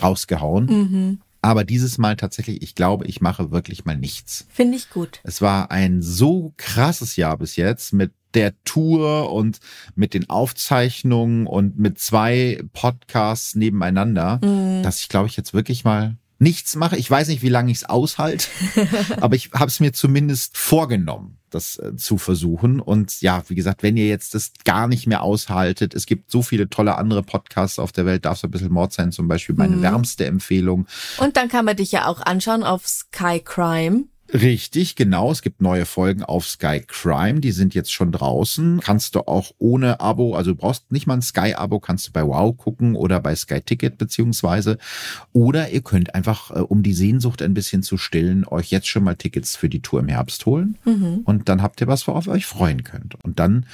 rausgehauen. 0.00 1.20
Aber 1.42 1.64
dieses 1.64 1.98
Mal 1.98 2.16
tatsächlich, 2.16 2.62
ich 2.62 2.74
glaube, 2.74 3.06
ich 3.06 3.20
mache 3.20 3.52
wirklich 3.52 3.84
mal 3.84 3.96
nichts. 3.96 4.46
Finde 4.50 4.76
ich 4.76 4.90
gut. 4.90 5.20
Es 5.22 5.40
war 5.40 5.70
ein 5.70 6.02
so 6.02 6.52
krasses 6.56 7.14
Jahr 7.14 7.38
bis 7.38 7.54
jetzt 7.56 7.92
mit 7.92 8.12
der 8.34 8.52
Tour 8.64 9.32
und 9.32 9.60
mit 9.94 10.12
den 10.12 10.28
Aufzeichnungen 10.28 11.46
und 11.46 11.78
mit 11.78 11.98
zwei 11.98 12.62
Podcasts 12.72 13.54
nebeneinander, 13.54 14.38
dass 14.82 15.00
ich 15.00 15.08
glaube 15.08 15.28
ich 15.28 15.36
jetzt 15.36 15.54
wirklich 15.54 15.84
mal 15.84 16.16
nichts 16.38 16.76
mache. 16.76 16.96
Ich 16.96 17.10
weiß 17.10 17.28
nicht, 17.28 17.42
wie 17.42 17.48
lange 17.48 17.70
ich 17.70 17.78
es 17.78 17.84
aushalte, 17.84 18.46
aber 19.20 19.36
ich 19.36 19.50
habe 19.52 19.66
es 19.66 19.80
mir 19.80 19.92
zumindest 19.92 20.56
vorgenommen, 20.56 21.38
das 21.50 21.78
äh, 21.78 21.96
zu 21.96 22.18
versuchen. 22.18 22.80
Und 22.80 23.20
ja, 23.20 23.42
wie 23.48 23.54
gesagt, 23.54 23.82
wenn 23.82 23.96
ihr 23.96 24.06
jetzt 24.06 24.34
das 24.34 24.52
gar 24.64 24.88
nicht 24.88 25.06
mehr 25.06 25.22
aushaltet, 25.22 25.94
es 25.94 26.06
gibt 26.06 26.30
so 26.30 26.42
viele 26.42 26.68
tolle 26.68 26.96
andere 26.96 27.22
Podcasts 27.22 27.78
auf 27.78 27.92
der 27.92 28.06
Welt, 28.06 28.24
darf 28.24 28.38
es 28.38 28.44
ein 28.44 28.50
bisschen 28.50 28.72
Mord 28.72 28.92
sein, 28.92 29.12
zum 29.12 29.28
Beispiel 29.28 29.54
meine 29.54 29.80
wärmste 29.80 30.26
Empfehlung. 30.26 30.86
Und 31.18 31.36
dann 31.36 31.48
kann 31.48 31.64
man 31.64 31.76
dich 31.76 31.92
ja 31.92 32.06
auch 32.06 32.20
anschauen 32.20 32.62
auf 32.62 32.86
Sky 32.86 33.40
Crime. 33.40 34.04
Richtig, 34.32 34.96
genau. 34.96 35.30
Es 35.30 35.42
gibt 35.42 35.60
neue 35.60 35.86
Folgen 35.86 36.22
auf 36.22 36.46
Sky 36.46 36.82
Crime, 36.86 37.40
die 37.40 37.52
sind 37.52 37.74
jetzt 37.74 37.92
schon 37.92 38.12
draußen. 38.12 38.80
Kannst 38.82 39.14
du 39.14 39.20
auch 39.20 39.52
ohne 39.58 40.00
Abo, 40.00 40.34
also 40.34 40.52
du 40.52 40.56
brauchst 40.56 40.90
nicht 40.90 41.06
mal 41.06 41.14
ein 41.14 41.22
Sky-Abo, 41.22 41.80
kannst 41.80 42.08
du 42.08 42.12
bei 42.12 42.26
Wow 42.26 42.56
gucken 42.56 42.96
oder 42.96 43.20
bei 43.20 43.34
Sky 43.36 43.60
Ticket 43.60 43.98
beziehungsweise. 43.98 44.78
Oder 45.32 45.70
ihr 45.70 45.82
könnt 45.82 46.14
einfach, 46.14 46.50
äh, 46.50 46.60
um 46.60 46.82
die 46.82 46.94
Sehnsucht 46.94 47.42
ein 47.42 47.54
bisschen 47.54 47.82
zu 47.82 47.96
stillen, 47.98 48.46
euch 48.46 48.70
jetzt 48.70 48.88
schon 48.88 49.04
mal 49.04 49.16
Tickets 49.16 49.56
für 49.56 49.68
die 49.68 49.80
Tour 49.80 50.00
im 50.00 50.08
Herbst 50.08 50.44
holen. 50.46 50.76
Und 51.24 51.48
dann 51.48 51.62
habt 51.62 51.80
ihr 51.80 51.86
was, 51.86 52.06
worauf 52.06 52.26
ihr 52.26 52.32
euch 52.32 52.46
freuen 52.46 52.84
könnt. 52.84 53.22
Und 53.24 53.38
dann 53.38 53.66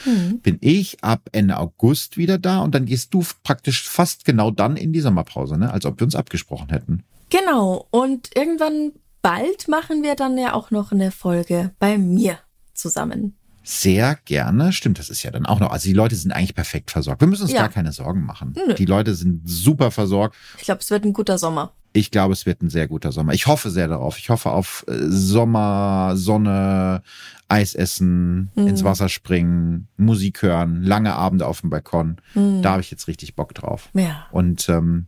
bin 0.43 0.59
ich 0.61 1.03
ab 1.03 1.29
Ende 1.33 1.59
August 1.59 2.17
wieder 2.17 2.39
da 2.39 2.61
und 2.61 2.75
dann 2.75 2.87
gehst 2.87 3.15
du 3.15 3.25
praktisch 3.43 3.89
fast 3.89 4.25
genau 4.25 4.51
dann 4.51 4.77
in 4.77 4.93
die 4.93 5.01
Sommerpause, 5.01 5.57
ne? 5.57 5.73
als 5.73 5.87
ob 5.87 6.01
wir 6.01 6.05
uns 6.05 6.15
abgesprochen 6.15 6.69
hätten. 6.71 7.05
Genau. 7.31 7.87
Und 7.91 8.31
irgendwann 8.35 8.93
bald 9.23 9.69
machen 9.69 10.03
wir 10.03 10.15
dann 10.17 10.37
ja 10.37 10.53
auch 10.55 10.71
noch 10.71 10.93
eine 10.93 11.11
Folge 11.11 11.71
bei 11.79 11.97
mir 11.99 12.39
zusammen. 12.75 13.37
Sehr 13.65 14.19
gerne. 14.25 14.73
Stimmt, 14.73 14.99
das 14.99 15.09
ist 15.09 15.23
ja 15.23 15.31
dann 15.31 15.47
auch 15.47 15.61
noch. 15.61 15.71
Also 15.71 15.89
die 15.89 15.95
Leute 15.95 16.17
sind 16.17 16.33
eigentlich 16.33 16.55
perfekt 16.57 16.91
versorgt. 16.91 17.21
Wir 17.21 17.29
müssen 17.29 17.43
uns 17.43 17.53
Ja. 17.53 17.61
gar 17.61 17.69
keine 17.69 17.93
Sorgen 17.93 18.25
machen. 18.27 18.55
Nö. 18.57 18.75
Die 18.75 18.87
Leute 18.87 19.15
sind 19.15 19.49
super 19.49 19.93
versorgt. 19.93 20.35
Ich 20.59 20.65
glaube, 20.65 20.81
es 20.81 20.91
wird 20.91 21.05
ein 21.05 21.13
guter 21.13 21.39
Sommer. 21.39 21.73
Ich 21.93 22.11
glaube, 22.11 22.33
es 22.33 22.45
wird 22.45 22.61
ein 22.63 22.71
sehr 22.71 22.89
guter 22.89 23.13
Sommer. 23.13 23.35
Ich 23.35 23.47
hoffe 23.47 23.71
sehr 23.71 23.87
darauf. 23.87 24.19
Ich 24.19 24.31
hoffe 24.31 24.51
auf 24.51 24.85
äh, 24.89 24.95
Sommer, 25.09 26.13
Sonne, 26.17 27.03
Eis 27.49 27.75
essen, 27.75 28.51
Mhm. 28.57 28.67
ins 28.67 28.83
Wasser 28.83 29.09
springen, 29.09 29.87
Musik 29.97 30.43
hören, 30.43 30.83
lange 30.83 31.15
Abende 31.15 31.47
auf 31.47 31.61
dem 31.61 31.71
Balkon. 31.71 32.17
Mhm. 32.35 32.63
Da 32.63 32.73
habe 32.73 32.81
ich 32.81 32.91
jetzt 32.91 33.07
richtig 33.07 33.37
Bock 33.37 33.55
drauf. 33.55 33.91
Ja. 33.95 34.27
Und 34.33 34.69
ähm, 34.71 35.07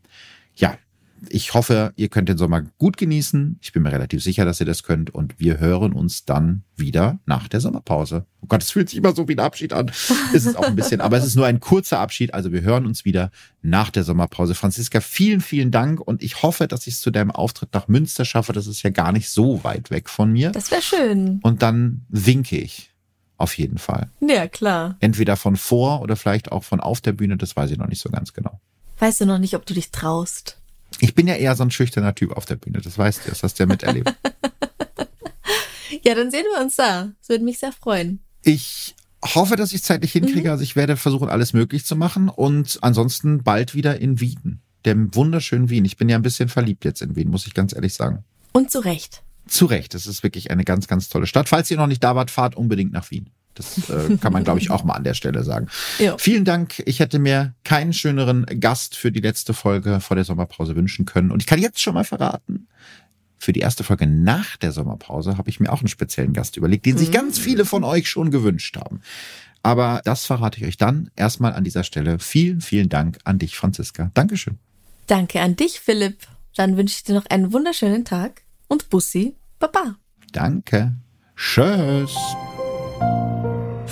ja, 0.55 0.77
ich 1.31 1.55
hoffe, 1.55 1.93
ihr 1.97 2.09
könnt 2.09 2.29
den 2.29 2.39
Sommer 2.39 2.63
gut 2.79 2.97
genießen. 2.97 3.59
Ich 3.61 3.73
bin 3.73 3.83
mir 3.83 3.93
relativ 3.93 4.23
sicher, 4.23 4.45
dass 4.45 4.61
ihr 4.61 4.67
das 4.67 4.83
könnt. 4.83 5.11
Und 5.11 5.39
wir 5.39 5.59
hören 5.59 5.93
uns 5.93 6.25
dann 6.25 6.63
wieder 6.77 7.19
nach 7.27 7.49
der 7.49 7.61
Sommerpause. 7.61 8.27
Oh 8.41 8.47
Gott, 8.49 8.63
es 8.63 8.71
fühlt 8.71 8.89
sich 8.89 8.99
immer 8.99 9.15
so 9.15 9.29
wie 9.29 9.35
ein 9.35 9.41
Abschied 9.41 9.73
an. 9.73 9.91
Ist 10.33 10.47
es 10.47 10.57
auch 10.57 10.65
ein 10.65 10.77
bisschen, 10.77 11.01
aber 11.01 11.17
es 11.17 11.25
ist 11.25 11.37
nur 11.37 11.47
ein 11.47 11.61
kurzer 11.61 11.99
Abschied. 11.99 12.35
Also 12.35 12.53
wir 12.53 12.63
hören 12.63 12.87
uns 12.87 13.05
wieder 13.05 13.31
nach 13.63 13.91
der 13.91 14.05
Sommerpause. 14.05 14.55
Franziska, 14.55 15.01
vielen, 15.01 15.41
vielen 15.41 15.71
Dank. 15.71 16.01
Und 16.01 16.23
ich 16.23 16.43
hoffe, 16.43 16.69
dass 16.69 16.87
ich 16.87 16.95
es 16.95 17.01
zu 17.01 17.11
deinem 17.11 17.31
Auftritt 17.31 17.73
nach 17.73 17.89
Münster 17.89 18.25
schaffe. 18.25 18.53
Das 18.53 18.67
ist 18.67 18.83
ja 18.83 18.91
gar 18.91 19.13
nicht 19.13 19.31
so 19.31 19.65
weit 19.65 19.91
weg 19.91 20.09
von 20.09 20.33
mir. 20.33 20.51
Das 20.51 20.71
wäre 20.71 20.83
schön. 20.83 21.41
Und 21.43 21.63
dann 21.63 22.05
winke 22.09 22.57
ich. 22.59 22.91
Auf 23.37 23.59
jeden 23.59 23.79
Fall. 23.79 24.11
Ja, 24.21 24.47
klar. 24.47 24.97
Entweder 25.01 25.37
von 25.37 25.57
vor 25.57 26.03
oder 26.03 26.17
vielleicht 26.17 26.53
auch 26.53 26.63
von 26.63 26.81
auf 26.81 27.01
der 27.01 27.13
Bühne. 27.13 27.37
Das 27.37 27.57
weiß 27.57 27.71
ich 27.71 27.79
noch 27.79 27.89
nicht 27.89 28.01
so 28.01 28.09
ganz 28.09 28.33
genau. 28.33 28.61
Weißt 28.99 29.21
du 29.21 29.27
noch 29.27 29.39
nicht, 29.39 29.57
ob 29.57 29.67
du 29.67 29.75
dich 29.75 29.91
traust? 29.91 30.59
Ich 31.01 31.15
bin 31.15 31.27
ja 31.27 31.35
eher 31.35 31.55
so 31.57 31.63
ein 31.65 31.71
schüchterner 31.71 32.15
Typ 32.15 32.33
auf 32.33 32.45
der 32.45 32.57
Bühne, 32.57 32.81
das 32.81 32.97
weißt 32.97 33.25
du, 33.25 33.31
das 33.31 33.43
hast 33.43 33.59
du 33.59 33.65
ja 33.65 33.67
miterlebt. 33.67 34.15
Ja, 36.03 36.15
dann 36.15 36.31
sehen 36.31 36.45
wir 36.55 36.63
uns 36.63 36.77
da. 36.77 37.13
Das 37.21 37.29
würde 37.29 37.45
mich 37.45 37.59
sehr 37.59 37.73
freuen. 37.73 38.21
ich 38.43 38.95
hoffe, 39.25 39.57
dass 39.57 39.71
ich 39.71 39.77
es 39.77 39.83
zeitlich 39.85 40.13
hinkriege, 40.13 40.51
also 40.51 40.63
ich 40.63 40.77
werde 40.77 40.97
versuchen, 40.97 41.29
alles 41.29 41.53
möglich 41.55 41.87
zu 41.87 41.97
machen 41.97 42.29
und 42.29 42.79
ansonsten 42.83 43.43
bald 43.43 43.75
wieder 43.75 44.01
in 44.01 44.21
Wien, 44.21 44.61
dem 44.85 45.15
wunderschönen 45.15 45.71
Wien. 45.71 45.85
Ich 45.85 45.97
bin 45.97 46.09
ja 46.09 46.17
ein 46.17 46.23
bisschen 46.23 46.49
verliebt 46.49 46.85
jetzt 46.85 47.01
in 47.01 47.17
Wien, 47.17 47.31
muss 47.31 47.47
ich 47.47 47.55
ganz 47.55 47.75
ehrlich 47.75 47.95
sagen. 47.95 48.25
Und 48.53 48.71
zu 48.71 48.81
Recht. 48.81 49.23
Zu 49.47 49.67
Recht, 49.67 49.95
es 49.95 50.07
ist 50.07 50.23
wirklich 50.23 50.51
eine 50.51 50.65
ganz, 50.65 50.89
ganz 50.89 51.09
tolle 51.09 51.27
Stadt. 51.27 51.49
Falls 51.49 51.71
ihr 51.71 51.77
noch 51.79 51.87
nicht 51.87 52.05
da 52.05 52.15
wart, 52.17 52.31
fahrt 52.31 52.55
unbedingt 52.55 52.93
nach 52.93 53.11
Wien. 53.11 53.31
Das 53.55 53.89
äh, 53.89 54.17
kann 54.19 54.33
man, 54.33 54.45
glaube 54.45 54.59
ich, 54.59 54.71
auch 54.71 54.85
mal 54.85 54.95
an 54.95 55.05
der 55.05 55.15
Stelle 55.15 55.43
sagen. 55.45 55.69
Ja. 55.99 56.19
Vielen 56.19 56.45
Dank. 56.45 56.83
Ich 56.87 56.99
hätte 56.99 57.19
mir 57.19 57.55
keinen 57.63 57.93
schöneren 57.93 58.47
Gast 58.59 58.97
für 58.97 59.13
die 59.13 59.21
letzte 59.21 59.55
Folge 59.55 60.01
vor 60.01 60.17
der 60.17 60.25
Sommerpause 60.25 60.75
wünschen 60.75 61.05
können. 61.05 61.31
Und 61.31 61.41
ich 61.41 61.47
kann 61.47 61.61
jetzt 61.61 61.81
schon 61.81 61.95
mal 61.95 62.05
verraten, 62.05 62.67
für 63.39 63.53
die 63.53 63.61
erste 63.61 63.85
Folge 63.85 64.07
nach 64.07 64.57
der 64.57 64.73
Sommerpause 64.73 65.37
habe 65.37 65.51
ich 65.51 65.61
mir 65.61 65.73
auch 65.73 65.81
einen 65.81 65.89
speziellen 65.89 66.33
Gast 66.33 66.57
überlegt, 66.57 66.87
den 66.87 66.97
sich 66.97 67.13
ganz 67.13 67.39
viele 67.39 67.65
von 67.65 67.85
euch 67.85 68.09
schon 68.09 68.31
gewünscht 68.31 68.77
haben. 68.77 69.03
Aber 69.63 70.03
das 70.05 70.27
verrate 70.27 70.59
ich 70.59 70.67
euch 70.67 70.77
dann. 70.77 71.11
Erstmal 71.17 71.53
an 71.55 71.65
dieser 71.65 71.85
Stelle 71.85 72.19
vielen, 72.19 72.61
vielen 72.61 72.89
Dank 72.89 73.19
an 73.25 73.39
dich, 73.39 73.57
Franziska. 73.57 74.11
Dankeschön. 74.15 74.59
Danke 75.07 75.41
an 75.41 75.57
dich, 75.57 75.81
Philipp. 75.81 76.19
Dann 76.57 76.77
wünsche 76.77 76.97
ich 76.97 77.05
dir 77.05 77.15
noch 77.15 77.27
einen 77.27 77.53
wunderschönen 77.53 78.05
Tag 78.05 78.43
und 78.69 78.91
Bussi, 78.91 79.35
Baba. 79.59 79.97
Danke. 80.33 80.95
Tschüss. 81.37 82.15